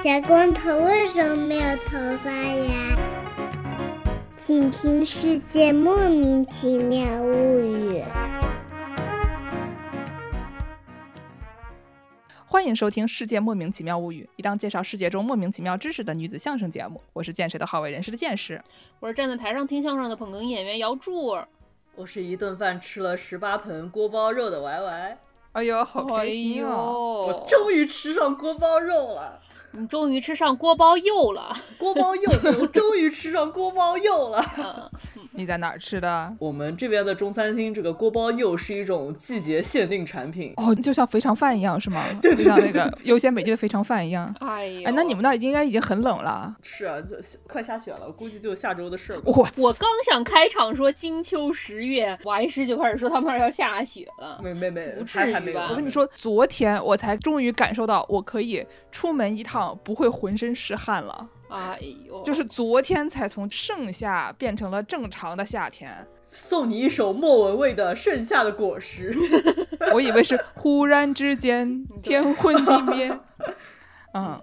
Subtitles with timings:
[0.00, 2.96] 小光头为什么没有头发呀？
[4.36, 8.00] 请听《世界莫名其妙物语》。
[12.46, 17.02] 欢迎收听《世界莫名其妙物语》，一档介绍世界中莫名其妙知识的女子相声节目。
[17.12, 18.62] 我是见谁都好为人师的见识。
[19.00, 21.48] 我是站在台上听相声的捧哏演员姚柱儿。
[21.96, 25.18] 我是一顿饭吃了十八盆锅包肉的 Y Y。
[25.52, 27.26] 哎呦，好开心哦！
[27.26, 29.40] 我终于吃上锅包肉了。
[29.72, 32.22] 你终于吃上锅包肉了， 锅包肉，
[32.60, 34.90] 我终于吃上锅包肉了。
[35.32, 36.34] 你在哪儿吃的？
[36.38, 40.52] 我们这边的中餐厅，这个锅包肉是一种季节限定产品。
[40.56, 42.02] 哦，就像肥肠饭一样是吗？
[42.20, 44.34] 对，就像那个优先美季的肥肠饭一样。
[44.40, 46.56] 哎呀，哎，那你们那儿应该已经很冷了。
[46.62, 49.20] 是啊，就快下雪了，估计就下周的事儿。
[49.24, 54.40] 我我刚想开场说金秋十月，王医师就开始说他们那儿要下雪了。
[54.42, 55.68] 没没没，不至于吧？
[55.70, 61.28] 我跟你说，昨天我才终于感受到，我可以出门一趟不会浑身是汗了。
[61.50, 66.06] 哎呦，就是昨天才从盛夏变成了正常的夏天。
[66.30, 69.14] 送你一首莫文蔚的《盛夏的果实》，
[69.94, 73.18] 我以为是忽然之间天昏地 灭。
[74.12, 74.40] 嗯。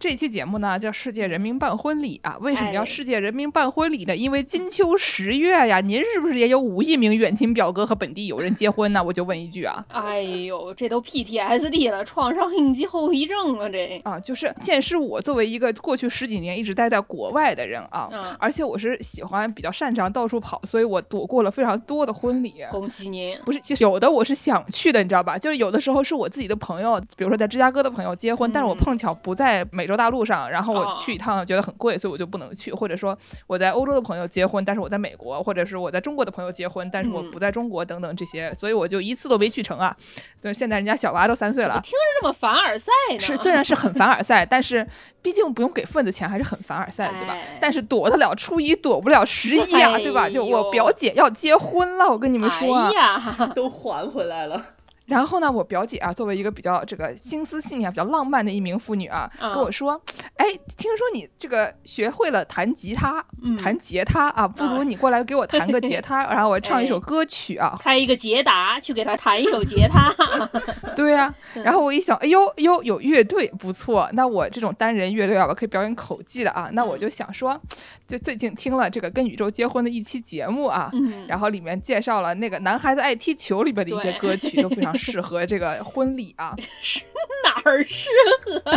[0.00, 4.16] 这期节目呢叫世界人民办婚礼啊，为什么要世界人民办婚礼呢？
[4.16, 9.04] 因为金秋十月呀，您是不是也有五亿名远亲表哥和本地友人结婚呢？
[9.04, 9.84] 我就问一句啊。
[9.88, 22.54] 哎呦，这都 PTSD 了，创伤应激后遗症啊，这啊，就是见识我作为一个过去十几年一直待在国外的人啊，而且我是喜欢比较擅长到处跑，所以我躲过了非常多的婚礼。
[22.70, 23.38] 恭喜您！
[23.44, 25.36] 不是，其实有的我是想去的，你知道吧？
[25.36, 30.70] 就是有的时候是我自己的朋友，比如说在芝加哥的朋友结婚，但是我碰巧不在美洲大陆上，然后。
[30.70, 32.72] 我去一趟觉得很贵，所以我就不能去。
[32.72, 39.94] 或者说我在欧洲的朋友结婚，但是我在美国，或者是我在中国的朋友结婚，但是我不在中国等等这些，所以我就一次都没去成啊。
[40.38, 43.18] 所以现在人家小娃都三岁了，听着这么凡尔赛呢？
[43.18, 44.86] 是，虽然是很凡尔赛，但是
[45.20, 47.36] 毕竟不用给份子钱，还是很凡尔赛，对吧？
[47.60, 50.30] 但是躲得了初一，躲不了十一呀，对吧？
[50.30, 54.62] 就我表姐要结婚了，我跟你们说啊，都还回来了。
[55.10, 60.00] 然后呢，我表姐啊，作为一个比较这个心思细腻、比较浪漫的一名妇女啊，跟我说
[60.38, 63.24] ：“哎，听说你这个学会了弹吉他，
[63.60, 70.14] 弹吉他啊，不如你过来给我弹个吉他， 然后我唱一首歌曲啊， 开一个捷达去给他弹一首吉他。
[70.94, 77.60] ”对呀，然后我一想，哎呦哎呦，有乐队不错，那我这种单人乐队啊，我可以表演口技的啊，那我就想说，
[78.06, 80.88] 就最近听了这个跟宇宙结婚的一期节目啊，
[81.26, 84.94] 然后里面介绍了那个男孩子爱踢球里边的一些歌曲，都非常。
[85.00, 86.54] 适合这个婚礼啊？
[86.82, 87.00] 是
[87.44, 88.08] 哪儿适
[88.44, 88.62] 合？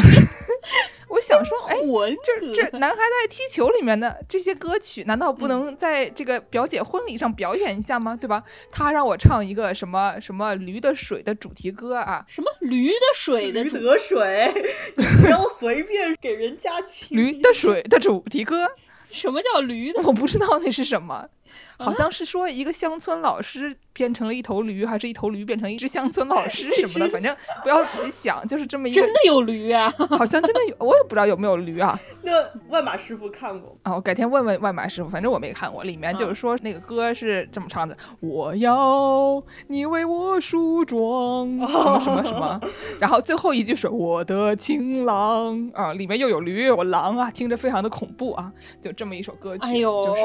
[1.10, 1.76] 我想说，哎，
[2.24, 8.18] 这这男孩子爱踢球里面的这些歌曲，难道不能在这个表姐婚礼上表演一下吗？
[8.20, 8.44] 对吧？
[8.72, 12.26] 他让我唱一个什么什么驴的水的主题歌啊？
[12.28, 13.64] 什么驴的水的？
[13.64, 14.52] 驴得水？
[14.98, 18.72] 你不要随便给人家起驴的水的主题歌？
[19.12, 20.02] 什么叫驴的？
[20.02, 21.30] 我不知道那是什么。
[21.78, 29.02] 好像是说一个乡村老师变成了一头驴，还是一头驴变成一只乡村老师 什么的，反正不要自己想，就是这么一个。
[29.02, 29.94] 真的有驴啊？
[30.12, 32.00] 好像真的有，我也不知道有没有驴啊。
[32.24, 32.32] 那
[32.70, 33.96] 万马师傅看过啊？
[33.96, 35.84] 我改天问问万马师傅，反正我没看过。
[35.84, 42.60] 里面就是说那个歌是这么唱的：我要你为我梳妆，什么什么什么。
[43.00, 48.52] 然后最后一句是我的情郎啊，里面又有驴又有狼啊，听着非常的恐怖啊。
[48.82, 50.24] 就这么一首歌曲，就是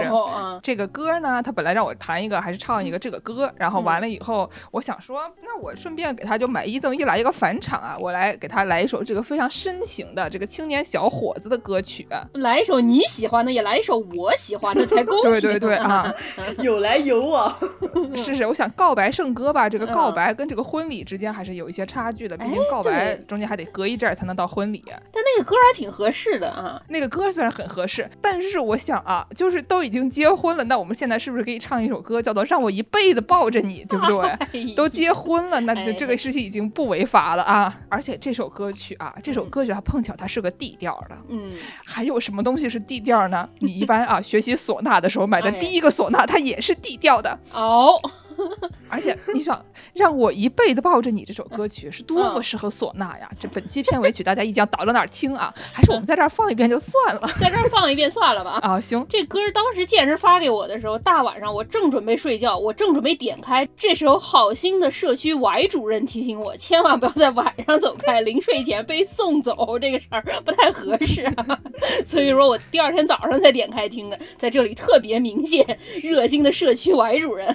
[0.63, 1.38] 这个歌呢。
[1.43, 15.31] 他本来让我弹一个还是唱一个这个歌，然后完了以后，我想说，那我顺便给他就买一赠一来一个返场啊，我来给他来一首这个非常深情的这个青年小伙子的歌曲，来一首你喜欢的，也来一首我喜欢的，才公平。
[15.31, 16.13] 对对对 啊，
[16.59, 17.55] 有来有往。
[18.17, 24.85] 是是，我想告白圣歌吧，这个告白跟这个婚礼之间还是有一些差距的，毕竟告白中间还得隔一阵儿才能到婚礼。
[24.87, 31.45] 但那个歌还挺合适的啊，那个歌虽然很合适，但是我想啊，就是都已经结婚了，那我们现在是不是？
[31.45, 34.05] 可以唱一首歌，叫做《让我一辈子抱着你》，对不
[34.53, 34.75] 对？
[34.77, 37.75] 都结婚了，那就这个事情已经不违法了啊！
[37.89, 41.51] 而且这首歌曲啊，这首歌曲它碰巧它是个 D 调的，嗯，
[41.85, 43.49] 还有什么东西是 D 调呢？
[43.61, 47.99] 你一般啊 学习唢呐的时候买的第一个唢呐，它也是 D 调的哦。
[48.89, 49.65] 而且你想
[49.95, 53.31] 让我一辈子抱着你这首歌曲是多么适合唢呐呀！
[53.39, 55.53] 这本期片尾曲大家一定要倒到哪儿听啊？
[55.73, 58.59] 还是我们在这儿放一遍就算了，在这儿放一遍算了吧？
[58.63, 59.05] 啊，行。
[59.09, 71.59] 这歌当时健身发给我的时候，大晚上我正准备睡觉，我正准备点开，这时候好心的社区 Y 主任提醒我，千万不要在晚上走开，临睡前被送走这个事儿不太合适啊。
[72.07, 77.49] 所以说我第二天早上才点开听的，在这里特别明显热心的社区 Y 主任。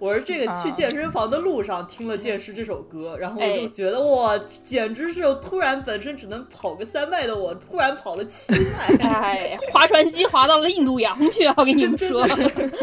[0.00, 4.32] 我是这个去健身房的路上听了《剑士》这首歌，然后我就觉得哇，
[4.64, 8.96] 简直是突然本身只能跑个三迈的我，突然跑了七迈。
[9.12, 12.26] 哎，划船机划到了印度洋去，我跟你们说。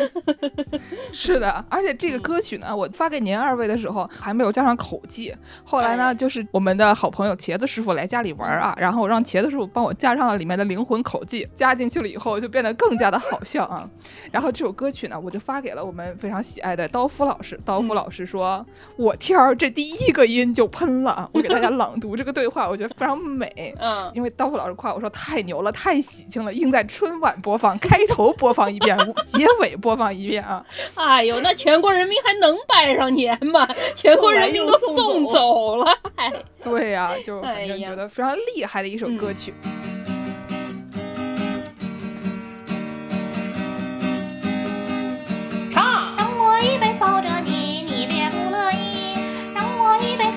[1.11, 5.33] 是的，而且这个歌曲呢，我发给您二位的时候还没有加上口技，
[5.63, 13.89] 后来呢，就是我们的好朋友茄子师傅来家里玩啊，然后让茄子师傅帮我加上了里面的灵魂口技，加进去了以后就变得更加的好笑啊。
[14.31, 17.59] 然后这首歌曲呢，我就发给了我们非常喜爱的刀夫老师。
[17.65, 18.65] 刀夫老师说
[18.97, 23.73] ：“我天儿，这第一个音就喷了。”我给大家朗读这个对话，我觉得非常美。
[23.79, 30.65] 嗯，因为刀夫老师夸我说太牛了，太喜庆了，应在春晚播放，开头播放一遍， 结尾播放一遍啊。
[30.95, 33.67] 哎呦，那全国人民还能拜上年吗？
[33.95, 35.85] 全国人民都送走了。
[36.15, 36.31] 哎，
[36.63, 39.53] 对呀，就反正觉得非常厉害的一首歌曲。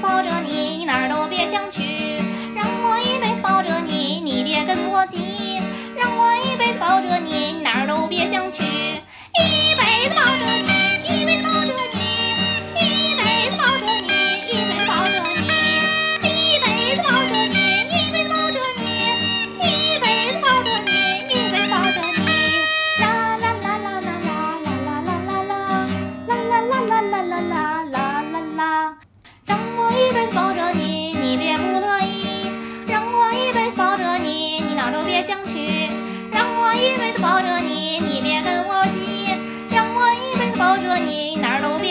[0.00, 2.16] 抱着你，你哪儿都别想去。
[2.54, 5.60] 让我一辈子抱着你，你别跟我急。
[5.96, 8.62] 让我一辈子抱着你，你哪儿都别想去。
[8.62, 10.69] 一辈子抱着你。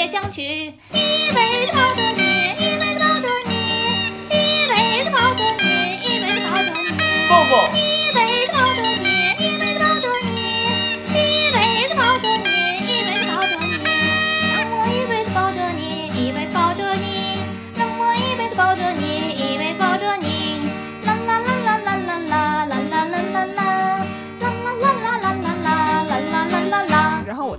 [0.10, 1.99] 相取一杯酒。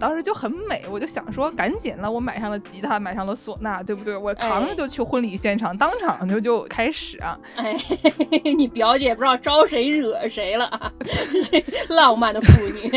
[0.00, 4.17] 当时就很美，我就想说，赶紧了，我买上了吉他，买上了唢呐，对不对？
[4.17, 7.38] 我扛着就去婚礼现场，当场就就开始啊。
[7.56, 7.76] 哎，
[8.56, 10.93] 你表姐不知道招谁惹谁了啊？
[11.50, 11.62] 这
[11.94, 12.91] 浪漫的妇女。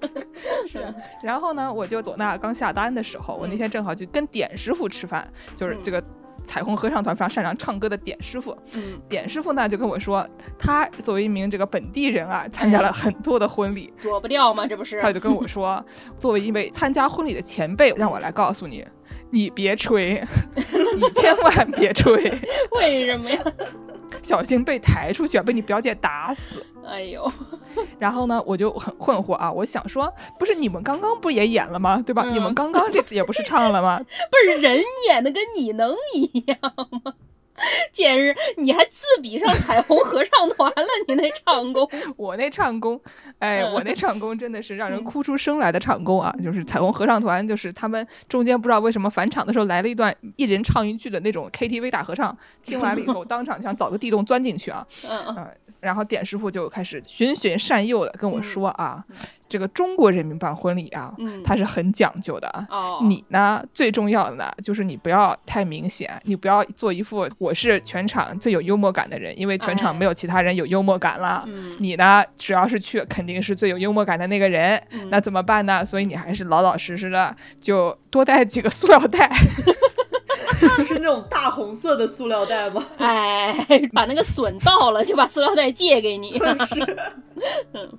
[0.66, 0.82] 是。
[1.22, 6.02] 然后呢，我就唢呐刚下单的时候，我那天正好就跟点师傅吃饭，就是这个。
[6.46, 10.26] 彩虹合唱团非常擅长唱歌的点师傅，嗯，点师傅呢就跟我说，
[10.58, 14.66] 他作为一名这个本地人啊，参加了很多的婚礼，躲不掉吗？
[14.66, 15.00] 这不是？
[15.00, 15.84] 他就跟我说，
[16.18, 18.86] 作为一位参加婚礼的前辈，让我来告诉你，
[19.30, 20.22] 你别吹，
[20.96, 22.14] 你千万别吹，
[22.78, 23.38] 为什么呀？
[24.26, 26.60] 小心被抬出去，被你表姐打死。
[26.84, 27.30] 哎呦，
[27.96, 32.02] 然后呢，我就很困惑啊，我想说，不是你们刚刚不也演了吗？
[32.04, 32.24] 对吧？
[32.26, 33.98] 嗯、你们刚刚这也不是唱了吗？
[34.02, 36.58] 不是人演的跟你能一样
[37.04, 37.14] 吗？
[37.92, 43.00] 简直，你还自比上彩虹合唱团了，你那唱功， 我那唱功，
[43.38, 46.34] 哎，嗯我那唱功真的是让人哭出声来的唱功啊！
[46.42, 54.86] 就是彩虹合唱团，就是他们中间不知道为什么返场的时候来了一段一人唱一句的那种 KTV 大合唱，听完了以后 当场想找个地洞钻进去啊！
[55.08, 55.50] 嗯嗯，呃
[55.80, 59.04] 然后点师傅就开始循循善诱的跟我说啊，
[59.48, 62.66] 这个中国人民办婚礼啊，嗯它是很讲究的啊。
[62.70, 71.44] 哦，你呢，最重要的呢，就是你不要太明显，你不要做一副我是全场最有幽默感的人，因为全场哎没有其他人有幽默感了。
[71.46, 74.76] 嗯你呢，只要是去，肯定是最有幽默感的那个人。
[74.92, 75.84] 嗯那怎么办呢？
[75.84, 79.30] 所以你还是老老实实的，就多带几个塑料袋。
[80.86, 82.84] 是那种大红色的塑料袋吗？
[82.98, 83.54] 哎，
[83.92, 86.38] 把那个笋倒了，就把塑料袋借给你。
[86.72, 86.96] 是。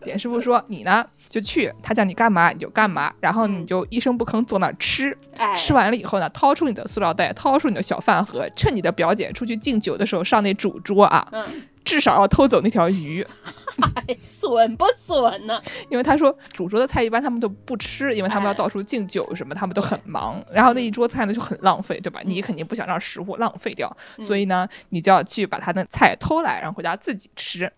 [0.03, 2.49] 点师傅说你呢就去，他叫你干嘛？
[2.51, 5.15] 你就干嘛，然后你就一声不吭坐那儿吃。
[5.37, 11.45] 哎，吃完了以后呢，掏出你的塑料袋，掏出你的小饭盒，趁你的表姐出去敬酒的时候上那主桌啊，嗯，
[11.85, 13.66] 至少要偷走那条鱼，哎，
[14.21, 15.61] 损不损呢？
[15.89, 22.21] 因为他说主桌的菜一般他们都不吃，因为他们要到处敬酒什么，他们都很忙，然后那一桌菜呢就很浪费，对吧？
[22.25, 27.71] 你肯定不想让食物浪费掉，所以呢，你就要去把他的菜偷来，然后回家自己吃。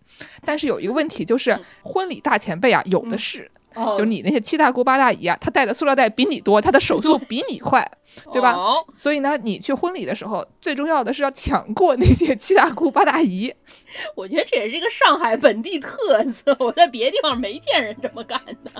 [0.44, 3.50] 但是有一个问题就是，婚礼大前辈啊，有的是。
[3.74, 7.88] 哦，就你那些七大姑八大姨啊，她带的塑料袋比你多，她的手速比你快，
[8.32, 8.52] 对吧？
[8.52, 13.52] 哦所以呢，你去婚礼的时候，最重要的是要抢过那些七大姑八大姨。
[14.14, 18.70] 我觉得这也是一个上海本地特色， 我在别的地方没见人这么干的。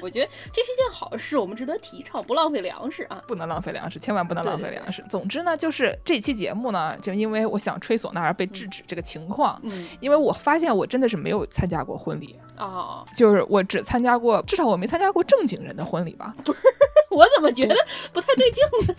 [0.00, 3.22] 我觉得这是一件好事，我们值得提倡，不浪费粮食啊。
[3.26, 5.04] 不能浪费粮食，千万不能浪费对对对粮食。
[5.08, 16.34] 总之呢，就是这期节目呢，就因为我想吹唢呐而被制止这个情况，嗯，因为我发现我真的是没有参加过婚礼，哦，就是我只参加过，至少我没参加过正经人的婚礼吧。
[17.10, 17.74] 我怎么觉得
[18.12, 18.94] 不太对劲呢？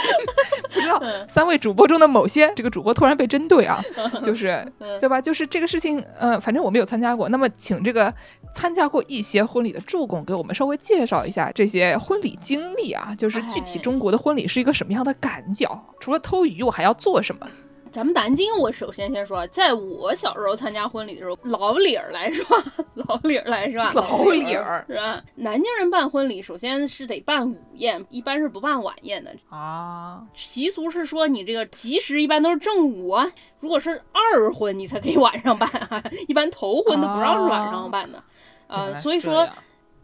[0.72, 3.82] 不知道三位主播中的某些这个主播突然被针对啊，
[4.22, 4.64] 就是
[5.00, 5.20] 对吧？
[5.20, 7.28] 就是这个事情，呃，反正我没有参加过。
[7.28, 8.12] 那么，请这个
[8.54, 15.68] 参加过一些婚礼的助攻给我们稍微介绍一下这些婚礼经历啊，就是具体中国的婚礼是一个什么样的感觉？
[16.00, 17.46] 除了偷鱼，我还要做什么？
[17.92, 22.44] 咱们南京，我首先先说，在我小时候参加婚礼的时候，老理儿来说，
[22.94, 25.22] 老理儿来说，老理儿是吧？
[25.34, 30.22] 南京人办婚礼，首先是得办午宴，一般是不办晚宴的啊。
[30.32, 33.30] 习俗是说，你这个吉时一般都是正午啊，
[33.60, 38.22] 如果是二婚，你才可以晚上办啊，一般头婚都不让是晚上办的，
[38.68, 39.46] 呃，所以说。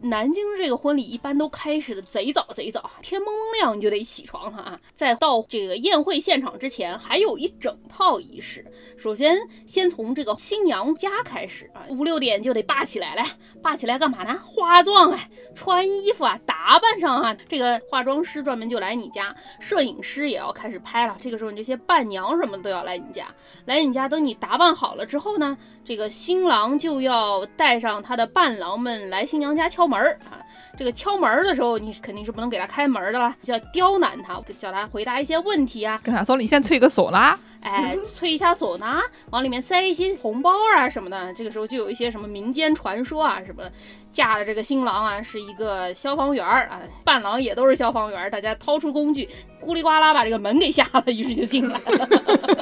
[0.01, 4.79] 南京这个婚礼一般都开始的贼早贼早，天蒙蒙亮你就得起床哈啊！
[4.93, 8.65] 在到这个宴会现场之前，还有一整套仪式。
[8.97, 13.25] 首先，先从这个新娘家开始啊，五六点就得霸起来，来
[13.61, 14.41] 霸起来干嘛呢？
[14.45, 15.19] 化妆啊，
[15.53, 17.35] 穿衣服啊，打扮上啊。
[17.49, 21.17] 这个化妆师专门就来你家，摄影师也要开始拍了。
[21.19, 23.27] 这个时候，你这些伴娘什么都要来你家，
[23.65, 24.07] 来你家。
[24.07, 29.89] 等你打扮好了之后呢，这个新郎就要带上他的伴郎们来新娘家敲。
[29.89, 30.37] 门儿啊，
[30.77, 41.33] 这个敲门的时候，你肯定是不能给他开门的啦，就要刁难他，叫他回答一些问题啊，跟他说你先吹个唢呐，哎，吹一下唢呐，往里面塞一些红包啊什么的。
[41.33, 43.63] 这个时候就有一些什么民间传说啊，什么
[44.11, 49.27] 嫁的这个新郎啊是一个消防员儿啊，伴郎也都是消防员，大家掏出工具。
[49.61, 52.07] 咕里呱啦把这个门给下了，于是就进来了，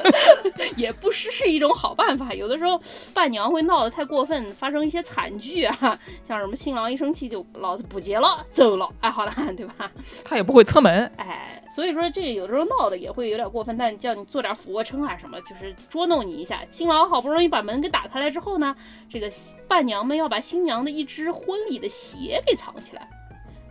[0.76, 2.34] 也不失是一种好办法。
[2.34, 2.80] 有的时候
[3.14, 9.90] 伴娘会闹得太过分，发生一些惨剧啊，像什么新郎一生气就老子不结了走了，哎好了， 对吧？
[10.24, 16.60] 他也不会侧门，哎，所以说这有的时候闹的也会有点过分，但叫你做点俯卧撑啊什么，就是捉弄你一下。
[16.70, 18.74] 新郎好不容易把门给打开来之后呢，
[19.08, 19.30] 这个
[19.66, 23.08] 伴娘们要把新娘的一只婚礼的鞋给藏起来。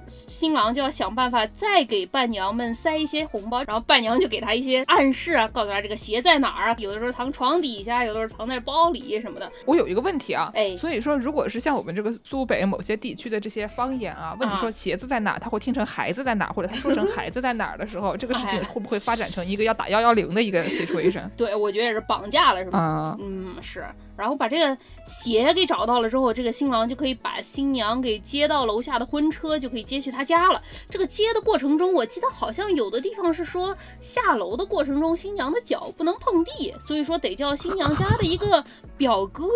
[0.07, 9.51] 新郎就要想办法再给伴娘们塞一些红包，然后伴娘就给他一些暗示啊，告诉他这个鞋在哪儿啊，有的时候藏床底下，有的时候藏在包里什么的。
[9.65, 21.29] 我有一个问题啊，哎，所以说如果是像我们这个苏北某些地区的这些方言啊，问你说鞋子在哪，他会听成孩子在哪，或者他说成孩子在哪儿的时候，这个事情会不会发展成一个要打幺幺零的一个 situation？
[21.35, 23.17] 对，我觉得也是绑架了，是吧？
[23.19, 23.85] 嗯，是。
[24.17, 30.61] 然后把这个鞋给找到了之后，这个新郎就可以把新娘给接到楼下的婚车，就可以接去他家了。
[30.89, 38.63] 这个接的过程中，我记得好像有的地方是说下楼的过程中，新娘的脚不能碰地，所以说得叫新娘家的一个
[38.97, 39.47] 表哥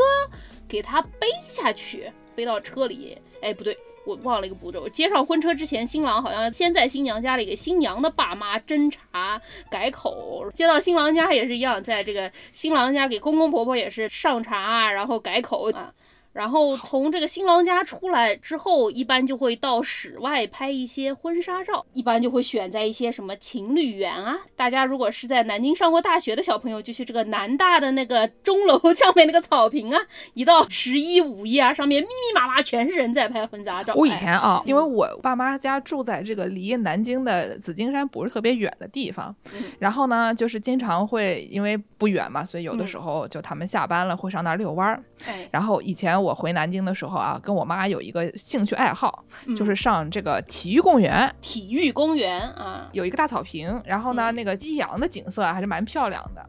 [0.67, 3.17] 给她背下去，背到车里。
[3.41, 3.77] 哎，不对。
[4.05, 15.93] 我忘了一个步骤，接上婚车之前，新郎好像先在新娘家里给新娘的爸妈斟茶改口，接到新郎家也是一样，在这个新郎家给公公婆婆也是上茶，然后改口啊。
[16.33, 24.37] 然后从这个新郎家出来之后，一般就会到室外拍一些婚纱照，一般就会选在一些什么情侣园啊。
[24.55, 29.99] 大家如果是在南京上过大学的小朋友，就去这个南大的那个钟楼上面那个草坪啊，
[30.33, 33.93] 一到十一五一啊，上面密密麻麻全是人在拍婚纱照。
[33.97, 39.35] 我以前啊，因为我爸妈家住在这个离南京的紫金山不是特别远的地方，
[39.79, 45.03] 然后呢，就是经常会因为不远嘛，所以有的时候就他们下班了会上那儿遛弯儿。
[45.51, 46.20] 然后以前。
[46.21, 49.23] 我回南京的时候啊，跟我妈有一个兴趣爱好，
[49.55, 51.33] 就是上这个体育公园。
[51.41, 56.45] 体育公园啊，有一个大草坪，然后呢，那个夕阳的景色还是蛮漂亮的。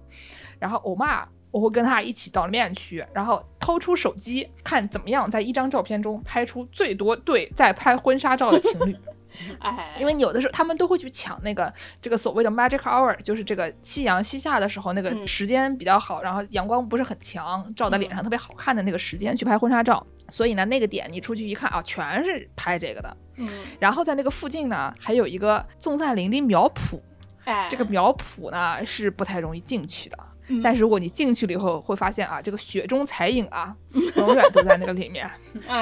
[0.59, 8.97] 然后我妈，我会跟她一起到那边去，然后掏出手机看怎么样在一张照片中拍出最多对在拍婚纱照的情侣。
[9.61, 20.05] 哎，因为有的时候他们都会去抢那个这个所谓的 magic hour，就是这个夕阳西下的时候那个时间比较好，然后阳光不是很强，照在脸上特别好看的那个时间去拍婚纱照。
[20.31, 23.17] 所以呢，那个点你出去一看啊，全是拍这个的。
[23.37, 23.49] 嗯，
[23.79, 26.99] 然后在那个附近呢，还有一个纵赞林的苗圃。
[27.45, 30.17] 哎，这个苗圃呢是不太容易进去的，
[30.63, 33.75] 但是如果你进去了以后，会发现啊，这个雪中彩影啊，
[34.17, 35.29] 永远都在那个里面。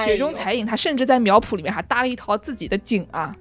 [0.05, 3.35] 雪中彩影，他甚至在苗圃里面还搭了一套自己的景啊。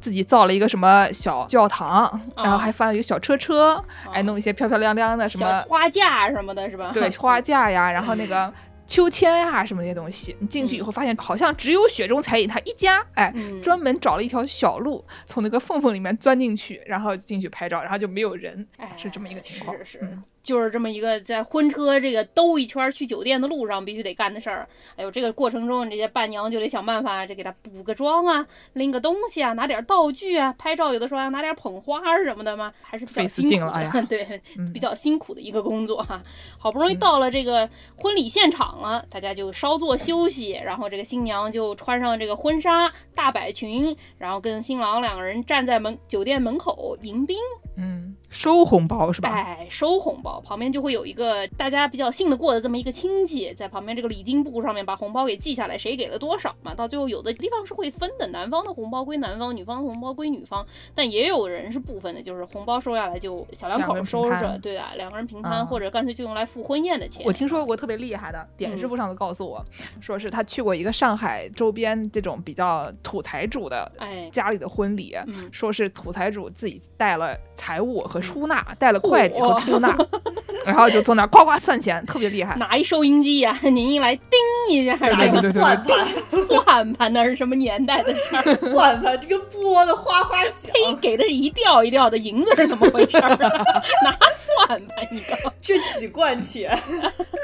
[0.00, 6.90] 自己造了一个什么小教堂，然后还放了一个小车车，哎，弄一些漂漂亮亮的什么花架什么的，是吧？
[6.94, 8.50] 对， 花架呀，然后那个
[8.86, 10.34] 秋千呀，什么那些东西。
[10.40, 19.76] 你进去以后发现，好像只有雪中彩影他一家，哎，专门找了一条小路，从那个缝缝里面钻进去，然后进去拍照，然后就没有人，是这么一个情况。
[19.78, 20.18] 是是。
[20.46, 24.66] 就是这么一个在婚车这个兜一圈去酒店的路上必须得干的事儿。
[24.94, 33.66] 哎呦，这个过程中你这些伴娘就得想办法，这给他补个妆啊，拎个东西啊，拿点道具啊，拍照有的时候要拿点捧花什么的嘛，还是比较辛苦。
[33.66, 34.40] 哎呀， 对，
[34.72, 36.22] 比较辛苦的一个工作哈。
[36.58, 47.36] 好不容易到了这个婚礼现场场了，大家就稍作休息，然后这个新娘就穿上这个婚纱大摆裙，然后跟新郎两个人站在门酒店门口迎宾。
[47.76, 49.30] 嗯，收红包是吧？
[49.30, 56.74] 哎，收红包，旁边就会有一个大家比较信得过的这么一个亲戚，在旁边这个礼金簿上面把红包给记下来，谁给了多少嘛？
[56.74, 67.24] 到最后有的地方是会分的，男方的红包归男方，女方的红包归女方，但也有人是不分的，就是红包收下来就小两口收着，对啊，两个人平摊，或者干脆就用来付婚宴的钱。
[67.24, 69.64] 我听说过特别厉害的，点师傅上次告诉我，
[70.00, 79.96] 说是他去过一个上海周边这种比较土财主的哎家里的婚礼，嗯说是土财主自己带了财物和出纳，带了会计和出纳，
[80.64, 82.56] 然后就坐那儿呱呱算钱，特别厉害。
[82.56, 84.30] 拿一收音机呀、 您一来叮
[84.70, 86.06] 一下，对对对对对算盘，
[86.46, 88.54] 算盘那是什么年代的事儿？
[88.70, 93.82] 算盘，这个拨的哗哗响，嘿，给的是一吊一吊的银子是怎么回事儿啊？
[94.02, 96.78] 拿算盘一个，这几贯钱，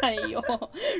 [0.02, 0.42] 哎呦，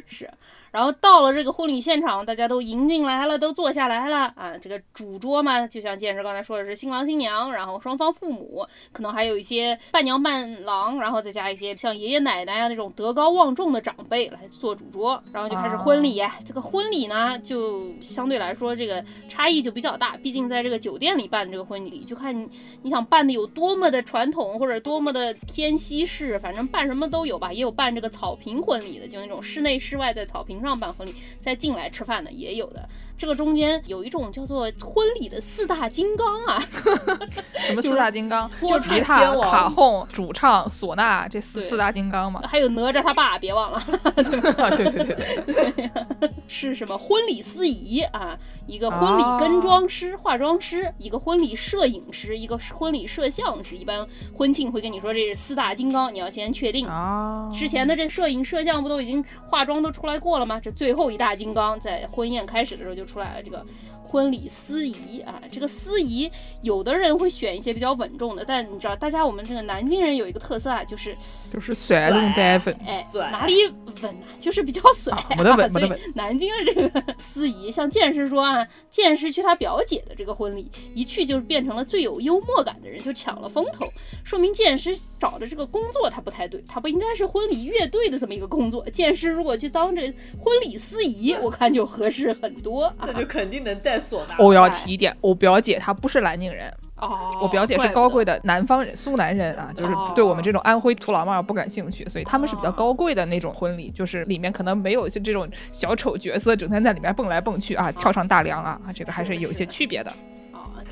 [0.06, 0.28] 是。
[0.72, 4.56] 然后到了这个婚礼现场，大家都迎进来了，都坐下来了啊。
[4.60, 16.22] 这个主桌嘛，就像剑师刚才说的是新郎新娘，然后双方父母，可能还有一些伴娘伴郎，然后再加一些像爷爷奶奶啊那种德高望重的长辈来做主桌，然后就开始婚礼。
[16.46, 22.48] 这个婚礼呢，就相对来说这个差异就比较大，毕竟在这个酒店里办这个婚礼，就看你
[22.82, 27.52] 你想办的有多么的传统，或者多么的偏西式，反正办什么都有吧。
[27.52, 32.88] 也有办这个草坪婚礼的，就那种室内室外在草坪上办婚礼，再进来吃饭的也有的。
[33.22, 36.60] 这个中间有一种叫做婚礼的四大金刚啊，
[37.64, 38.50] 什么四大金刚？
[38.60, 42.42] 就吉他、卡洪、主唱、唢呐，这四四大金刚嘛。
[42.48, 43.80] 还有哪吒他爸，别忘了。
[44.16, 45.14] 对对对
[45.54, 48.36] 对， 是什么婚礼司仪啊，
[48.66, 53.76] 一个婚礼跟妆师、化妆师，一个婚礼摄影师，一个婚礼摄像师。
[53.76, 54.04] 一般
[54.36, 56.88] 婚庆会跟你说这是四大金刚，你要先确定。
[56.88, 60.58] 啊，之前的这摄影摄像不都已经化妆都出来过了吗？
[60.60, 63.66] 这最后一大金刚在婚宴开始的时候就出来了，这个
[64.08, 66.30] 婚礼司仪啊，这个司仪
[66.62, 71.16] 有的人会选一些比较稳重的，但你知道，大家我们这个南京人有一个特色啊，就是
[71.48, 72.74] 就是甩这种呆粉。
[72.86, 73.66] 哎哪里
[74.00, 83.86] 稳啊，就是比较甩、啊没得稳所以没得稳南京的这个 司仪，像剑师说啊，剑师去他表姐的这个婚礼，一去就是变成了最有幽默感的人，就抢了风头，
[84.24, 88.84] 说明剑师找的这个工作他不太对，他不应该是婚礼乐队的这么一个工作。
[88.90, 90.02] 剑师如果去当这
[90.38, 93.12] 婚礼司仪，我看就合适很多啊那。
[93.20, 94.36] 就肯定能带唢呐。
[94.38, 110.10] 我要提一点，我表姐她不是南宁人，哦，我表姐是高贵的南方人，苏南人啊，就是哦对我们这种安徽土老帽不感兴趣，所以他们是比较高贵的那种婚礼，就是里面可能没有像这种小丑角色整天在里面蹦来蹦去啊，跳上大梁啊，啊，这个还是有一些区别的。
[110.10, 110.16] 啊，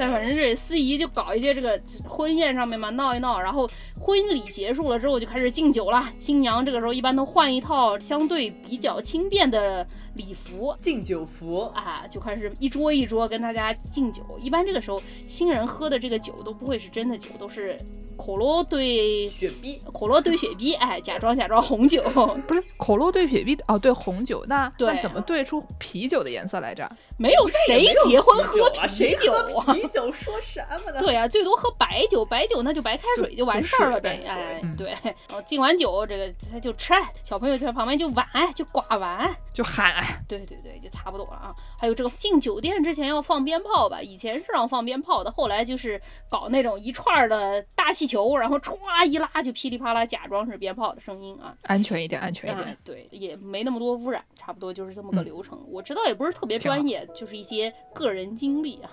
[0.00, 6.10] 但反正这司仪就搞一些这个婚宴上面嘛闹一闹，然后婚礼结束了之后就开始敬酒了。
[6.18, 10.74] 新娘这个时候一般都换一套相对比较轻便的礼服。
[10.78, 14.22] 敬酒服，啊，就开始一桌一桌跟大家敬酒。
[14.40, 17.76] 一般这个时候，新人喝的这个酒都不会是真的酒，都是
[18.16, 22.02] 可乐兑雪碧，可乐兑雪碧，哎，假装假装红酒。
[22.48, 26.88] 不是可乐兑雪碧哦，对红酒，那对那怎么兑出啤酒的颜色来着？
[27.18, 28.86] 没有谁结婚喝啤酒啊？
[28.86, 29.64] 谁酒啊？
[29.66, 31.00] 喝啤酒说什么呢？
[31.00, 34.20] 对呀、最多喝白酒，白酒那就白开水就完事儿了呗。
[34.22, 34.90] 就哎，嗯对，
[35.28, 36.92] 然后敬完酒，这个他就吃，
[37.24, 41.54] 小朋友就在旁边就玩就刮碗，就喊对对对，就差不多了啊。
[41.78, 48.76] 还有这个进酒店之前要放鞭炮吧，以前是让放鞭炮的，后来就是搞那种一串的大气球，然后歘
[49.06, 51.54] 一拉就噼里啪啦，假装是鞭炮的声音啊。
[51.62, 55.60] 安全一点，安全一哎点。，对，也没那么多污染，差不多就是这么个嗯流程。
[55.68, 58.90] 我知道也不是特别专业，就是一些个人经历啊。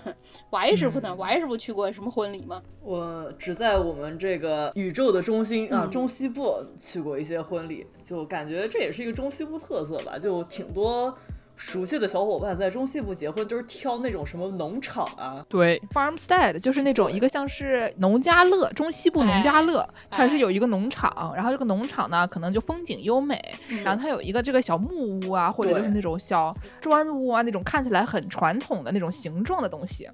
[0.50, 1.10] 王师傅呢？
[1.10, 2.62] 嗯王师傅去过什么婚礼吗？
[2.84, 11.18] 我只在我们这个宇宙的中心啊，嗯中西部去过一些婚礼，就感觉这也是一个中西部特色吧，就挺多
[11.56, 23.44] 熟悉的小伙伴在中西部结婚，就是挑那种什么农场啊，对，farmstead 就是那种一个像是农家乐，中西部农家乐，它是有一个农场，然后这个农场呢可能就风景优美，
[23.84, 30.08] 然后它有一个这个小木屋啊，或者就是那种小砖屋啊，那种看起来很传统的那种形状的东西。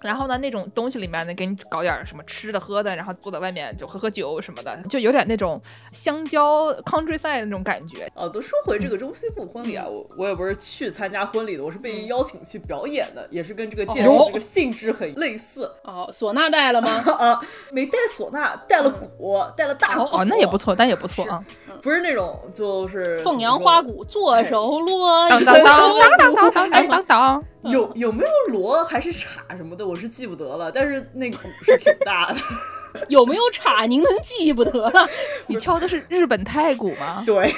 [0.00, 8.10] 然后呢，那种东西里面呢，给你搞点什么吃的喝的，然后坐在外面就喝喝酒什么的，就有点那种香蕉 countryside 那种感觉。
[8.14, 16.90] 哦，都说回这个中西部婚礼啊，我我也不是去参加婚礼的，我是被邀请去表演的，也是跟这个剑士哦这个性质很类似哦，唢呐带了吗？
[17.18, 17.40] 啊，
[17.72, 21.42] 没带唢呐，带了鼓，带了大鼓，哦，那也不错，但也不错啊。
[21.82, 27.44] 不是那种就是凤阳花，鼓，左手锣，当当当当当当当当当当。
[27.64, 32.38] 有有没有锣还是镲什么的，我是记不得了，但是那鼓是挺大的。
[33.08, 35.06] 有没有镲您能记不得了？
[35.46, 37.22] 你敲的是日本太鼓吗？
[37.26, 37.54] 对，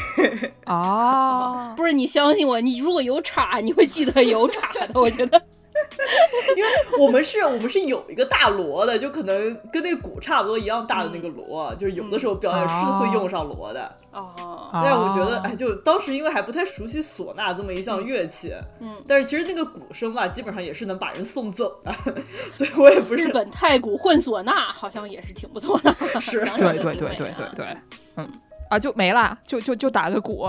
[0.67, 5.01] 哦，不是，你相信我，你如果有镲，你会记得有镲的。
[5.01, 5.41] 我觉得，
[6.57, 13.97] 因为我们是我们是有一个大锣的，就可能跟那鼓差不多一样大的那个锣，就是有的时候表演是会用上锣的。
[14.13, 21.93] 哦，但是我觉得，哎，就当时因为还不太熟悉唢呐这么一项乐器，嗯，但是其实那个鼓声吧，基本上也是能把人送走的，
[22.55, 25.95] 所以我也不是日本太鼓混唢呐，好像也是挺不错的。
[26.21, 26.41] 是。
[26.41, 27.77] 对对对对对对，
[28.17, 28.29] 嗯。
[28.71, 30.47] 啊，就没了，就就就打个鼓，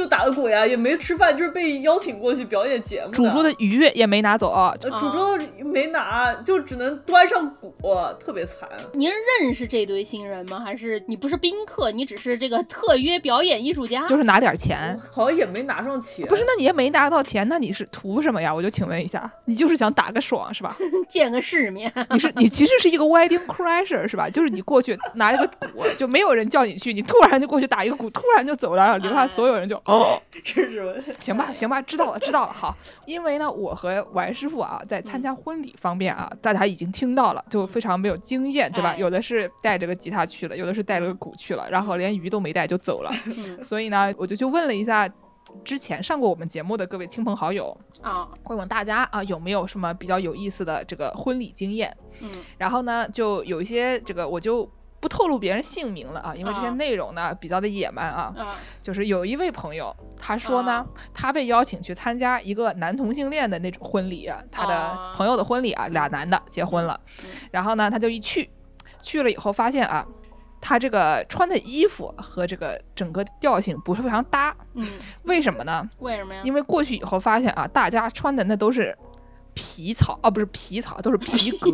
[0.00, 3.10] 就打个鼓呀，也没吃饭，就是被邀请过去表演节目。
[3.10, 7.74] 主桌的鱼也没拿走，啊，主桌没拿，就只能端上鼓，
[8.18, 8.66] 特别惨。
[8.94, 10.58] 您认识这堆新人吗？
[10.64, 14.06] 还是你不是宾客，你只是这个特约表演艺术家？
[14.06, 14.98] 就是拿点钱。
[15.12, 16.26] 好像也没拿上钱。
[16.26, 18.54] 不是，那你也没拿到钱，那你是图什么呀？
[18.54, 20.74] 我就请问一下，你就是想打个爽是吧？
[21.06, 21.92] 见个世面。
[22.10, 24.30] 你是你其实是一个 wedding crasher 是吧？
[24.30, 32.76] 就是你过去拿了个鼓，就没有人叫你去，你突然就过去打一个鼓，突然就走了，然后留下所有人就哦， 这是我行吧行吧，知道了知道了，好。
[33.06, 38.90] 因为呢，我和王师傅啊，在参加婚礼方面啊，大家已经听到了，就非常没有经验，对吧？
[38.90, 43.10] 哎有的是带着个吉他去了，有的是带了个鼓去了，然后连鱼都没带就走了。
[43.26, 45.08] 嗯 所以呢，我就去问了一下
[45.64, 51.96] 之前上过我们节目的各位亲朋好友，啊，问问大家啊有没有什么比较有意思的这个婚礼经验。
[52.20, 58.32] 嗯然后呢，就有一些这个我就不透露别人姓名了啊，因为这些啊内容呢比较的野蛮啊。
[58.36, 67.00] 啊就是有一位朋友，他说呢，啊他被邀请去参加一个男同性恋的那种婚礼啊，他的啊朋友的婚礼啊，俩男的结婚了，
[67.50, 68.50] 然后呢，他就一去，
[69.02, 70.06] 去了以后发现啊。
[70.62, 74.86] 他这个穿的衣服和这个整个调性不是非常搭，嗯，
[75.22, 75.88] 为什么呢？
[76.00, 76.42] 为什么呀？
[76.44, 78.94] 因为过去以后发现啊，大家穿的那都是
[79.54, 81.70] 皮草啊，不是皮草，都是皮 革。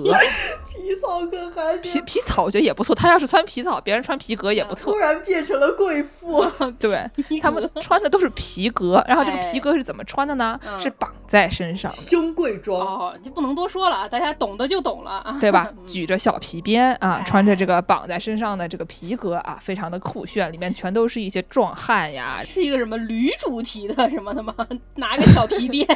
[0.76, 4.98] 皮草可还皮行，皮草我觉得也不错，他要是穿皮草，别人穿皮革也不错突。
[4.98, 6.44] 然变成了贵妇。
[6.78, 7.08] 对
[7.40, 10.58] 他们穿的都是皮革，然后这个哎皮革是怎么穿的呢？
[10.66, 15.72] 嗯是绑在身上的，胸贵装，哦，就不能多说了啊，大家懂的就懂了啊，对吧？
[15.76, 22.40] 嗯举着小皮鞭啊，哎穿着这个绑在身上的这个皮革啊，非常的酷炫，里面全都是一些壮汉呀。
[22.44, 24.54] 是一个什么驴主题的什么的吗？
[24.96, 25.86] 拿个小皮鞭，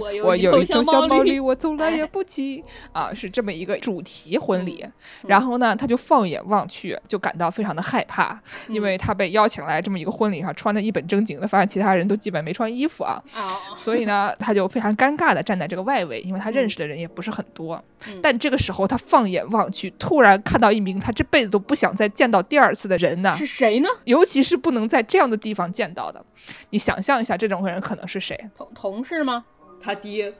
[0.00, 4.84] 我有我一头有一头小毛驴小毛驴，我从来也哎不骑啊，是这么一个主题婚礼。
[4.84, 4.92] 嗯
[5.26, 8.32] 然后呢，他就放眼望去，就感到非常的害怕，
[8.68, 13.22] 嗯因为他被邀请来这么一个婚礼上，穿的一本正经的，发现其他人都基本没穿衣服啊。
[13.34, 17.82] 啊，所以呢，他就非常尴尬的站在这个外围，因为他认识的人也不是很多。
[18.08, 23.88] 嗯但这个时候，他放眼望去，突然看到一名他这辈子都不想再见到第二次的人呢，是谁呢？
[24.04, 26.24] 尤其是不能在这样的地方见到的。
[26.70, 28.38] 你想象一下，这种人可能是谁？
[28.56, 29.44] 同同事吗？
[29.82, 30.32] 他爹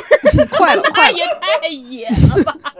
[0.56, 1.12] 快了， 快了！
[1.12, 2.56] 那也太野了吧！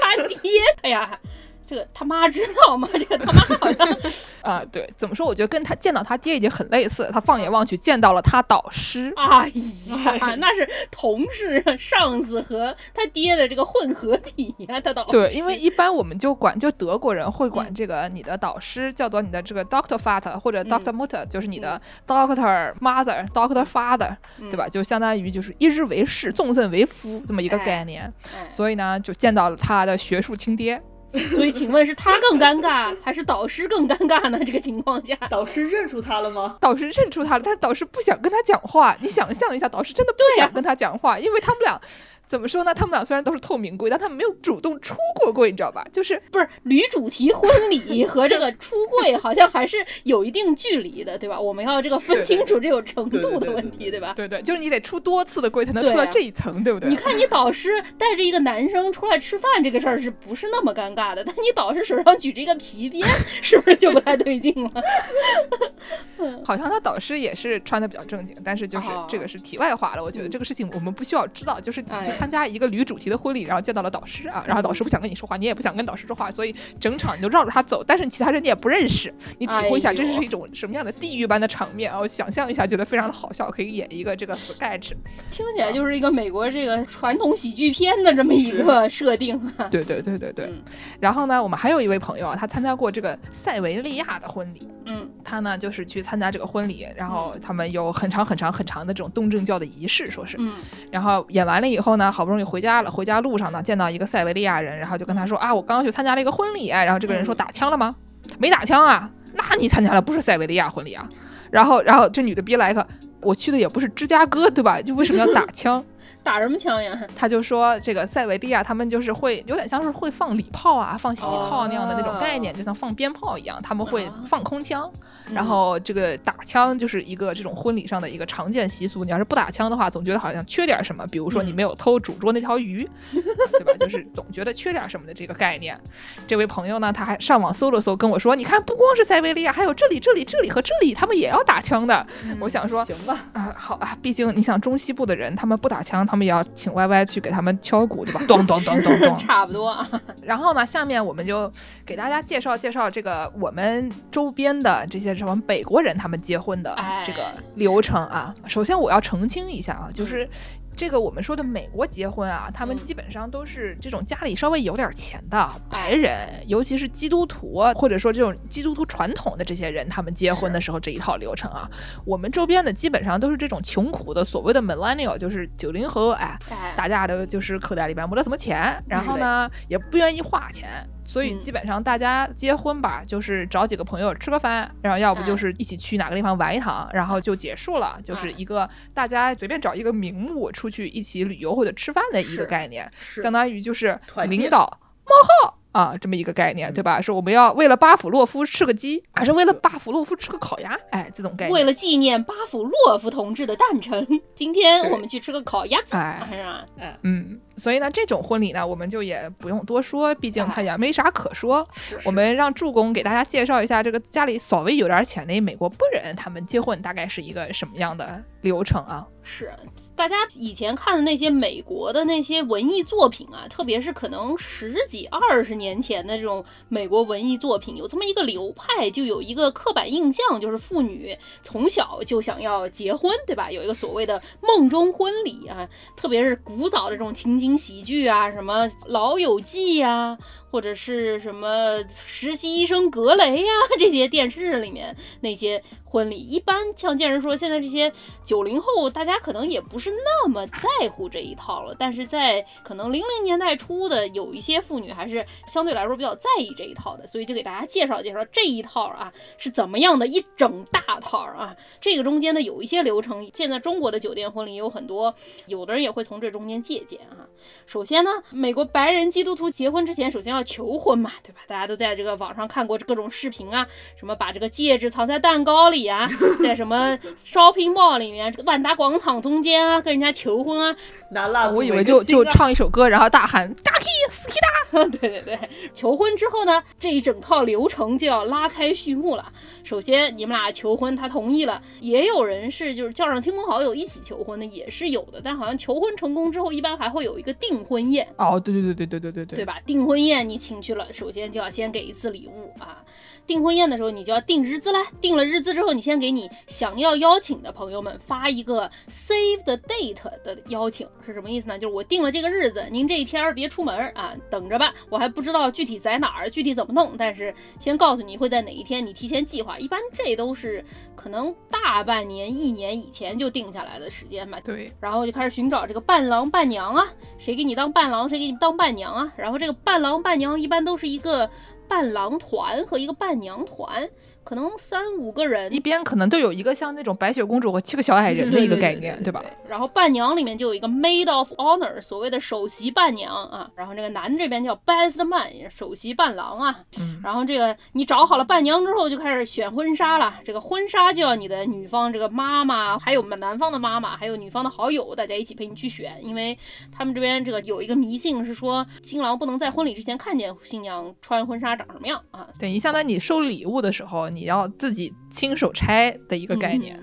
[0.00, 1.18] 他爹，哎呀，
[1.66, 2.88] 这个他妈知道吗？
[2.92, 3.96] 这个他妈好像
[4.42, 5.26] 啊、对，怎么说？
[5.26, 7.10] 我觉得跟他见到他爹已经很类似。
[7.12, 9.12] 他放眼望去，见到了他导师。
[9.16, 9.50] 哎
[9.88, 24.68] 呀，那是同事、上司和他爹的这个混合体呀、他导对，因为一般我们就管，就德国人会管嗯这个你的导师叫做你的这个 Doctor Vater 或者嗯 Doctor Mutter，、就是你的 Doctor Mother、Doctor Father，、嗯对吧？
[24.68, 28.04] 就相当于就是一日为师，终身为夫这么一个哎概念。
[28.32, 30.80] 哎所以呢，就见到了他的学术亲爹。
[31.34, 34.38] 所以请问是他更尴尬，还是导师更尴尬呢？
[34.44, 36.56] 这个情况下，导师认出他了吗？
[36.60, 38.96] 导师认出他了，但是导师不想跟他讲话。
[39.00, 41.80] 你想象一下，导师真的不想跟他讲话，因为他们俩
[42.26, 42.74] 怎么说呢？
[42.74, 45.86] 他们俩虽然都是透明柜，但他们没有主动出过柜，你知道吧？
[45.92, 51.38] 就是不是女主题婚礼和这个出柜好像还是有一定距离的，对吧？
[51.38, 54.12] 我们要这个分清楚这种程度的问题，对吧？
[54.16, 56.90] 对对，就是你得出多次的柜才能出到这一层，对不对？
[56.90, 61.22] 你看，你导师带着一个男生出来吃饭这个事儿是不是那么尴尬的？
[61.24, 63.06] 但你导师手上举着一个皮鞭，
[63.40, 64.70] 是不是就不太对劲了？
[66.44, 70.02] 好像他导师也是穿的比较正经，但是就是哦这个是题外话了。
[70.02, 71.82] 我觉得这个事情我们不需要知道，就是
[72.16, 81.98] 参加一个驴主题的婚礼，然后见到了导师啊，然后导师不想跟你说话，你也不想跟导师说话，所以整场你就绕着他走，但是其他人你也不认识，你体会一下这是一种什么样的地狱般的场面啊！
[82.00, 84.92] 我想象一下，觉得非常的好笑，可以演一个这个 sketch。
[85.30, 89.68] 听起来就是一个美国这个传统喜剧片的这么一个 设定啊。
[89.68, 90.62] 对对对对对嗯。
[91.00, 94.68] 然后呢，我们还有一位朋友啊，他参加过这个塞维利亚的婚礼。
[94.86, 100.36] 嗯他呢就是去参加这个婚礼，然后他们有很长很长很长的这种东正教的仪式，说是。
[100.38, 100.52] 嗯
[100.92, 107.94] 然后演完了以后呢，好不容易回家了，回家路上呢见到一个塞维利亚人，然后就跟他说啊，我刚刚去参加了一个婚礼，然后这个人说嗯打枪了吗？
[108.38, 111.08] 没打枪啊，那你参加的不是塞维利亚婚礼啊？
[111.50, 112.86] 然后然后这女的逼来一个，
[113.20, 114.80] 我去的也不是芝加哥，对吧？
[114.80, 115.82] 就为什么要打枪？
[116.26, 117.00] 打什么枪呀？
[117.14, 124.90] 他就说这个塞维利亚他们就是会有点像是会放礼炮啊、放喜炮那样的那种概念，就像放鞭炮一样，他们会放空枪，
[125.32, 129.04] 然后这个打枪就是一个这种婚礼上的一个常见习俗。
[129.04, 133.72] 你要是不打枪的话，总觉得好像缺点什么，比如说你没有偷主桌那条鱼，对吧？
[133.78, 135.78] 就是总觉得缺点什么的这个概念。
[136.26, 142.04] 这位朋友呢，他还上网搜了搜，跟我说，你看不光是塞维利亚，还有这里、这里、这里和这里，他们也要打枪的。
[142.40, 148.20] 我想说，行吧，啊，好啊，毕竟你想中西部的人，他们不打枪，他们也要请 Y Y 去给他们敲鼓，对吧？
[148.26, 149.76] 咚咚咚咚咚，差不多。
[150.22, 151.52] 然后呢，下面我们就
[151.84, 158.34] 给大家介绍介绍这个我们周边的这些什么北国人他们结婚的这个流程啊。
[158.46, 160.28] 首先我要澄清一下啊，就是。
[160.76, 171.68] 这个我们说的美国结婚啊，他们基本上都是这种家里稍微有点钱的白人，尤其是基督徒或者说这种基督徒传统的这些人，他们结婚的时候这一套流程啊，
[172.04, 176.38] 我们周边的基本上都是这种穷苦的所谓的 millennial，就是九零后，哎，
[176.76, 180.86] 大家的就是口袋里边没得什么钱，然后呢也不愿意花钱。
[181.06, 192.90] 所以基本上大家结婚吧，就是找几个朋友吃个饭，然后要不就是一起去哪个地方玩一趟，然后就结束了，就是一个大家随便找一个名目出去一起旅游或者吃饭的一个概念，
[193.22, 195.12] 相当于就是领导冒
[195.44, 195.58] 号。
[195.76, 197.02] 啊，这么一个概念，对吧？
[197.02, 200.74] 说我们要为了巴甫洛夫吃个鸡，还是为了巴甫洛夫吃个烤鸭？
[200.90, 201.52] 哎，这种概念。
[201.52, 206.66] 为了纪念巴甫洛夫同志的诞辰，今天我们去吃个烤鸭子，是吧？
[207.02, 211.68] 嗯，所以呢，这种婚礼呢，我们就也不用多说，毕竟他也没啥可说。
[212.06, 219.06] 我们让助攻给大家介绍一下，这个家里稍微有点钱的美国不人，他们结婚大概是一个什么样的流程啊？
[219.22, 219.52] 是。
[219.96, 233.50] 大家以前看的那些美国的那些文艺作品啊，特别是可能十几二十年前的这种美国文艺作品，有这么一个流派，就有一个刻板印象，就是妇女从小就想要结婚，对吧？
[233.50, 240.18] 有一个所谓的梦中婚礼啊，特别是古早的这种情景喜剧啊，什么《老友记》呀。
[240.56, 247.92] 或者是什么实习医生格雷呀，这些电视里面那些婚礼，一般像健人说，现在这些
[248.24, 251.76] 九零后，大家可能也不是那么在乎这一套了。
[251.78, 261.54] 但是在可能零零年代初的有一些妇女，还是相对来说比较在意这一套的，所以就给大家介绍介绍这一套啊是怎么样的一整大套啊。
[261.82, 265.14] 这个中间呢有一些流程，现在中国的酒店婚礼有很多，
[265.44, 267.28] 有的人也会从这中间借鉴啊。
[267.66, 271.40] 首先呢，美国白人基督徒结婚之前，首先要求婚嘛，对吧？
[271.46, 273.66] 大家都在这个网上看过各种视频啊，
[273.98, 276.08] 什么把这个戒指藏在蛋糕里啊，
[276.42, 280.74] 在什么 shopping mall 里面、万达广场中间啊，跟人家求婚啊，
[281.10, 281.56] 拿蜡烛。
[281.56, 285.38] 我以为就就唱一首歌，然后大喊 “Ducky s k i d a 对对对，
[285.74, 289.26] 求婚之后呢，这一整套流程就要拉开序幕了。
[289.64, 295.20] 首先你们俩求婚，他同意了，也有人是就是叫上亲朋好友一起求婚的，也是有的。
[295.22, 298.06] 但好像求婚成功之后，一般还会有一个订婚宴。
[298.16, 299.58] 哦，对对对对对对对对，对吧？
[299.64, 302.84] 订婚宴你请去了，首先就要先给一次礼物啊。
[303.26, 304.86] 订婚宴的时候，你就要定日子啦。
[305.00, 311.58] 定了日子之后，你先给你想要邀请的朋友们发一个 save the date 的邀请，是什么意思呢？
[311.58, 314.72] 就是我定了这个日子，您这一天别出门啊，等着吧。
[314.88, 319.58] 我还不知道具体在哪儿，具体怎么弄，但是先告诉你会在哪一天，你提前计划。
[319.58, 324.38] 一般这都是可能大半年、一年以前就定下来的时间吧。
[324.44, 326.86] 对，然后就开始寻找这个伴郎伴娘啊，
[327.18, 329.12] 谁给你当伴郎，谁给你当伴娘啊。
[329.16, 331.28] 然后这个伴郎伴娘一般都是一个
[331.68, 333.88] 伴郎团和一个伴娘团。
[334.26, 339.24] 可能三五个人，一边可能都有一个像那种白雪公主和七个小矮人的一个概念，对吧？
[339.48, 343.48] 然后伴娘里面就有一个 maid of honor，所谓的首席伴娘啊。
[343.54, 346.64] 然后这个男这边叫 best man，首席伴郎啊。
[346.80, 347.00] 嗯。
[347.04, 350.16] 然后这个你找好了伴娘之后，就开始选婚纱了。
[350.24, 356.36] 这个婚纱就要你的女方这个妈妈，还有男方的妈妈，还有女方的好友，大家一起陪你去选，因为
[356.76, 362.26] 他们这边这个有一个迷信是说，新郎不能在婚礼之前看见新娘穿婚纱长什么样啊。
[362.40, 364.10] 等于相当于你收礼物的时候。
[364.16, 366.80] 你要自己亲手拆的一个概念。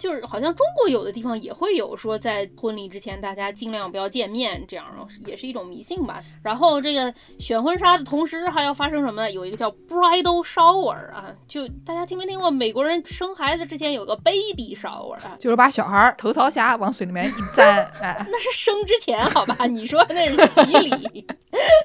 [0.00, 4.86] 就是好像中国有的地方也会有说，在婚礼之前大家尽量不要见面，这样
[5.26, 6.22] 也是一种迷信吧。
[6.42, 9.30] 然后这个选婚纱的同时还要发生什么呢？
[9.30, 12.50] 有一个叫 bridal shower 啊，就大家听没听过？
[12.50, 17.84] 美国人生孩子之前有个 baby shower 啊，就是把小孩头朝下往水里面一沾。
[18.00, 19.66] 哎，那是生之前好吧？
[19.66, 21.26] 你说那是洗礼，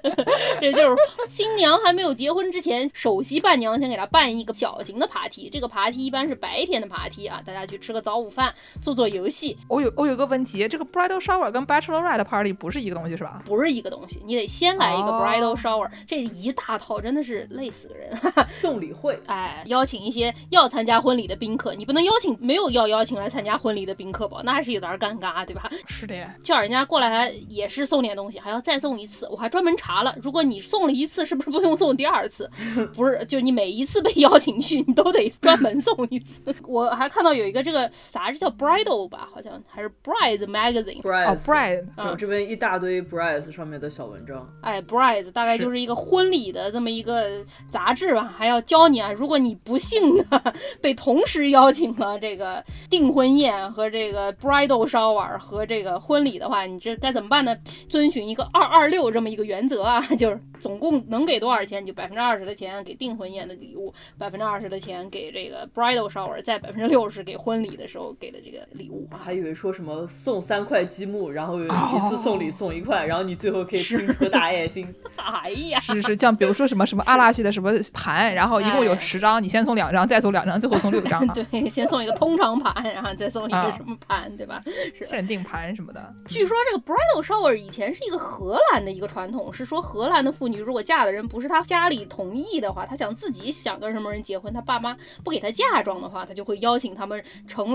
[0.61, 0.95] 这就是
[1.27, 5.49] 新娘还没有结婚之前，首席伴娘先给她办一个小型的 party。
[5.49, 8.04] 这个 party 一般是白天的 party 啊，大家去吃个。
[8.05, 9.57] 早午饭，做做游戏。
[9.67, 13.41] 我有我有个问题，这个 bridal shower 跟 bachelorette party 不是一个东西是吧？
[13.43, 18.15] 不是一个东西，你得先来一个 bridal shower，这一大套真的是累死个人。
[18.61, 24.41] 送礼会，哎，邀请一些要参加婚礼的宾客，你不能邀请没有要邀请来参加婚礼的宾客吧？
[24.43, 25.67] 那还是有点尴尬，对吧？
[25.87, 29.27] 是的，叫人家过来也是送点东西，还要再送一次。
[29.31, 32.47] 我还专门查了，如果你送了一次，是不是不用送第二次？
[32.93, 36.43] 不是，就你每一次被邀请去，你都得专门送一次。
[36.67, 40.99] 我还看到有一个这个杂志叫 Bridal 吧，好像还是 Brides Magazine。
[41.05, 44.47] 哦，Bride，我这边一大堆 Brides 上面的小文章。
[44.61, 57.55] 哎，Brides 大概就是一个婚礼的这么一个杂志吧，还要教你啊，如果你不幸的 被同时邀请了这个订婚宴和这个 Bridal Shower 和这个婚礼的话，你这该怎么办呢？
[57.89, 69.07] 遵循一个二二六这么一个原则啊，就是总共能给多少钱，你就百分之二十的钱给订婚宴的礼物，百分之二十的钱给这个 Bridal Shower，再百分之六十给婚礼的时候给的这个礼物。
[69.17, 71.67] 还以为说什么送三块积木，然后一
[72.09, 74.93] 次送礼送一块，然后你最后可以拼出个大爱心。
[75.15, 81.25] 哎呀，是是，像比如说什么什么阿拉系的什么盘，然后一共有十张，你先送两张，再送两张，最后送六张。
[81.33, 84.61] 对，先送一个通常盘，然后再送一个什么盘，对吧？
[85.01, 86.13] 限定盘什么的。
[86.27, 97.23] 据说这个 Bridal Shower 以前是一个荷兰的一个传统，是说荷兰的妇女如果嫁的人不是她家里同意的话，她想自己想跟什么人结婚，她爸妈不给她嫁妆的话，她就会邀请他们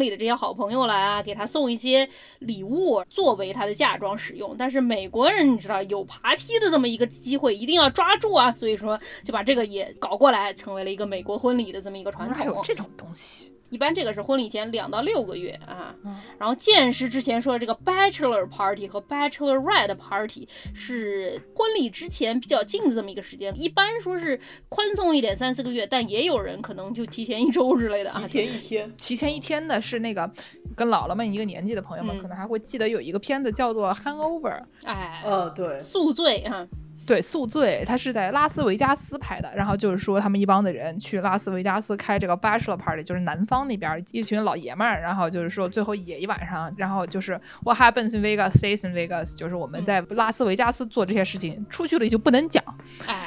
[0.00, 2.08] 里的这些好朋友来啊，给他送一些
[2.40, 4.56] 礼物作为他的嫁妆使用。
[4.58, 12.60] 但是美国人你知道有爬梯的这么一个机会，一定要抓住啊，所以说就把这个也搞过来，成为了一个美国婚礼的这么一个传统。
[12.64, 13.54] 这种东西。
[13.70, 15.94] 一般这个是婚礼前两到六个月啊，
[16.38, 28.20] 然后见识之前说的这个 bachelor party 和 bachelorette party 是婚礼之前比较近的这么一个时间，一般说是宽松一点三四个月，但也有人可能就提前一周之类的啊。
[28.22, 30.30] 提前一天，提前一天的是那个
[30.76, 36.66] 跟姥姥们一个年纪的朋友们，可能还会记得有一个片子叫做 Hangover，哎，呃，对，宿醉啊。
[37.10, 39.50] 对，宿醉，他是在拉斯维加斯拍的。
[39.52, 45.00] 然后就是说，他们一帮的人去拉斯维加斯开这个 bachelor party，就是南方那边一群老爷们儿。
[45.00, 47.32] 然后就是说，最后野一晚上，然后就是
[47.64, 52.62] what happens in Vegas stays in Vegas，就是我们在拉斯维加斯做这些事情，出去了就不能讲。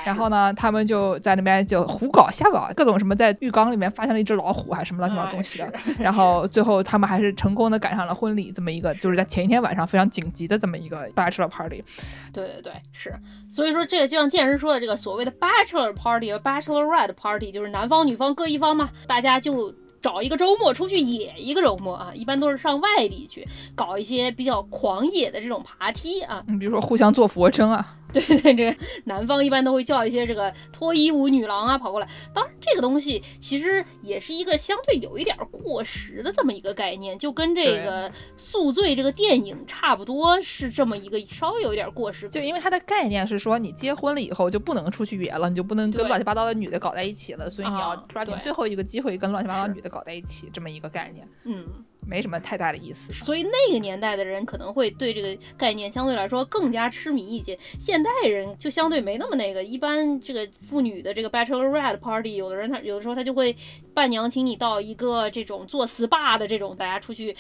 [0.06, 5.74] 然后呢，他们就在那边就胡搞瞎搞，各种什么在浴缸里面发现了一只老虎，还是什么乱七八糟东西的。
[6.00, 11.84] 然后最后他们还是成功的赶上了婚礼这么一个，就是在前一天晚上非常紧急的这么一个 bachelor party。
[12.32, 13.14] 对对对，是。
[13.50, 14.54] 所以说这个就像健身。
[14.54, 27.96] 说的这个所谓的 bachelor party 和 bachelorette party，就是男方女方各一方嘛，大家就找一个周末出去野一个周末啊，一般都是上外地去搞一些比较狂野的这种爬梯啊，你比如说互相做俯卧撑啊。
[28.28, 32.08] 对对，这个男方一般都会叫一些这个脱衣舞女郎啊跑过来。
[32.34, 42.30] 当然，这个东西其实也是一个相对有一点过时的这么一个概念，就跟这个《宿醉》这个电影差不多，是这么一个稍微有一点过时。
[42.30, 51.28] 就因为它的概念是说，你结婚了以后就不能出去约了，你就不能跟乱七八糟的女的搞在一起了，所以你要抓紧最后一个机会跟乱七八糟女的搞在一起，这么一个概念。
[51.46, 51.66] 嗯。
[52.08, 57.58] 没什么太大的意思，所以那个年代的人可能会对这个概念相对来说更加痴迷一些。
[57.80, 63.56] 现代人就相对没那么那个，一般这个妇女的这个 bachelorette party，有的人他有的时候他就会
[63.94, 67.36] 伴娘请你到一个这种做 spa 的这种，大家出去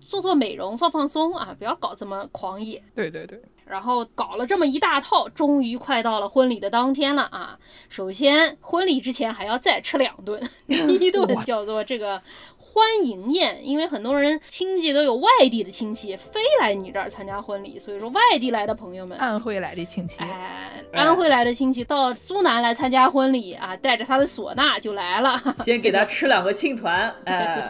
[0.00, 2.82] 做做美容放放松啊，不要搞这么狂野。
[2.94, 7.58] 对对对，然后搞了这么一大套，终于快到了婚礼的当天了啊！
[7.88, 12.20] 首先婚礼之前还要再吃两顿， 第一顿叫做这个。
[12.78, 27.68] 欢迎宴，因为很多人亲戚都有外地的亲戚非来你这儿参加婚礼，所以说外地来的朋友们，安徽来的亲戚，哎，安徽来的亲戚到苏南来参加婚礼啊，带着他的唢呐就来了， 先给他吃两个青团， 哎，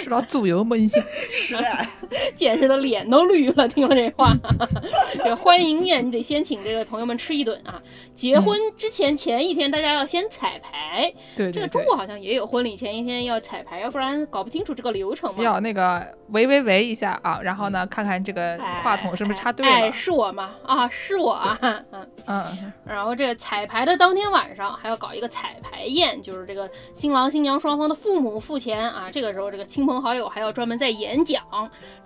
[0.00, 1.00] 吃到猪油焖心，
[1.32, 1.88] 是啊，
[2.34, 4.36] 见识的脸都绿了，听了这话，
[5.22, 7.80] 这欢迎宴你得先请这个朋友们吃一顿啊，
[8.16, 13.75] 结婚之前前一天大家要先彩排，对，这个中国好像也有婚礼前一天要彩排。
[13.78, 15.42] 要不然搞不清楚这个流程嘛。
[15.42, 19.72] 要那个喂喂喂一下啊，然后呢，看看这个话筒是不是插对了。
[19.72, 20.54] 哎，是我吗？
[20.64, 21.58] 啊，是我啊。
[21.60, 21.84] 嗯
[22.26, 22.72] 嗯。
[22.84, 29.08] 然后这个彩排的当天晚上还要搞一个彩排宴，就是这个新郎新娘双方的父母付钱啊。
[29.10, 31.42] 这个时候这个亲朋好友还要专门在演讲，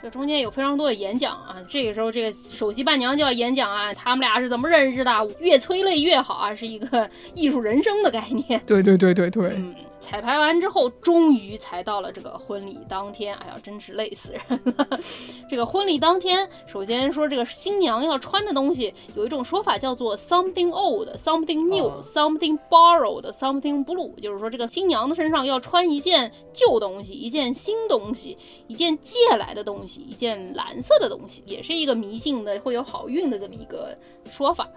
[0.03, 1.57] 这中间有非常多的演讲啊。
[1.69, 5.11] 这个时候这个首席伴娘就要演讲啊，他们俩是怎么认识的？
[5.41, 8.61] 越催泪越好啊，是一个 艺术人生的概念。
[8.67, 9.51] 对对对对对。
[9.57, 9.75] 嗯。
[10.01, 13.35] 彩排完之后，终于才到了这个婚礼当天。
[13.37, 15.01] 哎呀，真是累死人了！
[15.49, 28.37] 这个婚礼当天，首先说这个新娘要穿的东西，有一种说法叫做 something old, something new, something borrowed, something blue，就是说这个新娘的身上要穿一件旧东西，一件新东西，
[28.67, 33.97] 一件借来的东西，一件蓝色的东西，也是一个迷信的会有好运的这么一个
[34.31, 34.69] 说法。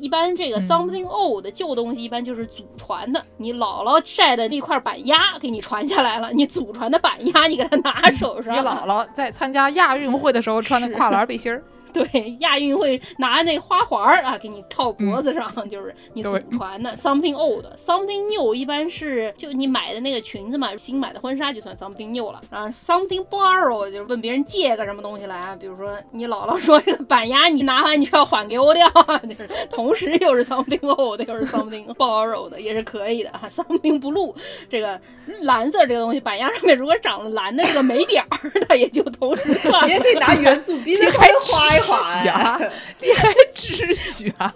[0.00, 8.54] 一般这个 something old 旧东西一般就是祖传的，你姥姥晒的那块板鸭给你传下来了，你祖传的板鸭你给它拿手上。
[8.54, 11.62] 你姥姥在参加亚运会的时候穿的跨栏背心儿。
[11.94, 22.40] 对，亚运会拿那花环儿啊，给你套脖子上， 就是你祖传的 something old，something new 一般是就你买的那个裙子嘛，新买的婚纱就算 something new 了。
[22.50, 28.88] 然后 something borrow 就是问别人借个什么东西来啊，比如说你姥姥说这个板鸭你拿完你就要还给我掉，
[29.28, 33.42] 就是同时又是 something old 又是 something borrow 的也是可以的啊。
[33.50, 34.34] something blue
[34.70, 34.98] 这个
[35.42, 39.86] 蓝色这个东西板鸭上面如果长了蓝的这个霉点儿，它也就同时算。
[39.86, 41.81] 你也可以拿圆珠笔来画。
[42.24, 42.58] 呀，
[43.00, 44.52] 你还知许啊？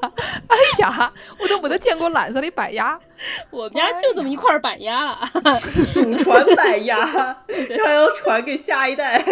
[0.49, 2.99] 哎呀，我都没得见过蓝色的板鸭，
[3.51, 5.31] 我们家就这么一块板鸭了，
[5.93, 9.23] 祖传板鸭，这还要传给下一代。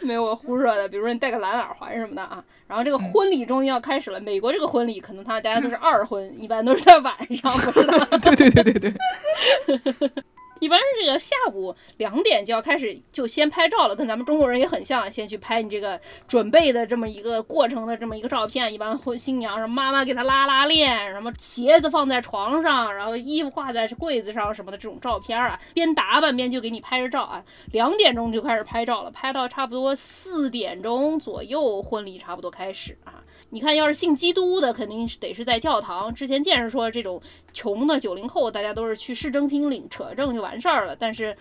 [0.00, 2.42] 没有我胡说的，比如说你戴个蓝耳环什么的啊。
[2.66, 8.06] 然后这个婚礼终于要开始了，美国这个婚礼可能他大家都是二婚，一般都是在晚上，不是的。
[8.18, 10.24] 对对对对对。
[10.60, 18.72] 一般是这个下午两点就要开始，就先拍照了，跟咱们中国人也很像，先去拍你这个准备的这么一个过程的这么一个照片。
[18.72, 27.44] 一般婚新娘什么妈妈给她拉拉链，什么鞋子放在床上，然后衣服挂在柜子上什么的这种照片啊，边打扮边就给你拍着照啊。
[27.72, 33.23] 两点钟就开始拍照了，拍到差不多四点钟左右，婚礼差不多开始啊。
[33.54, 36.12] 你看，要是信基督的，肯定是得是在教堂。
[36.12, 40.96] 之前见识说，这种穷的九零后，大家都是去市政厅领扯证就完事儿了。
[40.96, 41.36] 但是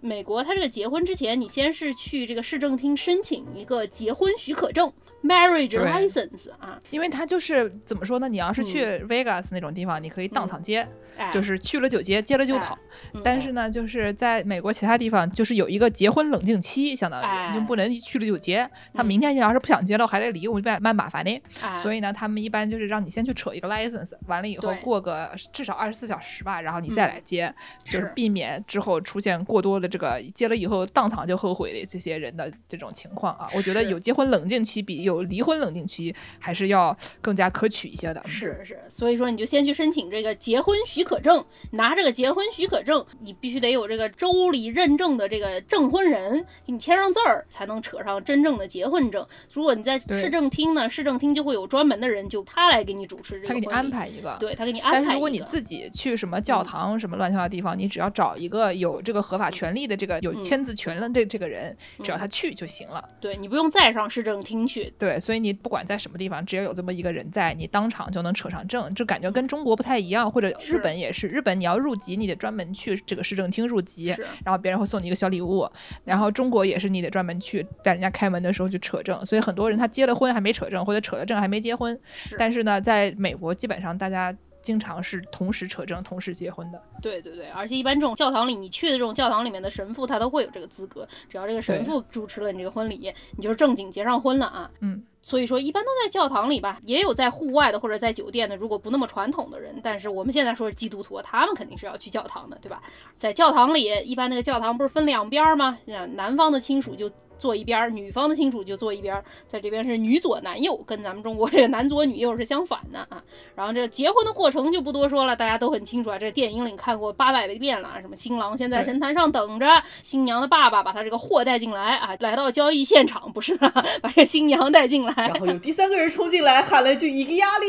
[0.00, 4.92] 美国，他这个结婚之前，你先是去这个市政厅申请一个结婚许可证。
[5.26, 8.28] Marriage license 啊，因为它就是怎么说呢？
[8.28, 10.86] 你要是去 Vegas 那种地方，你可以当场接，
[11.32, 12.78] 就是去了就接，接了就跑。
[13.24, 18.68] 但是呢，就是在美国其他地方，就是有一个结婚冷静期，相当于就不能去了就接。
[18.94, 21.42] 他明天要是不想接了，还得离，我就蛮麻烦的。
[21.82, 27.52] 所以呢，他们一般就是让你先去扯一个 license，完了以后过个至少二十四小时吧，然后你再来接，
[27.84, 33.48] 就是避免之后出现过多的这个接了以后当场就后悔的这些人的这种情况啊。
[33.54, 38.22] 我觉得有结婚冷静期比有离婚冷静期还是要更加可取一些的。
[38.26, 49.26] 是是，所以说你就先去申请这个结婚许可证，拿这个结婚许可证，你必须得有这个州里认证的这个证婚人给你签上字儿，才能扯上真正的结婚证。
[49.52, 54.98] 如果你在市政厅呢，市政厅就会有专门的人，就他来给你主持这个，他给你安排一个，对他给你安排。
[54.98, 63.08] 但是如果你自己去什么教堂什么乱七八糟地方，你只要找一个有这个合法权利的这个有签字权的这这个人，只要他去就行了。
[63.20, 64.92] 对你不用再上市政厅去。
[64.98, 65.36] 对，所以。
[65.46, 71.28] 你不管在什么地方，只要有这么一个人在，你当场就能扯上证，就感觉跟中国不太一样，或者日本也是。
[71.28, 74.06] 日本你要入籍，你得专门去这个市政厅入籍，
[74.44, 75.68] 然后别人会送你一个小礼物。
[76.04, 79.24] 然后中国也是，你得专门去在人家开门的时候去扯证。
[79.26, 81.96] 所以很多人他结了婚还没扯证，或者扯了证还没结婚。
[82.38, 84.34] 但是呢，在美国基本上大家。
[84.66, 86.82] 经常是同时扯证、同时结婚的。
[87.00, 91.06] 对对对，而且一般这种教堂里，你去的这种教堂里面的神父，他都会有这个资格。
[91.28, 94.68] 只要这个神父主持了你这个婚礼，你就是正经结上婚了啊。
[94.80, 98.56] 嗯，所以说一般都在教堂里吧，也有在户外的或者在酒店的。
[98.56, 102.82] 如果不那么传统的人，但是我们现在说是基督徒，他们肯定是要去教堂的，对吧？
[103.14, 105.78] 在教堂里，一般那个教堂不是分两边吗？
[106.14, 107.08] 南方的亲属就。
[107.38, 113.22] 坐一边，女方的亲属就坐一边，在这边是女左男右，跟咱们中国这个男左女右是相反的啊。
[113.54, 118.00] 然后这结婚的过程就不多说了，大家都很清楚啊，这电影里看过八百遍了。
[118.00, 119.66] 什么新郎先在神坛上等着，
[120.02, 123.70] 新娘的爸爸把他这个货带进来啊，来到交易现场不是的，
[124.00, 127.66] 把这新娘带进来，然后有第三个人冲进来喊了一句一个压力。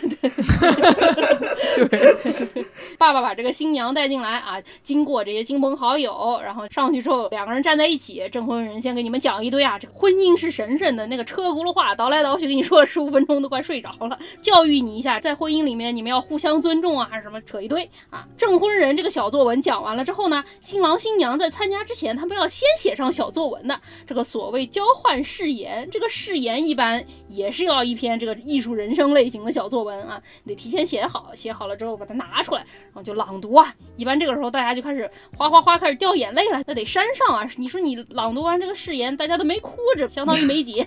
[1.76, 2.64] 对，
[2.98, 18.26] 爸爸把这个新娘带进来啊，经过这些亲朋好友，然后上去之后，两个人站在一起，证婚人先给你们讲一堆啊，这个婚姻是神圣的，那个车轱辘话倒来倒去，跟你说了十五分钟都快睡着了，教育你一下，在婚姻里面你们要互相尊重啊，什么扯一堆啊。
[18.38, 29.81] 证婚人这个小作文讲完了之后呢，新郎新娘在参加之前，他们要先写上小作文的，这个所谓交换誓言，这个誓言一般也是要一篇这个艺术人生类型的小作。
[29.82, 33.74] 作文啊，你得提前写好，写好了之后把它拿出来，然后就朗读啊。
[33.96, 37.48] 一般这个时候大家就开始哗哗哗开始掉眼泪了，那得山上啊。
[37.56, 40.86] 你说你朗读完这个誓言，大家都没哭着，相当于没结。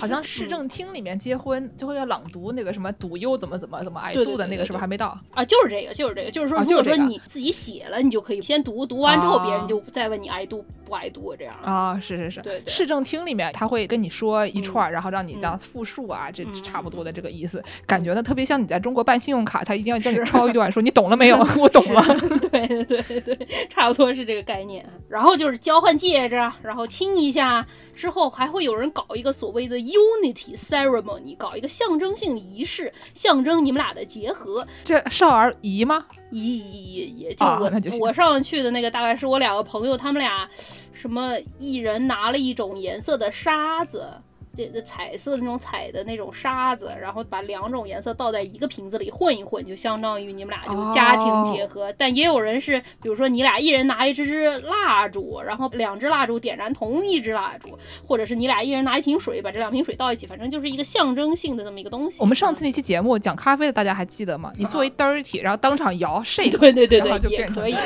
[0.00, 5.44] 好像市政厅里面结婚就会要朗读那个什么赌优怎么怎么怎么爱度的那个是不是还没到啊？
[5.44, 11.98] 就是这个，就是这个，就是说如果说你自己写了，你就可以先读，读完之后别人就再问你爱度不爱度这样啊。
[12.00, 12.70] 是是是，对对。
[12.70, 21.38] 市政厅里面他会跟你说一串，然后让你这样复述啊，这差不多的这个意思，感觉呢特别像你在中国办信用卡，他一定要叫你抄一段，说你懂了没有？
[21.60, 22.02] 我懂了。
[22.50, 24.84] 对对对对，差不多是这个概念。
[25.08, 27.64] 然后就是交换戒指，然后亲一下，
[27.94, 34.66] 之后还会有人搞一个所谓的 unity ceremony，搞一个象征性仪式，象征你们俩的结合。
[34.82, 36.04] 这少儿仪吗？
[36.30, 40.48] 仪仪仪也就我我上去的那个，大概是我两个朋友，他们俩
[40.92, 44.08] 什么一人拿了一种颜色的沙子。
[44.56, 51.92] 这彩色的那种彩的那种沙子，然后把两种颜色倒在一个瓶子里混一混，就相当于你们俩就家庭结合。
[51.98, 62.18] 但也有人是，比如说你俩一人拿一支支蜡烛，然后两支蜡烛点燃同一支蜡烛，或者是你俩一人拿一瓶水，把这两瓶水倒一起，反正就是一个象征性的这么一个东西。
[62.20, 64.52] 我们上次那期节目讲咖啡的，大家还记得吗？
[64.56, 67.76] 你做一 dirty，然后当场摇 shake，对对对对，也可以，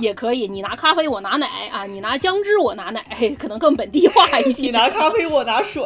[0.00, 0.48] 也可以。
[0.48, 3.04] 你拿咖啡，我拿奶啊；你拿姜汁，我拿奶，
[3.38, 4.62] 可能更本地化一些。
[4.62, 5.82] 你拿咖啡，我拿水。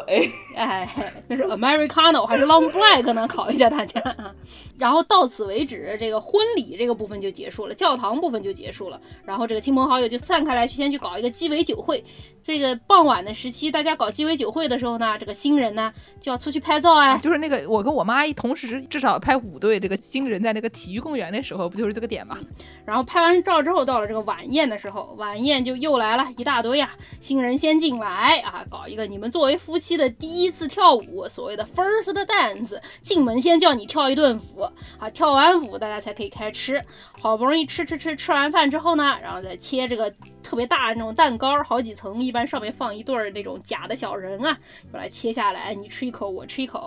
[0.56, 0.88] 哎，
[1.28, 3.26] 那是 Americano 还是 Long Black 呢？
[3.28, 4.34] 考一下大家啊。
[4.78, 9.00] 然后到此为止，这个婚礼这个部分就结束了，教堂部分就结束了。
[9.24, 12.04] 然后这个亲朋好友就散开来，先去搞一个鸡尾酒会。
[12.42, 17.16] 这个傍晚的时期，大家搞鸡尾酒会的时候呢，这个新人呢就要出去拍照啊。
[17.18, 22.36] 就是那个我跟我妈一同时至少拍五对这个新人在那个体育公园的时候，不就是这个点吗？
[22.84, 26.90] 然后拍完照之后，到了这个晚宴的时候，晚宴就又来了一大堆啊。
[27.20, 32.78] 新人先进来啊，搞一个你们作为夫妻的第一次跳舞，所谓的 first dance。
[33.02, 34.62] 进门先叫你跳一顿舞
[34.98, 36.82] 啊，跳完舞大家才可以开吃。
[37.20, 44.58] 好不容易吃吃吃，吃完饭之后呢，然后再切这个特别大的那种蛋糕，好几层，一般上面放一对儿那种假的小人啊，
[44.90, 46.80] 把它切下来，你吃一口，我吃一口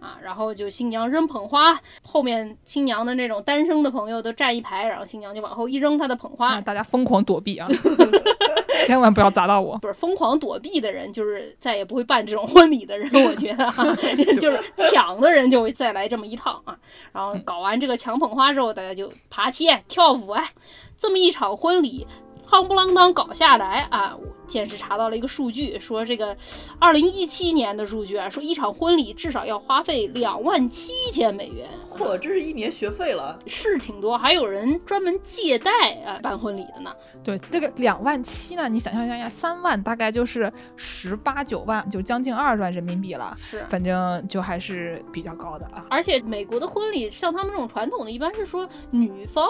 [0.00, 7.68] 啊，然后就新娘扔捧花，后面新娘的那种单身的朋友都站一排，然后新娘就往后一扔她的捧花，大家疯狂躲避啊，
[8.86, 9.76] 千万不要砸到我。
[9.78, 13.84] 不是疯狂躲避的人，就是再也不会办这种婚礼的人，我觉得 哈，
[14.40, 16.74] 就是抢的人就会再来这么一趟啊。
[17.12, 19.68] 然后搞完这个抢捧花之后，大家就爬梯。
[19.88, 20.52] 跳舞哎，
[20.96, 22.06] 这么一场婚礼，
[22.48, 24.16] 夯不啷当搞下来啊！
[24.46, 26.36] 见识查到了一个数据，说这个
[26.78, 31.68] 二零一七年的数据啊，说一场婚礼至少要花费两万七千美元。
[31.88, 34.16] 嚯，这是一年学费了，是挺多。
[34.16, 35.70] 还有人专门借贷
[36.04, 36.92] 啊办婚礼的呢。
[37.22, 43.34] 对，这个两万七呢，你想象一下，三万大概就是十八九万，就将近二十万人民币了。
[43.38, 45.84] 是，反正就还是比较高的啊。
[45.88, 49.48] 而且美国的婚礼，像他们这种传统的，一般是说女方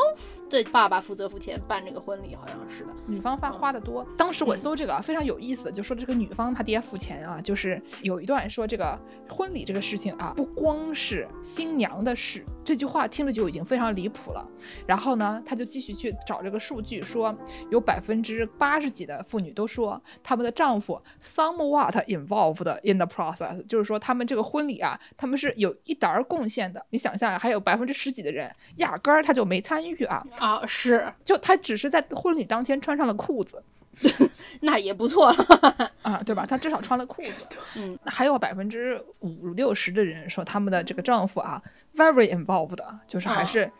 [0.49, 4.07] 的爸爸负责付钱办这个婚礼，好像是的，女方花花的多。
[4.17, 12.45] 当时我搜这个非常有意思，就说这个女方她爹付钱啊，就是有一段说这个婚礼这个事情啊，不光是新娘的事。
[12.65, 14.47] 这句话听着就已经非常离谱了。
[14.87, 17.37] 然后呢，他就继续去找这个数据，说
[17.71, 26.85] 有百分之八十几的妇女都说他们的丈夫 somewhat involved in the process，就是说他们这个婚礼啊，他们是有一点儿贡献的。
[26.91, 33.63] 你想象，还有百分之十几的人压根儿他就没参与啊啊，是，就他只是在婚礼当天穿上了裤子。
[34.61, 35.27] 那也不错
[36.03, 36.47] 啊，对吧？
[36.47, 37.47] 他至少穿了裤子。
[37.77, 41.63] 嗯，还有百分之五六十的人说他们的这个丈夫啊
[41.97, 43.71] ，very involved，就是还是。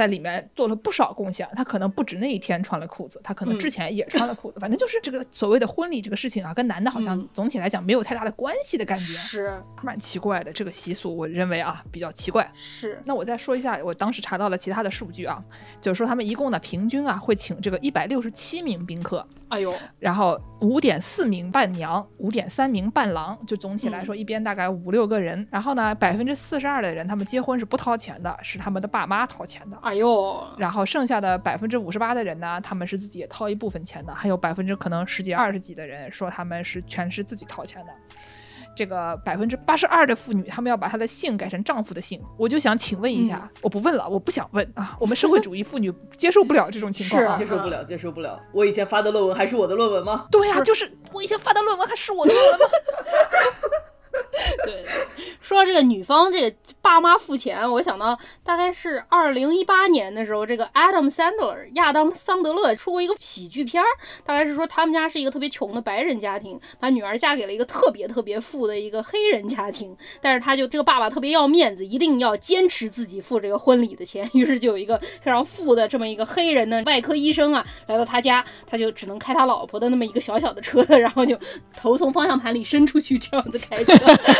[0.00, 10.50] 在里面做了不少贡献，他可能不止那一天穿了裤子，他可能之前也穿了裤子，反正就是这个所谓的婚礼这个事情啊，跟男的好像总体来讲没有太大的关系的感觉，是蛮奇怪的。
[10.54, 12.50] 这个习俗，我认为啊比较奇怪。
[12.54, 15.38] 是，那我再说一下，我当时查到了其他的数据啊，
[15.82, 25.46] 就是说他们一共呢平均啊会请这个一百六十七名宾客，哎呦，然后五点四名伴娘，五点三名伴郎，就总体来说一边大概五六个人。
[25.50, 29.76] 然后呢，百分之四十二的人他们结婚是不掏钱的，是他们的爸妈掏钱的。
[29.90, 37.92] 哎呦，然后剩下的百分之五十八的人呢，他们是自己也掏一部分钱的，还有百分之可能十几二十几的人说他们是全是自己掏钱的。
[38.72, 42.22] 这个百分之八十二的妇女，他们要把她的姓改成丈夫的姓。
[42.38, 44.96] 我就想请问一下，我不问了，我不想问啊。
[45.00, 48.40] 我们社会主义妇女接受不了这种情况， 接受不了，接受不了。
[48.52, 50.28] 我以前发的论文还是我的论文吗？
[50.30, 52.66] 对呀，就是我以前发的论文还是我的论文吗？
[54.64, 54.84] 对，
[55.40, 63.86] 说到这个女方这个爸妈付钱，我想到大概是二零一八年的时候，这个 Adam Sandler 亚当桑德勒出过一个喜剧片儿，
[64.24, 81.36] 大概是说他们家是一个特别穷的白人家庭，把女儿嫁给了一个特别特别富的一个黑人家庭，但是他就这个爸爸特别要面子，一定要坚持自己付这个婚礼的钱，于是就有一个非常富的这么一个黑人的外科医生啊，来到他家，他就只能开他老婆的那么一个小小的车，然后就
[81.76, 83.92] 头从方向盘里伸出去，这样子开车。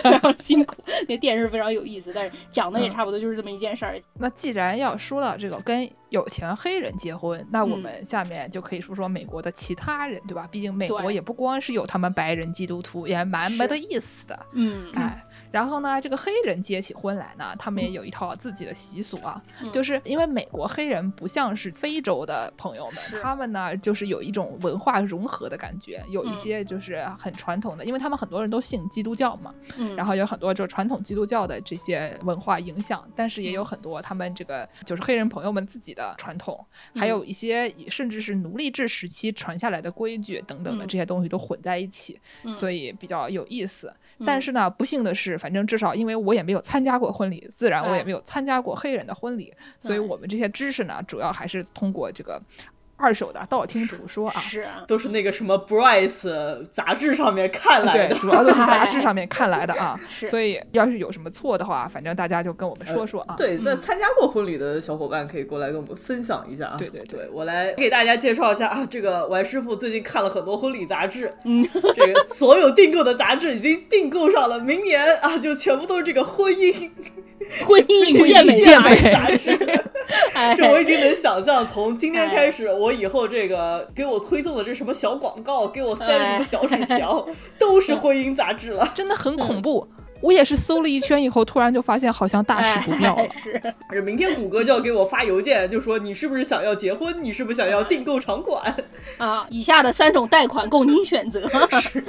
[0.03, 0.77] 非常辛苦，
[1.09, 4.01] 那电视非常有意思，但是讲的也差不多就是这么一件事儿。
[4.19, 10.47] 那既然要说到这个跟有钱黑人结婚，那我们下面就可以说说美国的其他人，对吧？
[10.51, 14.47] 毕竟美国也不光是有他们白人基督徒，也蛮没得意思的。
[14.53, 15.25] 嗯，哎。
[15.51, 29.53] 然后呢，这个黑人结起婚来呢，他们也有一套自己的习俗啊，就是因为美国黑人不像是非洲的朋友们，他们呢就是有一种文化融合的感觉，有一些就是很传统的，因为他们很多人都信基督教嘛，
[29.97, 42.21] 然后有很多就是传统基督教的这些文化影响，但是也有很多他们这个就是黑人朋友们自己的传统，还有一些甚至是奴隶制时期传下来的规矩等等的这些东西都混在一起，
[42.55, 43.93] 所以比较有意思。
[44.25, 45.37] 但是呢，不幸的是。
[45.37, 52.41] 反正至少，因为我也没有参加过婚礼，自然我也没有参加过黑人的婚礼，所以我们这些知识呢，主要还是通过这个。
[53.01, 59.99] 二手的道听途说啊，是都是那个什么 Bryce 杂志上面看来的，对，主要都是 杂志上面看来的啊。
[60.27, 63.35] 所以要是有什么错的话，反正大家就跟我们说说啊。
[63.37, 66.67] 对，那参加过婚礼的小伙伴可以过来跟我们分享一下。
[66.69, 66.77] 啊。
[66.79, 76.91] 对对对，我来给大家介绍一下啊，这个王师傅最近看了很多婚礼杂志，嗯， 这个所有订购的杂志已经订购上了，明年啊就全部都是这个婚姻
[77.67, 79.57] 婚姻与健美杂志。
[80.57, 82.93] 这我已经能想象，从今天开始我。
[82.93, 87.27] 以后这个给我推送的这什么小广告，给我塞的什么小纸条，
[87.59, 89.87] 都是婚姻杂志了，真的很恐怖。
[90.21, 93.27] 我也是搜了一圈以后，突然就发现好像大事不妙了。
[93.91, 97.23] 是，明天谷歌就要给我发邮件，就说你是不是想要结婚？
[97.23, 98.75] 你是不是想要订购场馆？
[99.19, 101.49] 啊，以下的三种贷款供您选择。
[101.81, 102.01] 是，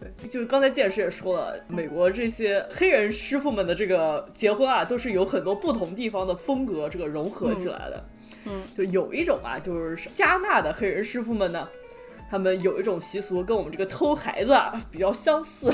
[0.00, 8.04] 对， 就刚才剑师也说了，美国这些黑人师傅们的这个结婚啊，都是有很多不同地方的风格这个融合起来的。
[8.44, 11.68] 嗯，就有一种啊，就是加纳的黑人师傅们呢，
[12.32, 15.70] 他们有一种习俗跟我们这个偷孩子啊比较相似。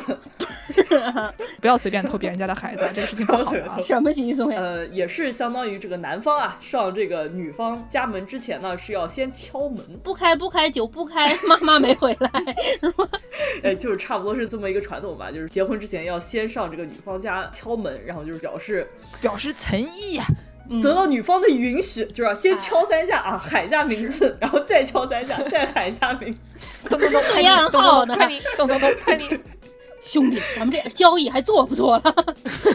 [1.60, 3.78] 不要随便偷别人家的孩子，这个事情不好。
[3.78, 4.60] 什么习俗呀？
[4.60, 12.30] 呃，也是相当于这个男方啊上这个女方家门之前呢，是要先敲门，不开不开酒不开，妈妈没回来，
[12.80, 13.08] 是吗？
[13.62, 18.90] 哎，就是差不多是这么一个传统吧，就是结婚之前要先上这个女方家敲门，然后就是表示
[19.20, 20.24] 表示诚意呀。
[20.82, 26.88] 得到女方的允许，就是要先敲三下啊，喊一下名字，然后再敲三下， 再喊一下名字。
[26.88, 29.40] 咚咚咚，太阳好呢，快你，咚咚咚，快你，
[30.02, 32.14] 兄弟，咱们这交易还做不做了？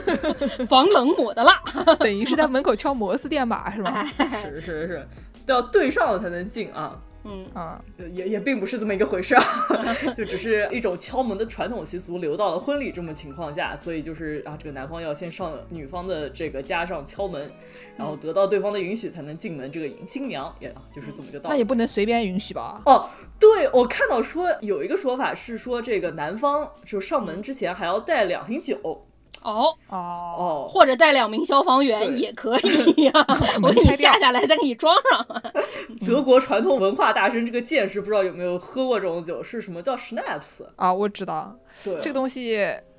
[0.68, 1.62] 防冷抹的蜡，
[2.00, 4.06] 等于是在门口敲摩斯电码是吧？
[4.44, 5.08] 是是是，
[5.46, 7.00] 都要对上了才能进啊。
[7.26, 9.44] 嗯啊，也也并不是这么一个回事啊，
[10.16, 17.52] 就只是一种敲门的传统习俗留到了婚礼这么情况下，所以就是啊，这个男方要先上女方的这个家上敲门，
[17.98, 21.54] 然后得到对方的允许才能进门，这个迎新娘也就是这么一个道理。
[21.54, 22.82] 那也不能随便允许吧？
[22.86, 23.08] 哦，
[23.40, 29.06] 对，我看到说有一个说法是说，这个男方就上门之前还要带两瓶酒。
[29.44, 33.12] 哦哦哦，或者带两名消防员也可以呀，
[33.62, 35.44] 我给你下下来，再给你装上。
[36.06, 39.44] 德国传统文化大神这个见识不知道有没有喝过这种酒？
[39.44, 40.94] 是什么叫 Schnaps 啊？
[40.94, 42.52] 我知道，对，这个东西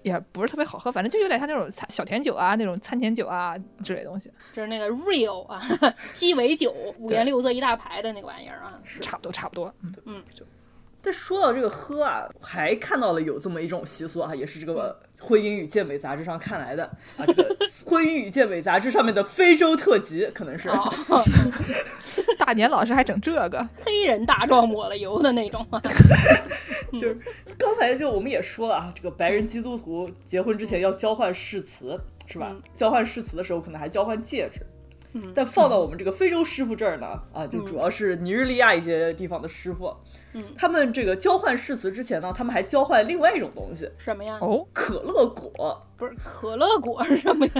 [0.02, 4.30] 也不是特别好喝，反正就有点像那种小甜酒啊，那种餐前酒啊之类东西。
[4.52, 5.62] 就是那个 Real 啊，
[6.12, 9.72] 鸡尾酒，五颜六色一大排的那个玩意儿啊，是差不多差不多。
[9.82, 10.44] 嗯嗯，就。
[11.04, 16.84] 但说到这个喝啊，还看到了有这么一种习俗啊，也是这个《婚姻与健美》杂志上看来的
[17.18, 17.54] 啊，这个
[17.88, 20.70] 《婚姻与健美》杂志上面的非洲特辑可能是。
[22.38, 25.66] 大年老师还整这个黑人大壮抹了油的那种。
[26.92, 27.18] 就是
[27.58, 32.56] 刚才就我们也说了啊，这个白人基督徒结婚之前要交换誓词，是吧？
[32.74, 34.60] 交换誓词的时候可能还交换戒指。
[35.32, 39.96] 但放到我们这个非洲师傅这儿呢，啊，就主要是尼日利亚一些地方的师傅，
[40.34, 44.38] 嗯，他们这个交换誓词之前呢，他们还交换另外一种东西，什么呀？
[44.40, 47.52] 哦，可乐果，不是可乐果是什么呀？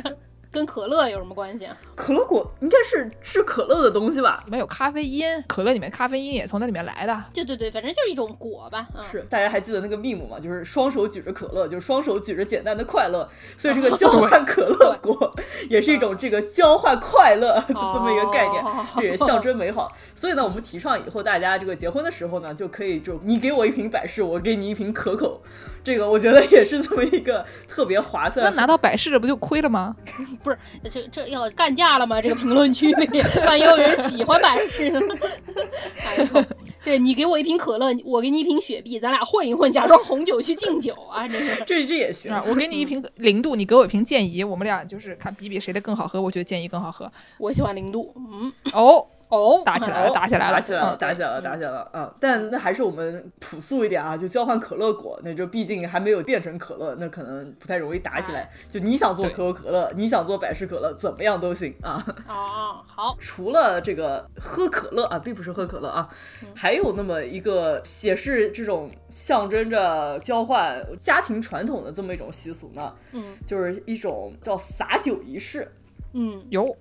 [0.55, 1.77] 跟可乐有什么关系啊？
[1.97, 4.41] 可乐果应该是制可乐的东西吧？
[4.45, 7.25] 里面有咖啡因，可乐里面咖啡因也从那里面来的。
[7.35, 8.87] 对对对，反正就是一种果吧。
[8.97, 10.39] 嗯、是，大家还记得那个 meme 吗？
[10.41, 13.29] 就是双手举着可乐，就是双手举着简单的快乐，
[13.59, 15.35] 所以这个交换可乐果
[15.69, 18.65] 也是一种这个交换快乐的这么一个概念，
[18.97, 19.91] 这也象征美好。
[20.15, 25.43] 所以呢，我们提倡以后大家这个结婚的时候呢，就可以就你给我一瓶百事，我给你一瓶可口，
[25.85, 28.45] 这个我觉得也是这么一个特别划算。
[28.45, 29.95] 那拿到百事这不就亏了吗？
[30.43, 30.59] 不是，
[30.91, 32.21] 这这要干架了吗？
[32.23, 35.01] 这个评论区里， 万一有人喜欢百事呢？
[36.03, 36.45] 哎呦，
[36.83, 41.29] 对你给我一瓶可乐，我给你一瓶雪碧，咱俩混一混，假装红酒去敬酒啊！
[41.29, 42.43] 这是这这也行啊！
[42.49, 46.21] 我给你一瓶零度，你给我一瓶健怡，我们俩就是看比比谁的更好喝。
[46.21, 47.11] 我觉得健怡更好喝。
[47.39, 48.15] 我喜欢零度。
[48.17, 49.07] 嗯，哦。
[49.29, 52.15] 哦，打起来了，打起来了，打起来了，打起来了，打起来了啊！
[52.21, 58.51] 但那还是我们朴素一点啊，就交换可乐果，那就毕竟还没有变成可乐，那可能不太容易打起来。
[58.71, 62.05] 就你想做可口可乐，你想做百事可乐，怎么样都行啊。
[62.29, 63.17] 哦，好。
[63.19, 66.09] 除了这个喝可乐啊，并不是喝可乐啊，
[66.55, 72.93] 还有那么一个也是这种象征着交换家庭传统的这么一种习俗呢。
[73.13, 75.73] 嗯，就是一种叫洒酒仪式。
[76.13, 76.77] 嗯，有。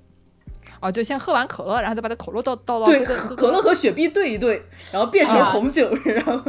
[0.84, 4.62] 哦，就先喝完可乐，然后再把这可乐倒倒到对可乐和雪碧兑一兑，
[4.92, 6.44] 然后变成红酒，然后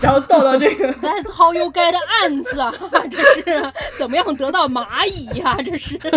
[0.00, 0.90] 然后倒到这个。
[0.94, 2.74] That's how you get ants 啊！
[3.10, 5.58] 这是怎么样得到蚂蚁呀？
[5.62, 5.98] 这是。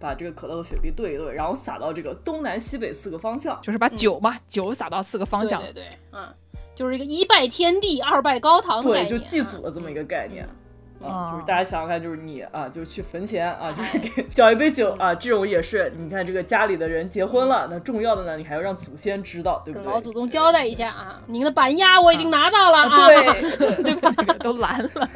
[0.00, 5.60] 把这个可乐和雪碧兑一兑，然后撒到这个东南西北四个方向，就是把酒嘛，酒撒到四个方向。
[5.60, 6.26] 对对，嗯，
[6.74, 10.48] 就是一个一拜天地，二拜高堂对，就祭祖的这么一个概念。
[11.04, 15.92] 啊，就是大家想想看，就是你啊，就是去坟前啊，就是给浇一杯酒啊，这种也是。
[15.98, 19.92] 你看这个家里的人结婚了，那重要的呢，你还要让祖先知道，对不对？
[19.92, 24.10] 老祖宗交代一下啊，您的板鸭我已经拿到了啊，对， 对吧？
[24.40, 25.08] 都蓝了。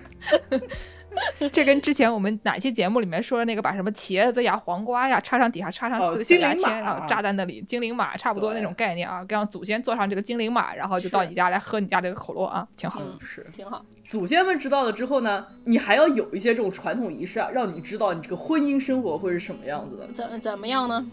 [1.52, 13.84] 这跟之前我们哪期节目里面说的那个把什么茄子呀、黄瓜呀插上底下插上四个小牙签，然后扎在那里，精灵马差不多那种概念啊，让祖先坐上这个精灵马，然后就到你家来喝你家这个可乐啊，挺好，是挺好。
[14.06, 20.06] 祖先们知道了之后呢，你还要有一些这种传统仪式啊，让你知道你这个婚姻生活会是什么样子的。
[20.12, 21.06] 怎怎么样呢？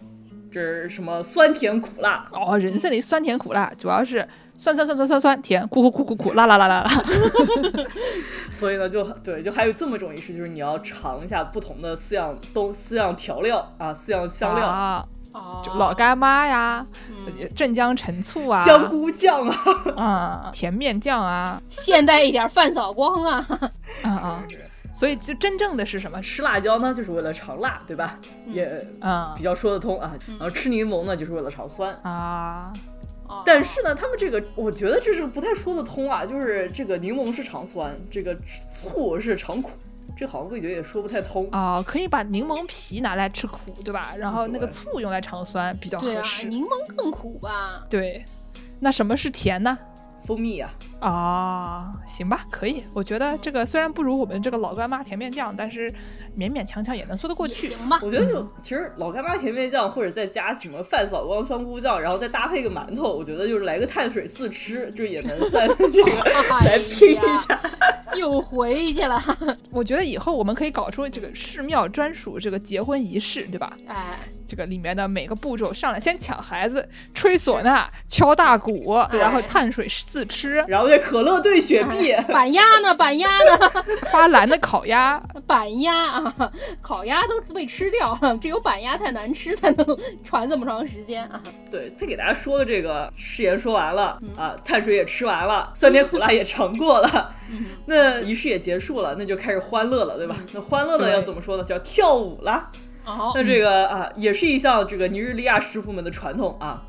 [0.50, 2.58] 这是什么酸甜苦辣哦？
[2.58, 4.28] 人生里酸甜苦辣，主要是
[4.58, 6.90] 酸酸酸酸酸酸甜，苦苦苦苦苦辣辣辣辣辣。
[8.58, 15.06] 所以呢，就对，就还有这么种仪式，就是你要尝一下不同的四样东四样调料啊，四样香料啊，
[15.78, 16.86] 老干妈呀，
[17.56, 19.58] 镇江陈醋啊，香菇酱啊，
[19.96, 23.48] 啊，甜面酱啊，现代一点饭扫光啊，
[24.02, 24.44] 啊啊。
[24.96, 26.20] 所以，就真正的是什么？
[26.24, 28.18] 吃辣椒呢，就是为了尝辣，对吧？
[28.48, 30.12] 也啊，比较说得通啊。
[30.28, 32.74] 然后吃柠檬呢，就是为了尝酸啊。
[33.46, 36.26] 但是呢，他们这个，我觉得这是不太说得通啊。
[36.26, 38.36] 就是这个柠檬是常酸，这个
[38.74, 39.72] 醋是常苦，
[40.16, 41.84] 这好像味觉也说不太通啊。
[41.86, 44.14] 可以把柠檬皮拿来吃苦，对吧？
[44.18, 46.48] 然后那个醋用来尝酸比较合适。
[46.48, 47.86] 柠檬更苦吧？
[47.90, 48.24] 对。
[48.80, 49.78] 那什么是甜呢？
[50.28, 50.70] 蜂蜜呀。
[51.00, 52.84] 啊，行吧，可以。
[52.94, 55.90] 我觉得这个虽然不如我们这个老干妈甜面酱，但是
[56.38, 57.70] 勉勉强强也能说得过去。
[57.70, 66.12] 行吧，我觉得就其实老干妈甜面酱，或者再加什么饭扫光香菇酱，然后再搭配个馒头，我觉得就是来个碳水四吃，就也能算这个
[66.66, 67.62] 来拼一下。
[68.16, 69.24] 又回去了。
[69.72, 73.78] 我觉得以后我们可以搞出这个寺庙专属这个结婚仪式，对吧？
[73.88, 74.18] 哎，
[74.48, 80.88] 这个里面的每个步骤，上来先抢孩子，吹唢呐，敲大鼓，然后碳水自吃，然后。
[80.88, 82.96] 对可乐兑雪碧，板鸭呢？
[82.96, 83.84] 板鸭呢？
[84.10, 89.86] 发蓝的烤鸭，板鸭啊， 烤鸭都被吃掉， 只有板鸭太难吃，才能
[90.24, 91.42] 传这么长时间啊。
[91.70, 97.36] 对，再给大家说的这个誓言说完了啊，碳水也吃完了，酸甜苦辣也尝过了，
[97.86, 100.38] 那仪式也结束了，那就开始欢乐了，对吧？
[100.54, 101.64] 那欢乐呢要怎么说呢？
[101.66, 102.72] 叫跳舞了。
[103.34, 106.84] 那这个啊，也是一项这个尼日利亚师傅们的传统啊。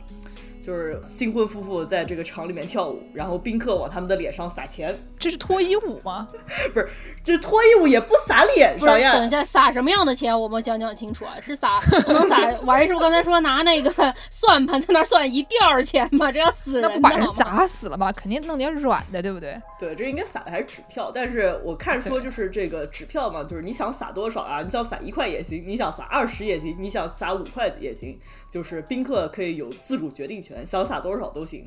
[0.69, 6.27] 就是新婚夫妇在这个场里面跳舞，然后宾客往他们的脸上撒钱，这是脱衣舞吗？
[6.75, 6.87] 不是，
[7.25, 9.15] 这脱衣舞也不撒脸上呀。
[9.15, 10.39] 等一下，撒什么样的钱？
[10.39, 12.37] 我们讲讲清楚啊，是撒不能撒。
[12.67, 16.31] 王师傅刚才说拿那个算盘在那算一吊钱吗？
[16.31, 18.13] 这要死人，那不把人砸死了吗？
[18.13, 19.59] 肯定弄点软的，对不对？
[19.81, 24.61] 对，这应该撒的还是纸票，但是我看说就是这个纸票嘛，就是你想撒多少啊？
[24.61, 28.21] 你想撒一块也行，你想撒二十也行，你想撒五块也行。
[28.51, 31.67] 就是宾客可以有自主决定权，想撒多少都行。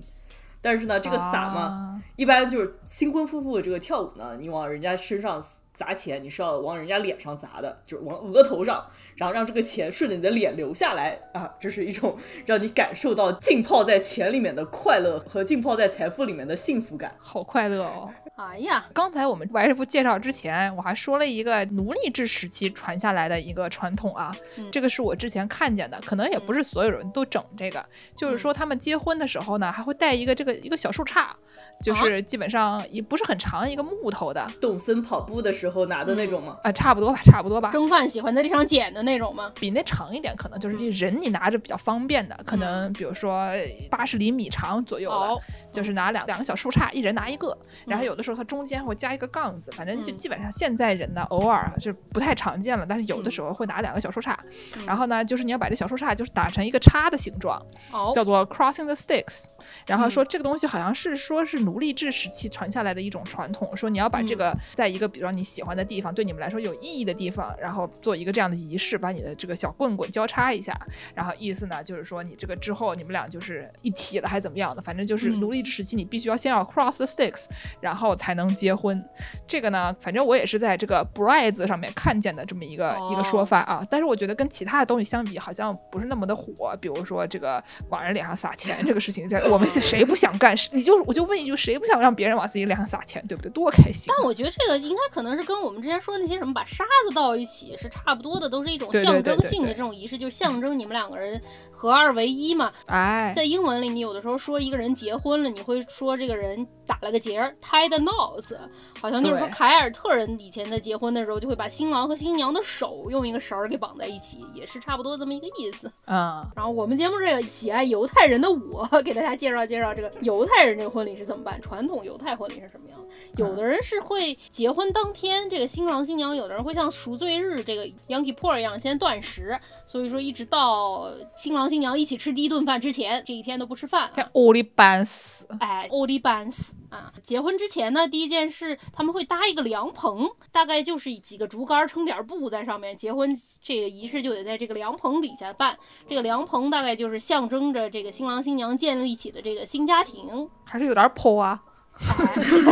[0.61, 8.85] 但是呢，这个撒嘛，一般就是新婚夫妇这个跳舞呢，你往人家身上砸钱，你是要往人家脸上砸的，就是往额头上，
[9.21, 17.13] 然后让这个钱顺着你的脸流下来啊，这是一种 让你感受到浸泡在钱里面的快乐和浸泡在财富里面的幸福感。
[17.19, 18.09] 好快乐哦！
[18.35, 31.35] 哎呀，刚才我们白师傅介绍之前，我还说了一个奴隶制时期传下来的一个传统啊，嗯这个是我之前看见的，可能也不是所有人都整这个，就是嗯说他们结婚的时候呢，还会带一个这个一个小树杈，啊
[31.83, 36.57] 就是基本上也不是很长，一个木头的，动森跑步的时候拿的那种吗？
[36.63, 37.69] 啊，差不多吧，差不多吧。
[37.71, 39.51] 蒸饭喜欢在地上捡的那种吗？
[39.59, 43.49] 比那长一点，可能就是这人你拿着比较方便的，可能比如说
[43.89, 45.41] 八十厘米长左右的，哦，
[45.71, 47.57] 就是拿两两个小树杈，一人拿一个，
[47.87, 50.17] 然后有的时候它中间会加一个杠子，反正就嗯。
[50.17, 54.35] 基本上现在人呢偶尔就不太常见了，但是有的时候会拿两个小树杈，
[54.77, 54.85] 嗯。
[54.85, 57.59] 然后呢就是你要把这小树杈就是打成一个叉的形状，
[57.91, 59.45] 哦，叫做 crossing the sticks，
[59.87, 60.11] 然后嗯。
[60.11, 64.37] 说这个东西好像是说是奴隶制时期传下来的一种传统，说你要把这嗯。
[64.37, 70.77] 个在一个比如说你喜欢的地方，对你们来说有意义的地方，然后做一个这样的仪式，把你的这个小棍棍交叉一下，
[71.15, 77.45] 然后意思呢就是说你这个之后你们俩就是一体了还是怎么样的，反正就是嗯奴隶制时期你必须要先要 cross the sticks，
[77.79, 79.03] 然后才能结婚。
[79.47, 86.75] 这个呢，反正我也是在这个 brides 上面看见的这么一个、一个说哦法啊，但是我觉得跟其他的东西相比，好像不是那么的火。
[86.79, 90.55] 比如说这个往人脸上撒钱这个事情，在我们 谁不想干？
[90.71, 93.51] 你就我就问一句，谁不想让别人往自己脸上撒钱，对不对？
[93.51, 94.13] 多开心！
[94.15, 101.41] 但我觉得这个应该可能是跟我们之前说的那些什么把沙子倒一起是差不多的，都是一种象征性的这种仪式，就是象征你们两个人
[101.81, 102.71] 合二为一嘛。
[102.85, 108.55] 哎，在英文里，你有的时候说一个人结婚了，你会说这个人打了个结儿，tie the knots，
[109.01, 115.91] 好像就是说凯尔特人以前在结婚的时候就会把新郎和新娘的手用一个绳儿给绑在一起，也是差不多这么一个意思。
[116.05, 123.07] 嗯，然后我们节目这个喜爱犹太人的我，给大家介绍介绍这个犹太人这个婚礼是怎么办，传统犹太婚礼是什么样的。
[123.37, 134.11] 有的人是会结婚当天，这个新郎新娘，有的人会像赎罪日这个 Yom Kippur 一样先断食，所以说一直到新郎新娘一起吃第一顿饭之前，这一天都不吃饭、啊。
[134.13, 137.13] 像欧里班斯，哎，欧利班斯啊！
[137.23, 142.97] 结婚之前呢，第一件事他们会搭一个凉棚，大概就是几个竹竿撑点布在上面。
[142.97, 145.77] 结婚这个仪式就得在这个凉棚底下办。
[146.09, 150.49] 这个凉棚大概就是象征着这个新郎新娘建立起的这个新家庭。
[150.65, 151.63] 还是有点破啊。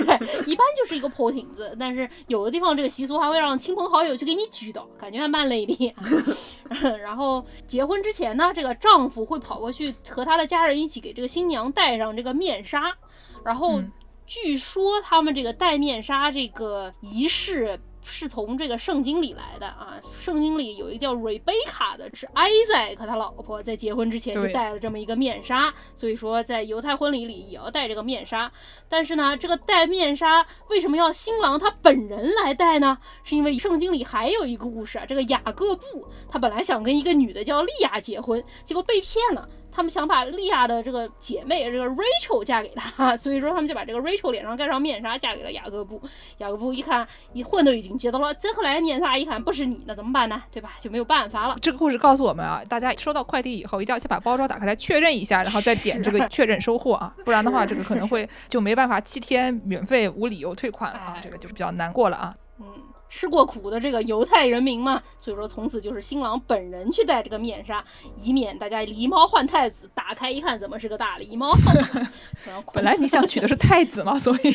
[0.08, 5.96] 哎，一般就是一个破亭子，但是有的地方这个习俗还会让亲朋好友去给你举到，感觉还蛮累的。
[7.02, 12.96] 然后结婚之前呢，这个丈夫会跑过去和他的家人一起给这个新娘戴上这个面纱，
[13.44, 13.92] 然后嗯
[14.26, 17.80] 据说他们这个戴面纱这个仪式。
[18.10, 28.52] 是从这个圣经里来的啊，圣经里有一个叫瑞贝卡的，是埃塞克他老婆在结婚之前就戴了这么一个面纱，所以说在犹太婚礼里也要戴这个面纱。
[28.90, 32.98] 但是呢，这个戴面纱为什么要新郎他本人来戴呢？
[33.24, 39.48] 是因为圣经里还有一个故事啊，这个雅各布他本来想跟一个女的叫利亚结婚，结果被骗了。
[39.80, 46.02] 他们想把利亚的这个姐妹这个 Rachel 嫁给他，所以说他们就把这个 Rachel 脸上盖上面纱，嫁给了雅各布。
[46.40, 50.44] 雅各布一看，一混都已经接到了，这后来面纱一看不是你，那怎么办呢？
[50.52, 50.74] 对吧？
[50.82, 51.56] 就没有办法了。
[51.62, 62.36] 这个故事告诉我们啊，大家收到快递以后，一定要先把包装打开来确认一下，然后再点这个确认收货啊， 不然的话，这个可能会就没办法七天免费无理由退款了啊哎，这个就比较难过了啊。
[62.60, 62.66] 嗯，
[63.10, 67.84] 吃过苦的这个犹太人民嘛，所以说从此就是新郎本人去戴这个面纱，
[68.18, 71.52] 以免大家狸猫换太子，打开一看怎么是个大狸猫。
[72.48, 74.54] 然后本来你想娶的是太子嘛， 所以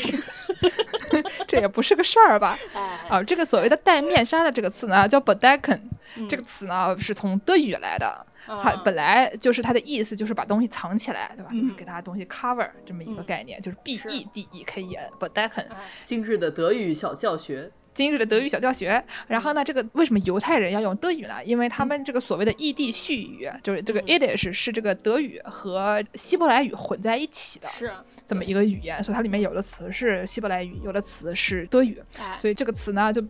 [1.46, 2.58] 这也不是个事儿吧？
[2.74, 5.80] 哎，啊，这个所谓的戴面纱的这个词呢，叫 bedecken，
[6.16, 11.50] 嗯这个词呢是从德语来的，它啊本来就是它的意思就是把东西藏起来，对吧？
[11.50, 15.66] 就是嗯给它东西 cover 这么一个嗯概念，就是 b 是 e d e k e n bedecken。
[15.70, 19.02] 哎今日的德语小教学，今日的德语小教学。
[19.28, 21.42] 然后呢，这个为什么犹太人要用德语呢？
[21.44, 27.68] 因为他们这个所谓的异地续语，就是这个嗯 Yiddish 是这个德语和希伯来语混在一起的
[28.26, 33.24] 这么一个语言，所以它里面有的词是希伯来语，有的词是德语，哎，所以这个词呢就。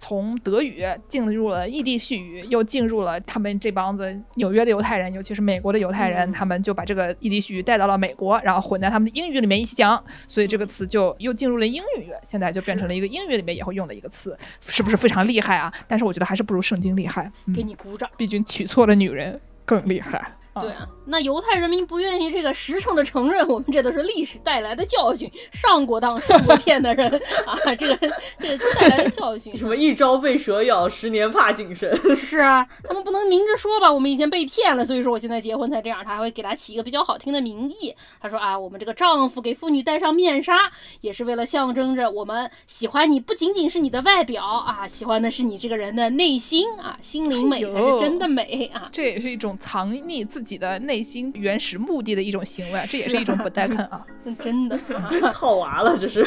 [0.00, 15.70] 从德语进入了异地续语，又进入了他们这帮子纽约的犹太人，尤其是美国的犹太人，嗯他们就把这个异地续语带到了美国，然后混在他们的英语里面一起讲，所以这个词就又进入了英语，现在就变成了一个英语里面也会用的一个词，是不是非常厉害啊？
[15.86, 18.08] 但是我觉得还是不如圣经厉害，嗯给你鼓掌。
[18.16, 20.39] 毕竟娶错了女人更厉害。
[20.52, 27.08] 啊对啊，那犹太人民不愿意这个实诚的承认，我们这都是历史带来的教训，上过当受过骗的人
[27.46, 27.96] 啊，这个
[28.38, 29.56] 这个带来的教训。
[29.56, 31.90] 什么一朝被蛇咬，十年怕井绳。
[32.16, 36.04] 是啊，他们不能明着说吧，我们以前被骗了，所以说我现在结婚才这样。
[36.04, 40.70] 他还会给他起一个比较好听的名义，他说啊，我们这个丈夫给妇女戴上面纱，
[41.00, 48.88] 也是为了象征着我们喜欢你，不仅仅是你的外表啊，喜欢的是你这个人的内心啊，心灵美才是真的美啊。
[48.90, 54.02] 这也是一种藏匿自自己的内心原始目的的一种行为，这也是一种不带看啊。
[54.40, 55.10] 真的啊。
[55.34, 56.26] 套娃了，这是。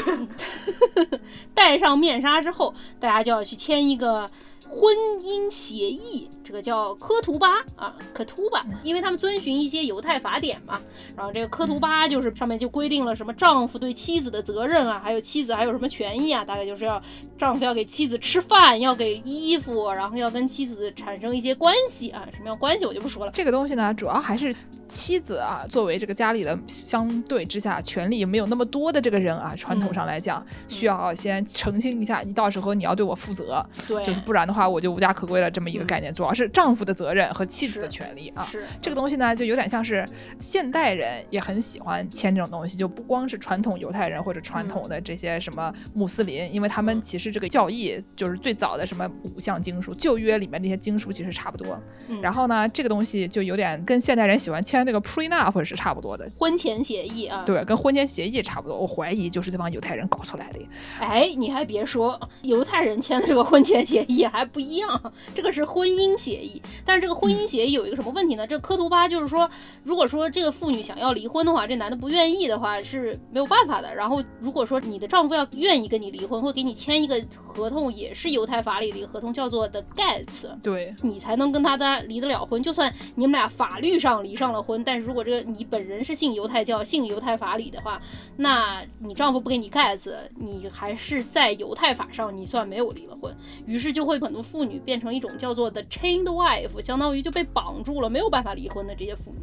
[1.56, 4.30] 戴上面纱之后，大家就要去签一个
[4.70, 10.80] 婚姻协议，这个叫科图巴啊，可图巴，因为他们遵循一些犹太法典嘛。
[11.16, 17.02] 然后这个科图巴就是上面就规定了什么丈夫对妻子的责任啊，还有妻子还有什么权益啊，大概就是要
[17.38, 23.32] 丈夫要给妻子吃饭，要给衣服，然后要跟妻子产生一些关系啊，什么样关系我就不说了。
[23.32, 24.54] 这个东西呢，主要还是
[24.88, 36.14] 妻子啊，作为这个家里的相对之下权力没有那么多的这个人啊，传统上来讲，需要先澄清一下，你到时候你要对我负责，对，就是不然的话我就无家可归了这么一个概念。
[36.14, 38.44] 主要是丈夫的责任和妻子的权利啊。
[38.44, 40.04] 是这个东西呢，就有点像是
[40.40, 51.80] 现代人也很喜欢签这种东西，就不光是传统犹太人或者传统的这些什么穆斯林，因为他们其实这个教义就是最早的什么五项经书，旧约里面那些经书其实差不多。
[52.10, 56.28] 嗯然后呢，这个东西就有点跟现代人喜欢签那个 prenup 是差不多的。
[56.36, 57.44] 婚前协议啊。
[57.46, 60.60] 对，跟婚前协议差不多，我怀疑就是这帮犹太人搞出来的。
[61.00, 66.62] 哎，你还别说，犹太人签的这个婚前协议还不一样，这个是婚姻协议。
[66.86, 68.48] 但是这个婚姻协议有一个什么问题呢？
[68.48, 69.50] 这科图巴就是说，
[69.84, 73.94] 如果说这个妇女想要离婚的话，这男的不愿意的话是没有办法的。
[73.94, 80.48] 然后如果说你的丈夫要愿意跟你离婚，会给你签一个合同，也是犹太法里的一个合同，叫做 the gets。
[80.62, 82.64] 对，你才能跟他的离得了婚。
[82.64, 88.02] 就算你们俩法律上离上了婚，但是如果这个你本人是信犹太教、信犹太法理的话，
[88.38, 93.36] 那你丈夫不给你盖子，你还是在犹太法上你算没有离了婚。
[93.66, 95.82] 于是就会很多妇女变成一种叫做 the
[96.14, 99.42] chained wife，相当于就被绑住了，没有办法离婚的这些妇女。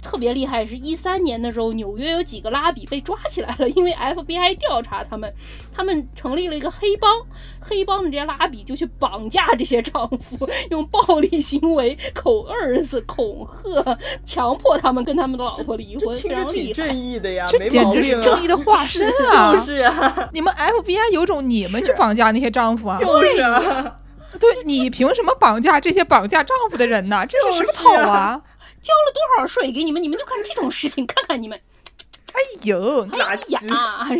[0.00, 5.32] 特别厉害是一三年的时候，纽约有几个拉比被抓起来了，因为 FBI 调查他们，
[5.72, 7.08] 他们成立了一个黑帮，
[7.60, 16.72] 黑帮的这些拉比就去绑架这些丈夫，用暴力行为、口儿子、恐吓，强迫他们跟他们的老婆离婚，非常厉害。
[16.72, 19.54] 正义的呀，这简直是正义的化身啊！
[19.54, 22.98] 就是啊，你们 FBI 有种你们去绑架那些丈夫啊？
[22.98, 23.96] 就是啊，
[24.38, 27.24] 对你凭什么绑架这些绑架丈夫的人呢？
[27.26, 28.42] 这是什么就是套啊？
[28.82, 30.02] 交了多少税给你们？
[30.02, 31.60] 你们就干这种事情，看看你们。
[32.32, 33.52] 哎呦，垃圾。
[33.52, 33.60] 呀，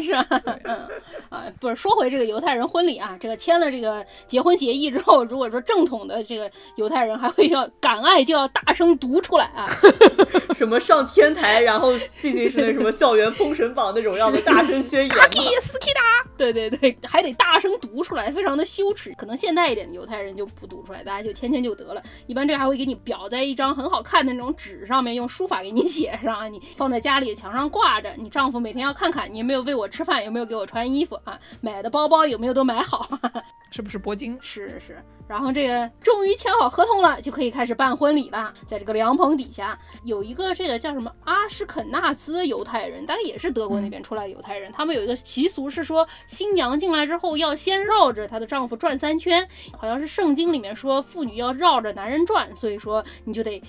[0.03, 0.27] 是啊，
[0.65, 0.89] 嗯
[1.31, 9.67] 啊，不是说回这个犹太人婚礼啊，这个签了这个结婚协议之后，如果说正统的这个犹太人还会要敢爱就要大声读出来啊，
[10.55, 15.25] 什么上天台，然后进行是那什么校园封神榜那种样的大声宣言吗？
[15.35, 16.01] 伊斯基达，
[16.37, 19.15] 对对对，还得大声读出来，非常的羞耻。
[19.17, 22.03] 可能现代一点的犹太人就不读出来，大家就签签就得了。
[22.27, 28.13] 一般这还会给你裱在一张很好看的那种纸上面，用书法给你写上啊，你放在家里墙上挂着。
[28.17, 33.09] 你丈夫每天要看看你有没有喂我吃饭，有没有给我穿衣服啊，买的包包有没有都买好。
[33.71, 34.39] 是不是铂金？
[34.43, 38.53] 是是，然后这个终于签好合同了，就可以开始办婚礼了。
[38.67, 49.49] 在这个凉棚底下，有一个这个叫什么阿什肯纳兹犹太人，大概也是德国那边出来的犹太人，他们有一个习俗是说，新娘进来之后要先绕着她的丈夫转三圈，
[49.79, 53.63] 好像是圣经里面说妇女要绕着男人转，所以说你就得。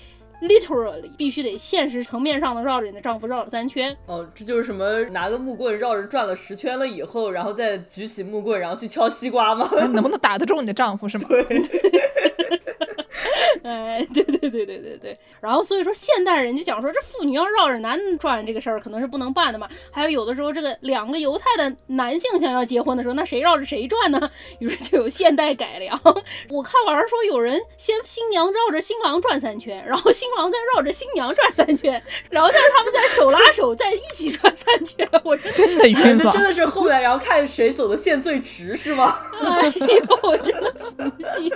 [0.48, 9.68] Literally 必须得现实层面上的绕着你的丈夫绕了三圈，哦，这就是什么拿个木棍绕着转了十圈了以后，然后再举起木棍，然后去敲西瓜吗？
[9.78, 11.28] 哎能不能打得中你的丈夫是吗？
[13.64, 15.18] 哎，对对对对对对。
[15.40, 19.68] 然后所以说现代人就讲说，这妇女要绕着男的转这个事儿可能是不能办的嘛。
[19.90, 24.30] 还有有的时候这个两个犹太的男性想要结婚的时候，那谁绕着谁转呢？
[24.60, 26.00] 于是就有现代改良。
[26.50, 35.08] 我看网上说有人先新娘绕着新郎转三圈，然后新郎再绕着新娘转三圈，然后再他们再手拉手再一起转三圈。
[35.24, 36.44] 我真真的晕了真。
[36.44, 39.18] 的是后来，然后看谁走的线最直是吗？
[39.42, 41.50] 哎呦，我真的服气，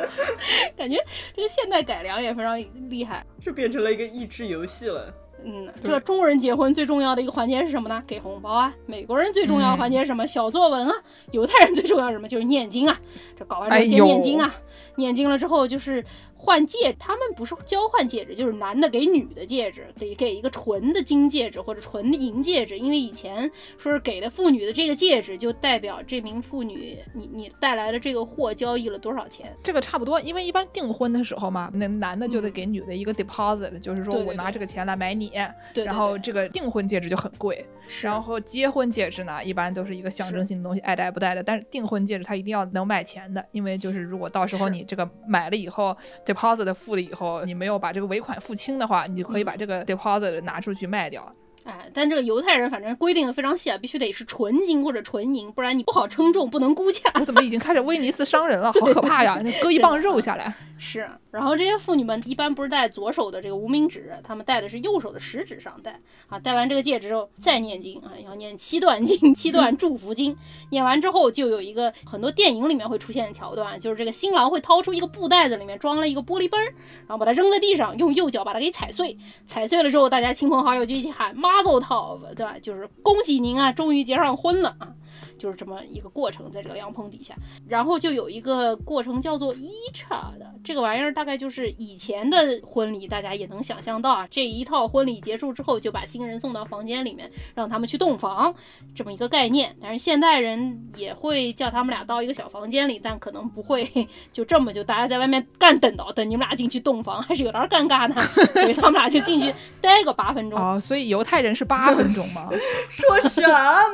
[0.76, 0.96] 感觉
[1.36, 2.58] 这个现代改良也非常
[2.88, 3.24] 厉害。
[3.40, 5.12] 这变成了一个益智游戏了。
[5.44, 8.02] 嗯，这中国人结婚最重要的一个环节是什么呢？
[8.08, 8.74] 给红包啊。
[8.86, 10.26] 美国人最重要的环节是什么？
[10.26, 10.94] 小作文啊。
[11.30, 12.26] 犹太人最重要是什么？
[12.26, 12.98] 就是念经啊。
[13.38, 14.52] 这搞完之后先哎呦念经啊，
[14.96, 16.04] 念经了之后就是
[16.40, 29.54] 换戒，他们不是交换戒指，就是男的给女的戒指，得给一个纯的金戒指或者纯的银戒指，因为以前说是给的妇女的这个戒指，就代表这名妇女你你带来的这个货交易了多少钱。
[29.62, 35.30] 这个差不多，因为一般订婚的时候嘛，那男的就得给女的一个 deposit，、就是说我拿这个钱来买你，
[35.74, 37.66] 对对然后这个订婚戒指就很贵，
[38.02, 41.42] 然后结婚戒指呢，一般都是一个象征性的东西，爱戴不戴的。
[41.42, 45.96] 但是订婚戒指它一定要能卖钱的，因为就是如果到时候你这个买了以后
[46.32, 51.34] ，deposit 付了以后，你没有把这个尾款付清的话，你就可以把这个 deposit 拿出去卖掉。
[51.68, 57.10] 哎，但这个犹太人反正规定的非常细啊，必须得是纯金或者纯银，不然你不好称重，不能估价。
[57.16, 58.72] 我怎么已经开始威尼斯商人了？
[58.80, 59.38] 好可怕呀！
[59.44, 60.54] 那割一磅肉下来。
[60.80, 66.38] 是，然后这些妇女们一般不是戴左手的这个无名指，她们戴的是右手的食指上戴啊。
[66.38, 70.34] 戴完这个戒指之后再念经啊，要念七段经，七段祝福经。
[70.70, 76.72] 念完之后就有一个很多电影里面会出现的桥段，就是这个新郎会掏出一个布袋子，里面装了一个玻璃杯儿，
[77.06, 79.18] 然后把它扔在地上，用右脚把它给踩碎。
[79.44, 82.56] 踩碎了之后，大家亲朋好友就一起喊八奏套子对吧？
[82.62, 84.94] 就是恭喜您啊，终于结上婚了啊。
[85.38, 87.34] 就是这么一个过程，在这个凉棚底下，
[87.68, 98.54] 然后就有一个过程叫做一叉的这个玩意儿，大概就是以前的婚礼，大家也能想象到啊，这一套婚礼结束之后，就把新人送到房间里面，让他们去洞房，
[98.94, 99.74] 这么一个概念。
[99.80, 103.88] 但是现代人也会叫他们俩到一个小房间里，但可能不会
[104.32, 108.20] 就这么就大家在外面干等到等你们俩进去洞房，还是有点尴尬的，
[108.52, 110.58] 所以他们俩就进去待个八分钟。
[110.58, 112.48] 哦，所以犹太人是八分钟吗？
[112.88, 113.40] 说什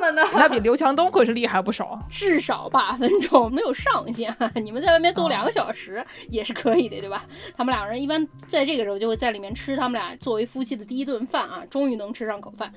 [0.00, 0.22] 么呢？
[0.34, 1.98] 那比刘强东可是厉害不少。
[2.10, 4.34] 至少八分钟，没有上限。
[4.62, 7.24] 你们在外面坐两个小时也是可以的，对吧？
[7.56, 12.72] 他们两个人一般在这个时候就会在里面吃他们俩作为夫妻的第一顿饭啊，终于能吃上口饭，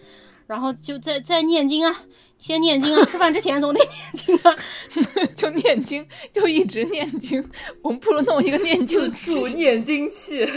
[0.45, 2.03] 然后就在在念经啊，
[2.37, 4.55] 先念经啊，吃饭之前总得念经啊，
[5.35, 7.49] 就念经，就一直念经。
[7.81, 9.55] 我们不如弄一个念经助器。
[9.55, 10.47] 念经器。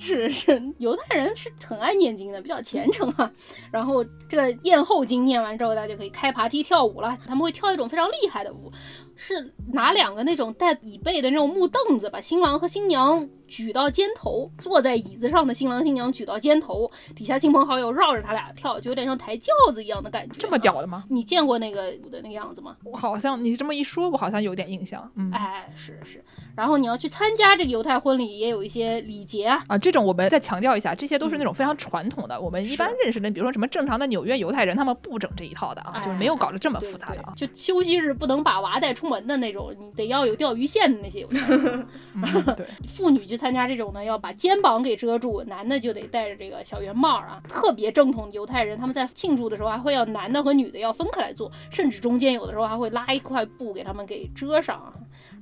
[0.00, 3.30] 是是，犹太人是很爱念经的，比较虔诚啊。
[3.70, 7.14] 然后这个宴后经念完之后，大家就可以开爬梯跳舞了。
[7.26, 8.72] 他们会跳一种非常厉害的舞，
[9.14, 20.36] 是拿两个那种带椅背的那种木凳子，把新郎和新娘举到肩头，坐在椅子上的新郎新娘举到肩头，底下亲朋好友绕着他俩跳，就有点像抬轿子一样的感觉。
[20.38, 21.04] 这么屌的吗？
[21.08, 22.76] 你见过那个舞的那个样子吗？
[22.84, 25.10] 我好像你这么一说，我好像有点印象。
[25.16, 26.24] 嗯，哎，是是。
[26.54, 29.64] 然后你要去参加这个犹太婚礼，也有一些礼节啊。
[29.66, 32.40] 啊，这种我们再强调一下，这些都是那种非常传统的。
[32.40, 37.32] 我们一般认识的，比如说什么正常的纽约犹太人，他们不整这一套的啊，就是没有搞得这么复杂的啊。
[37.36, 41.86] 就休息日不能把娃带出门的那种，你得要有钓鱼线的那些犹太人。
[42.56, 47.42] 对， 妇女去参加这种呢，要把肩膀给遮住，男的就得戴着这个小圆帽啊。
[47.48, 54.92] 特别正统的犹太人，他们在庆祝的时候还会要男的和女的要分开来坐，甚至中间有的时候还会拉一块布给他们给遮上。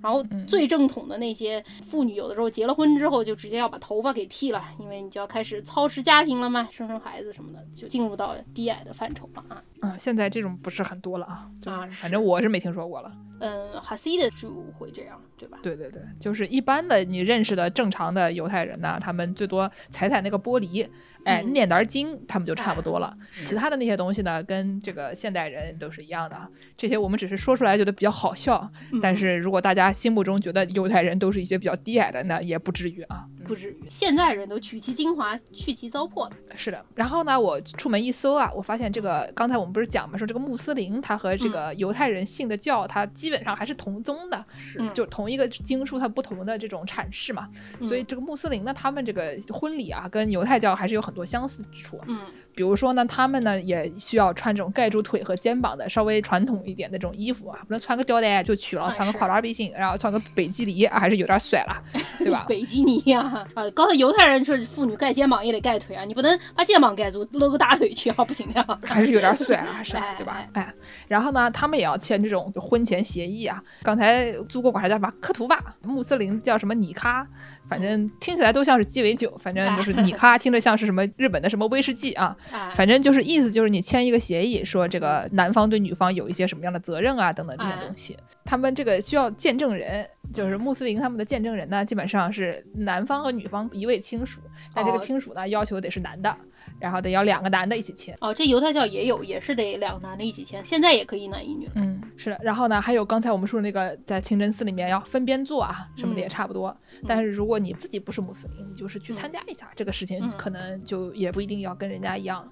[0.01, 9.61] 然后最正统的那些妇女，有的时候结了婚之后就直接要把头发给剃了，因为你就要开始操持家庭了嘛，生生孩子什么的，就进入到低矮的范畴了啊。
[9.83, 13.13] 嗯，现在这种不是很多了啊，啊，反正我是没听说过了。
[13.41, 15.59] 嗯，哈西的就会这样，对吧？
[15.63, 20.89] 对对对，就是一般的你认识的正常的犹太人呢，他们最多踩踩那个玻璃，
[21.25, 23.17] 哎，念点经，他们就差不多了。
[23.33, 26.41] 其他的那些东西呢，跟这个现代人都是一样的。
[26.77, 28.71] 这些我们只是说出来觉得比较好笑，
[29.03, 33.79] 但是如果大家心目中觉得犹太人都是一些比较低矮的，那也不至于啊，不至于。
[33.89, 36.31] 现代人都取其精华，去其糟粕。
[36.57, 36.85] 是的。
[36.95, 47.49] 然后呢，我出门一搜啊，我发现这个刚才我们不是讲嘛，说这个穆斯林他和这个犹太人信的教，他基本上还是同宗的，是就同一个经书，它不同的这种阐释嘛。
[47.83, 52.01] 所以这个穆斯林呢，他们这个婚礼啊，跟犹太教还是有很多相似之处。
[52.07, 52.19] 嗯，
[52.59, 61.81] 比如说呢，他们呢也需要穿这种盖住腿和肩膀的稍微传统一点的这种衣服啊，不能穿个吊带就去了，穿个跨栏背心，然后穿个北极梨啊，还是有点甩了，
[62.19, 62.45] 对吧？
[62.49, 63.21] 北极尼呀，
[63.55, 70.45] 啊，刚才犹太人说妇女盖肩膀也得盖腿啊，你不能把肩膀盖住，露个大腿去啊，不行的，还是有点甩了，还是对吧？
[70.55, 70.75] 哎，
[71.07, 73.63] 然后呢，他们也要签这种婚前协议啊。
[73.85, 77.25] 刚才租过管它叫什么科图吧，穆斯林叫什么尼卡，
[77.69, 82.37] 反正听起来都像是鸡尾酒，反正就是尼卡，听着像是什么日本的什么威士忌啊。
[82.75, 88.17] 反正就是意思就是你签一个协议，说这个男方对女方有一些什么样的责任啊等等这些东西。
[88.45, 94.41] 他们这个需要见证人，就是穆斯林他们的见证人呢，基本上是男方和女方一位亲属，
[94.75, 96.35] 但这个亲属呢要求得是男的，
[96.81, 98.17] 然后得要两个男的一起签。
[98.21, 101.69] 哦，这犹太教也有，也是得两个男的一起签，现在也可以一男一女。
[101.75, 102.39] 嗯，是的。
[102.43, 106.77] 然后呢，还有刚才我们说的那个在清真寺里面要分边坐啊，什么的也差不多。
[107.07, 112.47] 但是如果你自己不是穆斯林，你就是去参加一下这个事情，可能就也不一定要跟人家一样。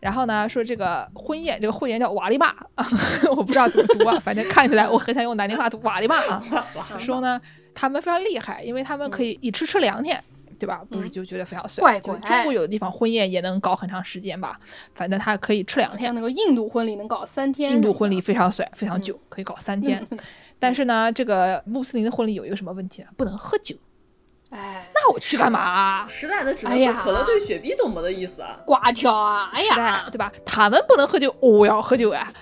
[0.00, 2.86] 然后呢，说这个婚宴，这个婚宴叫瓦利玛啊，
[3.36, 6.42] 我不知道怎么读啊，反正看起来我很想用南京话读瓦利玛啊。
[6.98, 7.40] 说呢，
[7.74, 10.22] 他们非常厉害，因为他们可以一吃吃两天。
[10.62, 10.80] 对吧？
[10.88, 11.82] 不是就觉得非常帅。
[11.82, 14.56] 怪就中国有的地方婚宴也能搞很长时间吧，
[14.94, 16.14] 反正他可以吃两天。
[16.14, 17.72] 那个印度婚礼能搞三天。
[17.72, 20.06] 印度婚礼非常帅，非常久，可以搞三天。
[20.60, 23.08] 但是呢，这个穆斯林的婚礼有一个什么问题呢？
[23.16, 23.74] 不能喝酒。
[24.50, 26.06] 哎，那我去干嘛？
[26.08, 28.60] 实在的只能喝可乐兑雪碧，懂不的意思啊？
[28.66, 29.50] 瓜条啊！
[29.52, 30.30] 哎呀，对吧？
[30.44, 32.20] 他们不能喝酒，我要喝酒啊！
[32.20, 32.32] 哎，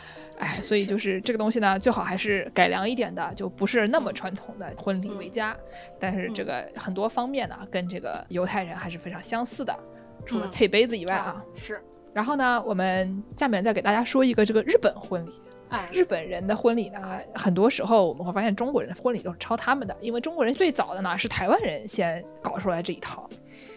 [0.62, 5.56] 所以就是这个东西呢，最好还是改良一点的，就不是那么传统的婚礼为佳。
[5.98, 9.78] 但是这个很多方面呢，跟这个犹太人还是非常相似的，
[10.24, 11.44] 除了菜杯子以外啊。
[11.54, 11.80] 是，
[12.12, 15.32] 然后呢，我们下面再给大家说一个这个日本婚礼。
[15.68, 23.28] 哎，日本人的婚礼呢，很多时候我们会发现中国人婚礼都是抄他们的，因为中国人最早的呢是台湾人先搞出来这一套，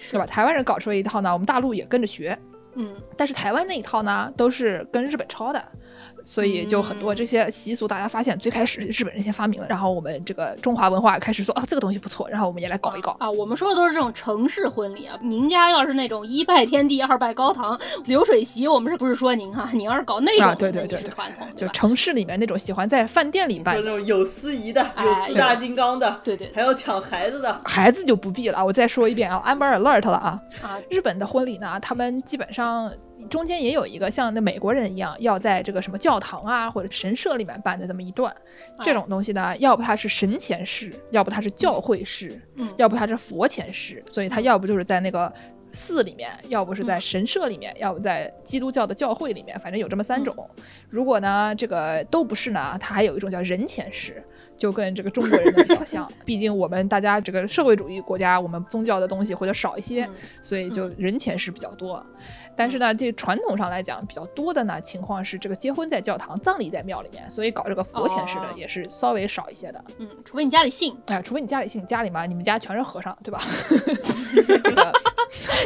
[0.10, 0.26] 对吧？
[0.26, 2.36] 台湾人搞出来一套呢，我们大陆也跟着学，
[2.74, 5.64] 嗯，但是台湾那一套呢都是跟日本抄的。
[6.24, 13.30] 所以就很多这些习俗，大家发现最开始日本人先发明了，然后我们这个中华文化开始说啊这个东西不错，然后我们也来搞一搞啊。
[13.30, 19.70] 我们说的都是这种城市婚礼啊，您家要是那种一拜天地二拜高堂流水席，我们是不是说您哈？
[19.74, 28.66] 您要是搞那种啊，对对对对，传统，就城市里面那种喜欢在饭店里办，说那种有司仪的、有四大金刚的，对对，还要抢孩子的，孩子就不必了。
[28.66, 30.80] 我再说一遍啊，Amber Alert 了啊啊！
[30.90, 32.92] 日本的婚礼呢，他们基本上。
[33.30, 38.34] 中间也有一个像那美国人一样，要在这个什么教堂啊或者神社里面办的这么一段，
[38.82, 45.32] 这种东西呢，要不它是神前式，要不它是教会式，嗯，要不它是佛前式，所以它要不就是在那个
[45.72, 50.36] 寺里面，要不是在神社里面，要不在基督教的教会里面，反正有这么三种。
[50.90, 54.24] 如果呢这个都不是呢，它还有一种叫人前式，
[54.56, 60.08] 就跟这个中国人的比较像，毕竟我们大家这个社会主义国家，我们宗教的东西或者少一些，
[60.44, 62.06] 所以就人前式比较多。
[62.56, 69.84] 但是呢，这传统上来讲比较多的呢情况是这个结婚在教堂，葬礼在庙里面，所以搞这个佛前式的也是稍微少一些的。
[69.98, 73.42] 嗯，除非你家里信，哎，除非你家里信，家里嘛，你们家全是和尚，对吧？
[74.34, 74.94] 这个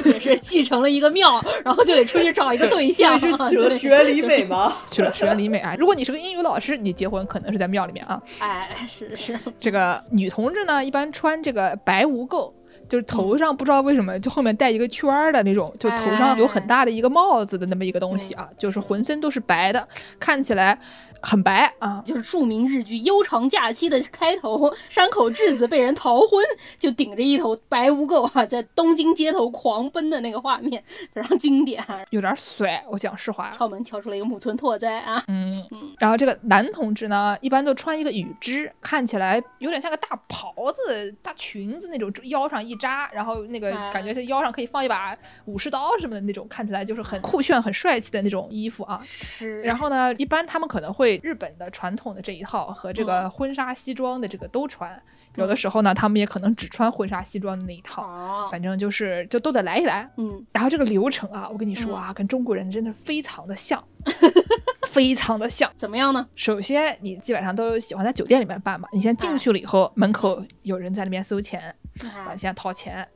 [0.05, 3.17] 也是继承了一个庙，然后就得出去找一个对象。
[3.19, 4.73] 是娶了学李美吗？
[4.87, 5.75] 娶了学李美啊！
[5.77, 8.21] 如果你是个英语老师，你结婚可能是在庙里面啊。
[8.39, 9.37] 哎，是是。
[9.57, 12.51] 这个女同志呢，一般穿这个白无垢。
[12.89, 18.77] 就是头上不知道为什么就后面带一个圈儿的那种，就头上有很大的一个帽子的那么一个东西啊，就是。
[18.87, 19.85] 浑身都是白的，
[20.17, 20.79] 看起来
[21.21, 22.01] 很白啊。
[22.05, 26.43] 就是著名日剧《悠长假期》的开头，山口智子被人逃婚，
[26.79, 30.81] 就顶着一头白污垢啊，在东京街头狂奔的那个画面
[31.13, 32.81] 非常经典，有点帅。
[32.89, 35.93] 我讲实话，敲门跳出了一个木村拓哉啊，嗯嗯。
[35.99, 42.77] 然后这个男同志呢，一般都穿一个羽织，看起来有点像个大袍子、大裙子那种，腰上一。
[42.77, 49.01] 扎，然后那个感觉是腰上可以放一把武士刀什么的那种，看起来就是很酷炫、很帅气的那种衣服啊。
[49.03, 49.59] 是。
[49.61, 55.01] 然后呢，一般他们可能会日本的传统的这一套和这个婚纱西装的这个都穿，
[55.35, 58.03] 有的时候呢，他们也可能只穿婚纱西装的那一套。
[58.03, 58.47] 哦。
[58.51, 60.09] 反正就是就都得来一来。
[60.17, 60.45] 嗯。
[60.51, 63.83] 然后这个流程啊，我跟你说啊，跟中国人真的非常的像，
[64.87, 65.71] 非常的像。
[65.75, 66.27] 怎么样呢？
[66.35, 68.87] 首先，你基本上都喜欢在酒店里面办嘛。
[68.91, 71.73] 你先进去了以后，门口有人在那边收钱。
[72.01, 73.07] 啊，现在掏钱，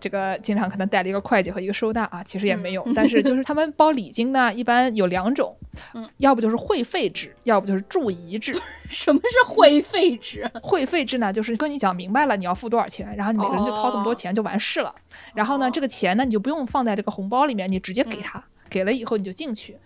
[0.00, 2.86] 这个经常可能带了一个会计和一个收纳啊，其实也没有。
[2.94, 5.56] 但是就是他们包礼金呢，一般有两种，
[5.94, 8.54] 嗯，要不就是会费制，要不就是注仪制。
[8.88, 10.48] 什么是会费制？
[10.62, 14.94] 会费制呢，就是跟你讲明白了你要付多少钱，然后你每个人就掏这么多钱就完事了。
[15.34, 19.76] 然后呢，这个钱呢，你就不用放在这个红包里面，你直接给他，给了以后你就进去。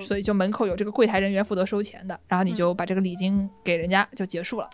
[0.00, 4.68] 所以就门口有这个柜台人员负责收钱的，然后你就把这个礼金给人家就结束了。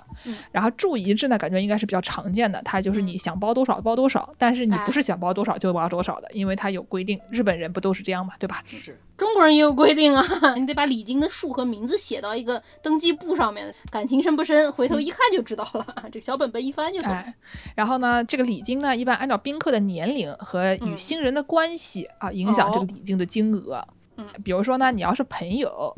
[0.53, 7.20] 然后住一制呢，感觉应该是比较常见的，它就是你想包多少包多少，但是你不是想包多少就包多少的，因为它有规定。
[7.31, 8.62] 日本人不都是这样嘛，对吧？
[8.65, 8.99] 是。
[9.16, 10.23] 中国人也有规定啊，
[10.61, 15.87] 你得把礼金的数和名字写到一个登记簿上面，感情深不深，回头一看就知道了。
[16.12, 17.11] 这个小本本一翻就懂。
[17.74, 23.83] 然后呢，这个礼金呢，一般按照宾客的年龄和与新人的关系啊，影响这个礼金的金额。
[24.16, 25.94] 嗯，比如说呢，你要是朋友，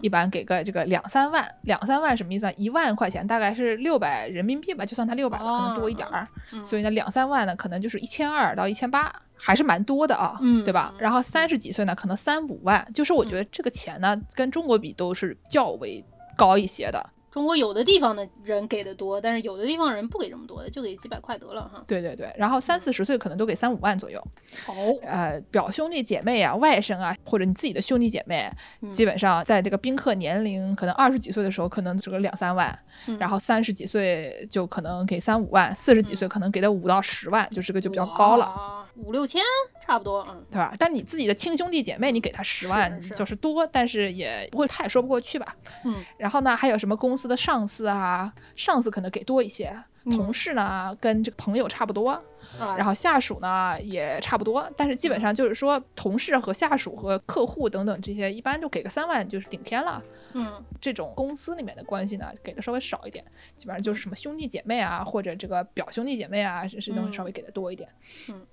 [0.00, 2.52] 一般给个这个两三万，两三万什么意思啊？
[2.56, 6.28] 一万块钱大概是六百人民币吧，就算他六百可能多一点儿，
[6.64, 10.94] 所以呢，两三万呢可能就是一千二到一千八，还是蛮多的啊，对吧？
[10.98, 16.04] 然后三十几岁呢，可能三五万，就是我觉得这个钱呢，跟中国比都是较为
[16.36, 17.10] 高一些的。
[17.34, 21.82] 中国有的地方的人给的多，但是有的地方人不给这么多的，就给几百块得了哈。
[21.84, 24.24] 对对对，然后三四十岁可能都给三五万左右。
[24.68, 28.48] 哦，呃，表兄弟姐妹啊、外甥啊，或者你自己的兄弟姐妹，
[28.92, 32.78] 基本上在这个宾客年龄可能二十几岁的时候，可能这个两三万，
[33.18, 38.48] 然后三十几岁就可能给三五万，四十几岁可能给到五到十万，就这个就比较高了。
[38.96, 39.42] 五六千
[39.84, 40.74] 差不多，嗯，对吧？
[40.78, 45.54] 但你自己的亲兄弟姐妹，你给他十万就是多，但是也不会太说不过去吧？
[45.84, 46.04] 嗯。
[46.16, 48.32] 然后呢，还有什么公司的上司啊？
[48.54, 52.22] 上司可能给多一些，同事呢跟这个朋友差不多，
[52.58, 54.70] 然后下属呢也差不多。
[54.76, 60.02] 但是基本上就是说，同事和下属和客户等等这些，一般就给个三万就是顶天了。
[60.34, 60.64] 嗯。
[60.80, 63.24] 这种公司里面的关系呢，给的稍微少一点，
[63.56, 67.88] 基本上就是什么兄弟姐妹啊，或者这个表兄弟姐妹啊，这些东西稍微给的多一点。
[68.28, 68.46] 嗯。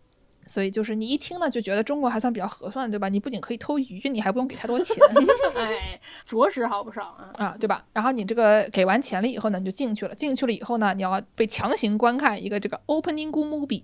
[0.45, 3.07] 所以就是你一听呢，就觉得中国还算比较合算，对吧？
[3.09, 4.97] 你不仅可以偷鱼，你还不用给太多钱
[5.55, 7.29] 哎，着实好不少啊。
[7.37, 7.83] 啊，对吧？
[7.93, 10.15] 然后你这个给完钱了以后呢，你就进去了。
[10.15, 13.83] 进去了以后呢，你要被强行观看一个这个 opening movie。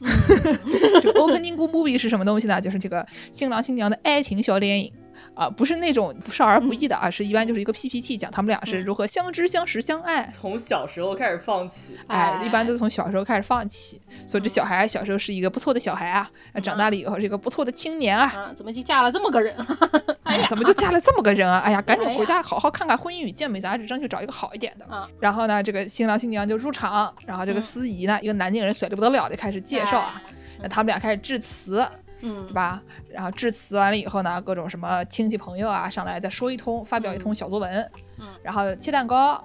[1.00, 2.60] 这个 opening movie 是什么东西呢？
[2.60, 4.92] 就是这个新郎新娘的爱情小电影。
[5.34, 11.96] 啊，不是那种少儿不宜的啊，是一般就是一个 PPT 讲他们俩是如何相知、相识、相爱，从小时候开始放起。
[12.06, 16.30] 哎，一般都是从小时候开始放起，所以这小孩小时候是一个不错的小孩啊，
[16.62, 18.26] 长大了以后是一个不错的青年啊。
[18.34, 19.54] 啊，怎么就嫁了这么个人？
[20.24, 21.58] 哎呀，怎么就嫁了这么个人啊？
[21.60, 24.84] 哎呀，赶紧回家好好看看《婚姻与健美》杂志，争取找一个好一点的。
[24.86, 30.22] 啊，然后呢，这个新郎新娘就入场，然后这个司仪呢，一个南京人甩的不得了的开始介绍啊，
[30.60, 31.86] 那他们俩开始致辞。
[32.26, 32.82] 嗯，对吧？
[33.08, 37.90] 然后致辞完了以后呢，各种什么亲戚朋友啊上来再说一通，发表一通小作文。
[38.18, 39.42] 嗯，然后切蛋糕，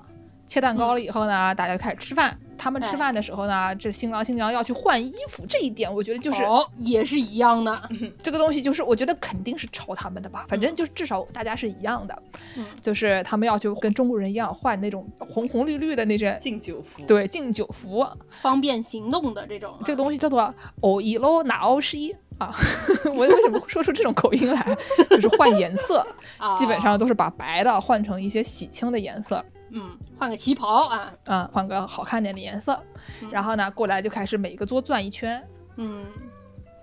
[0.51, 2.37] 切蛋糕了以后呢，大家就开始吃饭。
[2.57, 7.89] 他们吃饭的时候呢，这新郎新娘要去换衣服，这一点我觉得就是哦，也是一样的。
[8.21, 12.23] 这个东西就是我觉得肯定是抄他们的吧，反正就是至少大家是一样的，
[12.57, 19.79] 嗯，就是他们要去跟中国人一样换那种红红绿绿的那件敬酒服，对，敬酒服，方便行动的这种。
[19.85, 22.13] 这个东西叫做欧一喽拿欧西。
[22.37, 22.51] 啊，
[23.05, 24.77] 我为什么说出这种口音来？
[25.11, 26.03] 就是换颜色，
[26.57, 29.45] 基本上都是把白的换成一些喜庆的颜色。
[29.69, 32.79] 嗯，换个旗袍啊，嗯，换个好看点的颜色。
[33.31, 35.43] 然后呢，过来就开始每个桌转一圈。
[35.77, 36.05] 嗯，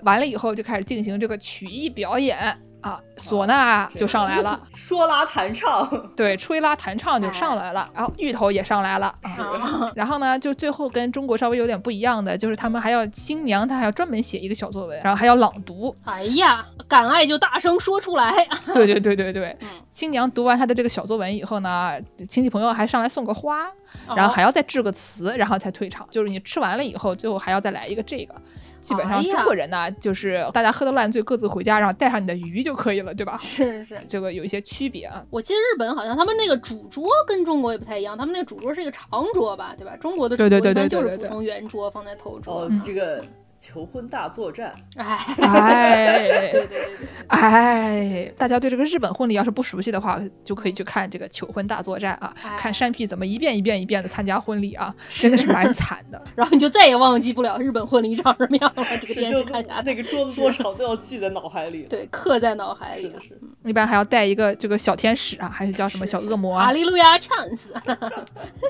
[0.02, 2.60] 完了以后就开始进行这个曲艺表演。
[2.80, 9.12] 啊，唢呐就上来了， 说拉弹唱， 对，吹拉弹唱就上来了，然后芋头也上来了，
[9.96, 15.94] 然后呢，就最后跟中国稍微有点不一样的，就是他们还要新娘，她还要专门写一个小作文，然后还要朗读。
[16.04, 18.32] 哎呀，敢爱就大声说出来。
[18.72, 19.56] 对对对对对，
[19.90, 21.94] 新娘读完她的这个小作文以后呢，
[22.28, 23.66] 亲戚朋友还上来送个花，
[24.14, 26.06] 然后还要再致个词，然后才退场。
[26.10, 28.34] 就是你吃完了以后，最后还要再来一个这个。
[28.80, 33.36] 基本上中国人呢，就是大家喝得烂醉，各自回家，然后带上你的鱼就可以了，对吧？
[33.38, 35.22] 是是，这个有一些区别啊。
[35.30, 39.96] 我记得日本好像他们那个主桌跟中国也不太一样，他们那个主桌是一个长桌吧，对吧？
[39.96, 42.62] 中国的主桌一般就是普通圆桌放在头桌。
[42.62, 43.22] 哦，这个。
[43.60, 45.18] 求婚大作战，哎。
[45.48, 56.22] 哎，对对对对，哎，大家对这个日本婚礼要是不熟悉的话，就可以去看这个求婚大作战啊，看山 P 怎么一遍一遍一遍的参加婚礼啊， 真的是蛮惨的。
[56.36, 63.12] 然后你就再也忘记不了日本婚礼长什么样了，这个电视看下那个桌子多长都要记在脑海里，对，刻在脑海里。
[63.20, 66.66] 是，一般还要带一个这个小天使啊，还是叫什么小恶魔啊？
[66.66, 67.68] 哈利路亚 chance，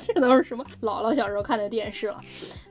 [0.02, 2.20] 这都是什么姥姥小时候看的电视了。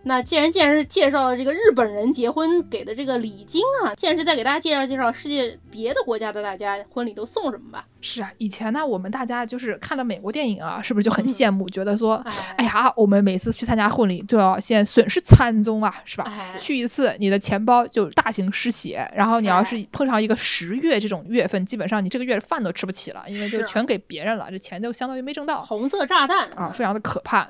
[0.04, 7.86] 那既然既然是介绍了这个日本人结婚给的这个礼金啊，现在是再给大家介绍介绍世界别的国家的大家婚礼都送什么吧。
[8.02, 12.24] 是啊，以前呢，我们大家就是看了美国电影啊，是不是就很羡慕，觉得说，
[12.56, 16.32] 哎呀，我们每次去参加婚礼就要先损失惨重啊，是吧？
[16.58, 25.64] 去一次你的钱包就大型失血，然后你要是碰上一个十月这种月份，基本上你这个月饭都吃不起了，因为就全给别人了，这钱就相当于没挣到。
[25.66, 27.50] 红色炸弹啊，非常的可怕。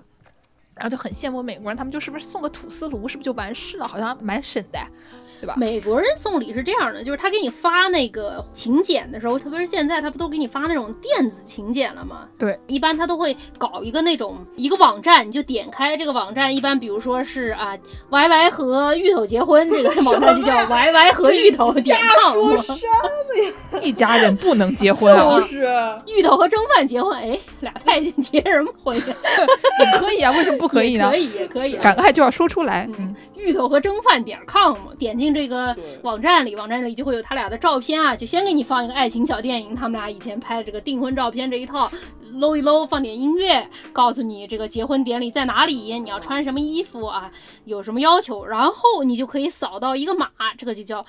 [0.78, 3.88] 然后就很羡慕美国人，他们就是不是送个吐司炉，是不是就完事了？
[3.88, 4.80] 好像蛮省的。
[5.40, 5.54] 对吧？
[5.56, 12.28] 美国人送礼是这样的，就是他给你发那个请柬的时候，特别是现在他不都给你发那种电子请柬了吗？
[12.40, 17.78] 对，一般他都会搞一个那种一个网站，你就点开这个网站，一般比如说是啊
[18.10, 22.34] ，Y Y 和芋头结婚，这个 网站就叫 Y Y 和芋头点 com。
[22.34, 23.54] 说什么呀？
[23.84, 25.38] 一家人不能结婚啊！
[25.38, 25.68] 就是
[26.08, 29.06] 芋头和蒸饭结婚，哎，俩太监结什么婚呀？
[29.86, 31.10] 也可以啊，为什么不可以呢？
[31.10, 31.77] 可以，也可以。
[31.77, 32.89] 赶快就要说出来。
[32.98, 41.91] 嗯，芋头和蒸饭点 com，点进这个网站里，网站里就会有他俩的照片啊，就先给你放一个爱情小电影，他们俩以前拍的这个订婚照片这一套，
[42.34, 47.31] 搂一搂，放点音乐，告诉你这个结婚典礼在哪里，你要穿什么衣服啊，
[47.65, 51.06] 有什么要求，然后你就可以扫到一个码，这个就叫。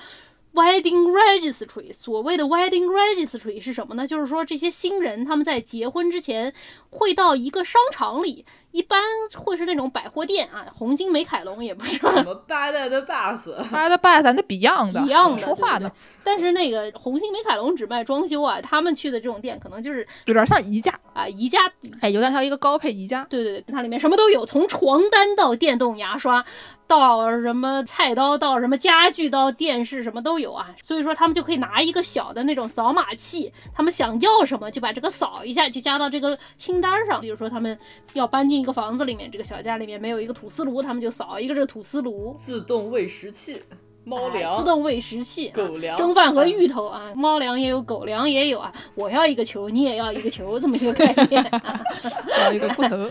[0.51, 4.07] Wedding registry，所谓的 Wedding registry 是什么呢？
[4.07, 6.51] 就是说这些新人他们在结婚之前
[6.89, 9.01] 会到一个商场里，一般
[9.37, 12.73] 会是那种百货店啊，红星美凯龙也不是什么 Bad
[13.05, 15.91] Bus，Bad Bus 那 Beyond 的，Beyond 说话的。
[16.23, 21.59] 但是那个红星美凯龙只卖装修啊，他们去的这种店可能就是有点像宜家啊，宜家，
[22.01, 23.25] 哎，有点像一个高配宜家。
[23.29, 26.45] 对对对，它里面什么都有，从床单到电动牙刷。
[26.87, 30.73] 到什么菜刀，到什么家具，到电视，什么都有啊。
[30.81, 37.21] 所以说他们就可以拿一个小的那种扫码器，他们想要什么就把这个扫一下，就加到这个清单上。
[37.21, 37.77] 比如说他们
[38.13, 42.35] 要搬进一个房子里面，这个小家里面没有一个吐司炉，他们就扫一个这个吐司炉。
[42.37, 43.61] 自动喂食器，
[44.03, 48.73] 猫粮，自动喂食器，狗粮，蒸饭和芋头啊，猫粮也有，狗粮也有啊。
[48.95, 51.43] 我要一个球，你也要一个球，这么一个概念。
[52.41, 53.09] 要一个骨头。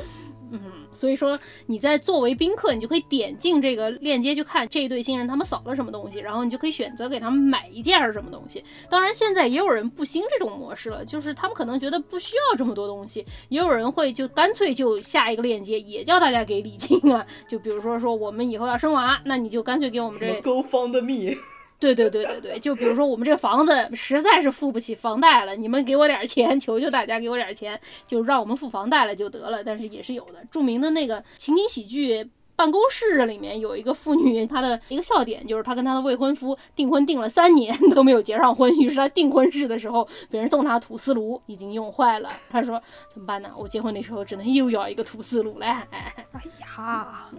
[0.50, 0.60] 嗯，
[0.92, 8.64] 所以说你在作为宾客，你就可以点进这个链接去看这一对新人他们扫了什么东西，然后你就可以选择给他们买一件什么东西。
[8.88, 17.26] 当然，现在也有人不兴这种模式了，就是他们可能觉得不需要这么多东西，也有人会就干脆就下一个链接，也叫大家给礼金啊。
[17.46, 21.36] 就比如说说我们以后要生娃，那你就干脆给我们这 Go Fund Me。
[21.80, 29.62] 对对对对对，就比如说我们这个房子实在是付不起房贷了，你们给我点钱，求求大家给我点钱，就让我们付房贷了就得了。
[29.62, 32.24] 但是也是有的，著名的那个情景喜剧
[32.56, 42.82] 《办公室》里面有一个妇女，她的一个笑点就是她跟她的未婚夫订婚订了三年 都没有结上婚，于是她订婚式的时候，别人送她吐司炉已经用坏了，她说
[43.12, 43.50] 怎么办呢？
[43.56, 45.66] 我结婚的时候只能又要一个吐司炉了。
[45.92, 46.14] 哎
[46.60, 47.30] 呀，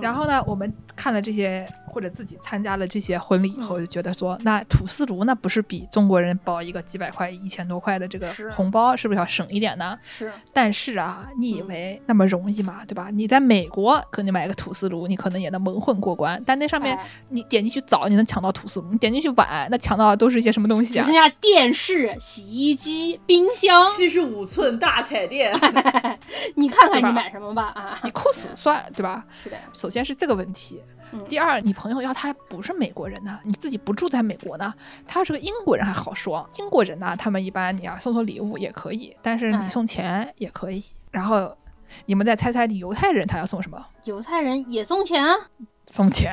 [0.00, 9.98] 然后呢，我们看了这些或者自己参加了这些婚礼以后，就觉得说，那土司炉那不是比中国人包一个几百块、一千多块的这个红包，是不是要省一点呢？
[10.02, 10.30] 是。
[10.52, 12.82] 但是啊，你以为那么容易吗？
[12.86, 13.08] 对吧？
[13.12, 16.42] 你在美国可能买个土司炉，你可能也能蒙混过关。
[16.46, 16.98] 但那上面
[17.28, 21.04] 你点进去早，你能抢到土司炉；你点进去晚，那抢到的都是一些什么东西啊？
[21.04, 25.52] 剩下电视、洗衣机、冰箱，七十五寸大彩电。
[26.56, 28.00] 你看看你买什么吧啊！
[28.04, 29.24] 你扣死算，对吧？
[29.30, 29.56] 是的。
[29.82, 30.80] 首先是这个问题，
[31.28, 34.72] 第二，你朋友要他不是美国人呢，你自己不住在美国呢，
[35.08, 40.80] 他要是个英国人还好说，英国人呢，他们一般你要送送礼物也可以，但是你送钱也可以。
[41.10, 41.52] 然后
[42.06, 43.84] 你们再猜猜，你犹太人他要送什么？
[44.04, 45.24] 犹太人也送钱？
[45.86, 46.32] 送钱，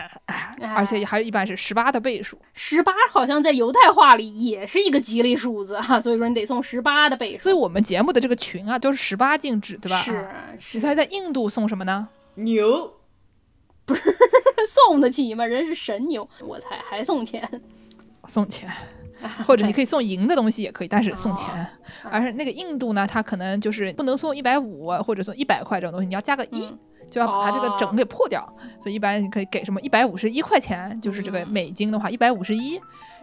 [0.76, 2.38] 而且还一般是十八的倍数。
[2.54, 7.42] 十八好像在犹太话里也是一个吉利数字哈，所以说你得送十八的倍数。
[7.42, 10.00] 所以我们节目的这个群啊，都是十八进制，对吧？
[10.04, 10.30] 是。
[10.74, 12.10] 你猜在印度送什么呢？
[12.36, 12.94] 牛。
[13.94, 14.16] 不是
[14.68, 15.46] 送得起吗？
[15.46, 17.48] 人是神牛，我猜还送钱，
[18.26, 18.70] 送钱，
[19.46, 21.68] 或者你可以送银的东西也可以，但是送钱。
[22.04, 26.72] 而是那个印度呢，它可能就是不能送一百五或者送一百块这种东西，你要加个一，
[27.10, 28.48] 就要把它这个整给破掉。
[28.80, 32.80] 所以一般你可以给什么一百五十一块钱，就是这个美金的话一百五十一，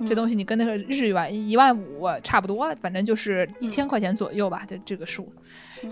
[0.07, 5.33] 这东西你跟那个日元一万五差不多，反正就是一千块钱左右吧，这这个数。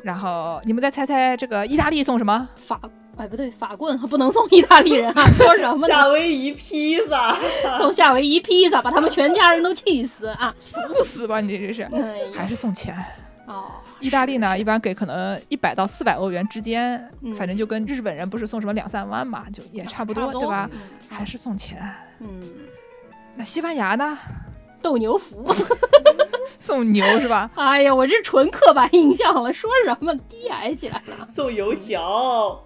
[0.02, 2.48] 然后你们再猜猜这个意大利送什么？
[2.56, 2.80] 法。
[3.16, 5.24] 哎，不对，法棍不能送意大利人啊！
[5.36, 5.86] 说什么？
[5.86, 7.36] 夏威夷披萨，
[7.78, 10.54] 送夏威夷披萨，把他们全家人都气死啊！
[10.72, 11.88] 毒死吧你这是，
[12.34, 12.96] 还是送钱？
[13.46, 13.64] 哦，
[14.00, 20.68] 意大利呢，一般给可能一百到四百欧元之间，反正就跟日本人不是送什么两三万嘛，就也差不多，对吧？
[21.08, 21.78] 还是送钱。
[22.20, 22.42] 嗯，
[23.36, 24.16] 那西班牙呢？
[24.82, 25.50] 斗牛服，
[26.58, 27.50] 送牛是吧？
[27.54, 31.28] 哎呀，我这纯刻板印象了，说什么低矮起来了？
[31.34, 32.62] 送油条。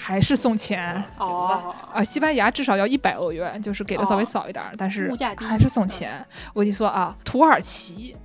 [0.00, 2.02] 还是送钱哦啊！
[2.02, 6.26] 西班牙至少要一百欧元，就是给的稍微少一点，但是还是送钱。
[6.54, 8.16] 我跟你说啊，土耳其。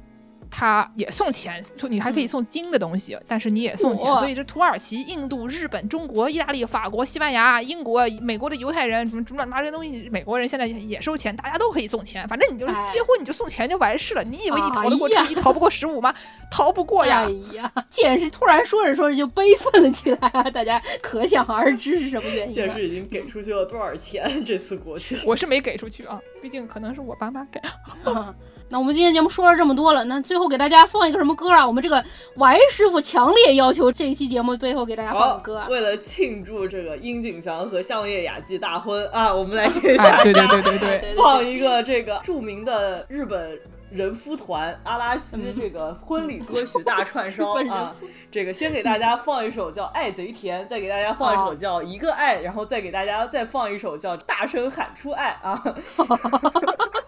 [0.58, 14.24] 他也送钱，你还可以送金的东西，但是你也送钱，所以这土耳其、印度、日本、中国、意大利、法国、西班牙、英国、美国的犹太人什么什么这些东西，美国人现在也收钱，大家都可以送钱，反正你就是结婚你就送钱就完事了。
[14.24, 16.16] 你以为你逃得过初一，逃不过十五吗？
[16.50, 17.28] 逃不过呀！
[17.52, 20.44] 哎呀，剑士突然说着说着就悲愤了起来啊！
[20.50, 22.56] 大家可想而知是什么原因。
[22.56, 24.42] 剑士已经给出去了多少钱？
[24.46, 27.60] 这次国庆我是没给出去啊，毕竟可能是我爸妈给。
[28.68, 31.66] 那我们今天节目说了这么多了，那最后给大家放一个什么歌啊？
[31.66, 32.04] 我们这个
[32.36, 35.58] Y 师傅强烈要求这一期节目最后给大家放个歌。
[35.60, 43.60] 啊为了庆祝这个樱井翔和相叶雅纪大婚啊，我们来给大家对对对对对放一个这个著名的日本
[43.92, 47.96] 人夫团阿拉西这个婚礼歌曲大串烧啊。
[48.32, 55.62] 这个先给大家放一首叫《爱贼甜》，再给大家放一首叫《一个爱》，然后再给大家再放一首叫《大声喊出爱》啊。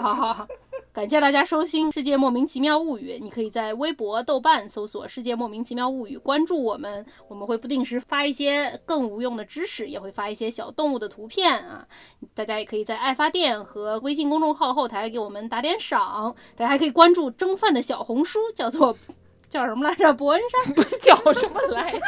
[0.00, 0.46] 好好好，
[0.92, 3.12] 感谢大家收听《世界莫名其妙物语》。
[3.20, 11.86] 你可以在微博、豆瓣搜索“世界莫名其妙物语”，关注我们，我们会不定时发一些更无用的知识，也会发一些小动物的图片啊。
[12.34, 16.34] 大家也可以在爱发电和微信公众号后台给我们打点赏。
[16.54, 18.96] 大家还可以关注蒸饭的小红书，叫做
[19.56, 20.12] 叫什么来着？
[20.12, 22.00] 伯恩山 叫什么来着？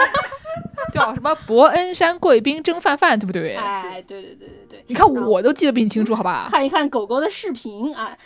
[0.93, 1.35] 叫什么？
[1.47, 3.57] 伯恩山贵宾蒸饭饭，对不对？
[3.57, 6.49] 哎，对对对对对，你看我都记得比你清楚，好吧？
[6.51, 8.17] 看一看狗狗的视频啊，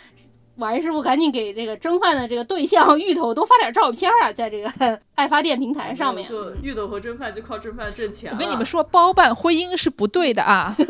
[0.57, 6.27] 王师傅赶紧给这个蒸饭的这个对象芋头多发点照片啊，在这个爱发电平台上面。
[6.29, 8.31] 就芋头和蒸饭就靠蒸饭挣钱。
[8.33, 10.75] 我跟你们说，包办婚姻是不对的啊！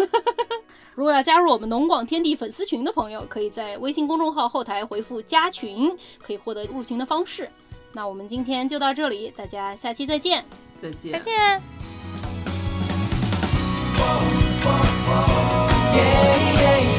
[0.95, 5.89] 如果要加入我们农广天地粉丝群的朋友，可以在微信公众号后台回复“加群”，
[6.21, 7.49] 可以获得入群的方式。
[7.93, 10.43] 那我们今天就到这里，大家下期再见，
[10.81, 11.61] 再见，再见。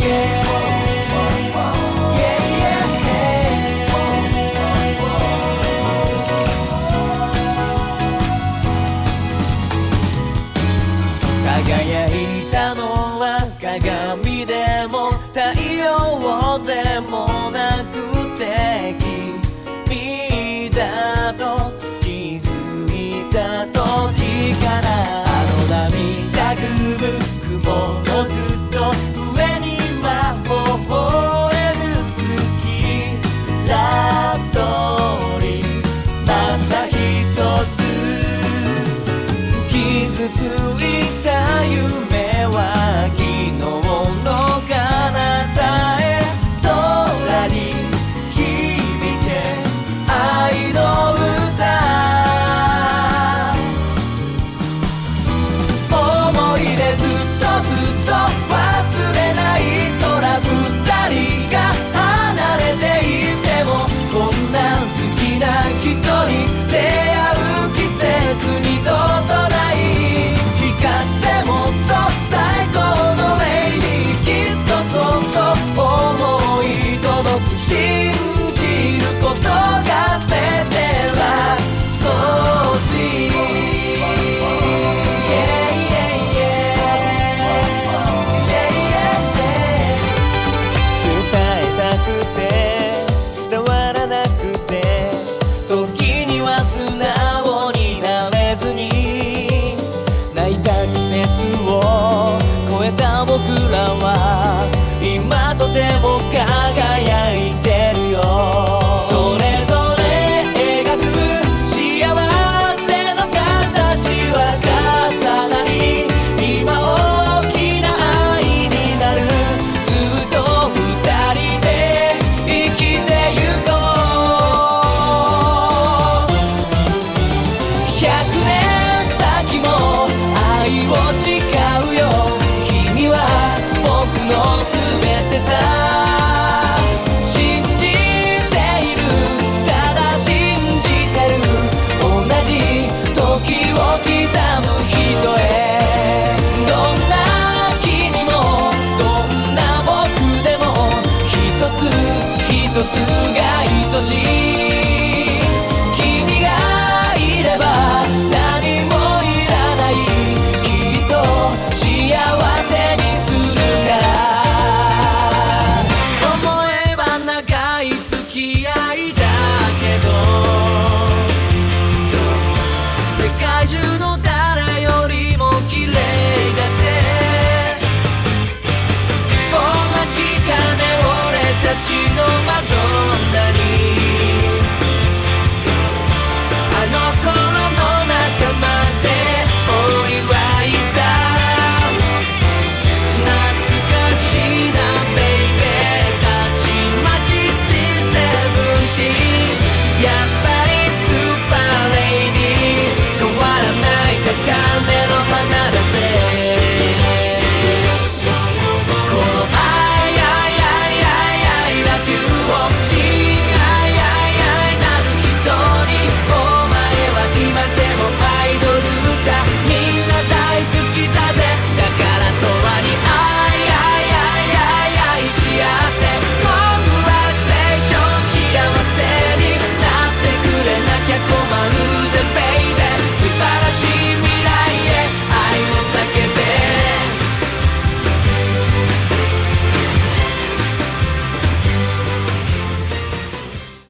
[0.04, 1.83] Yeah.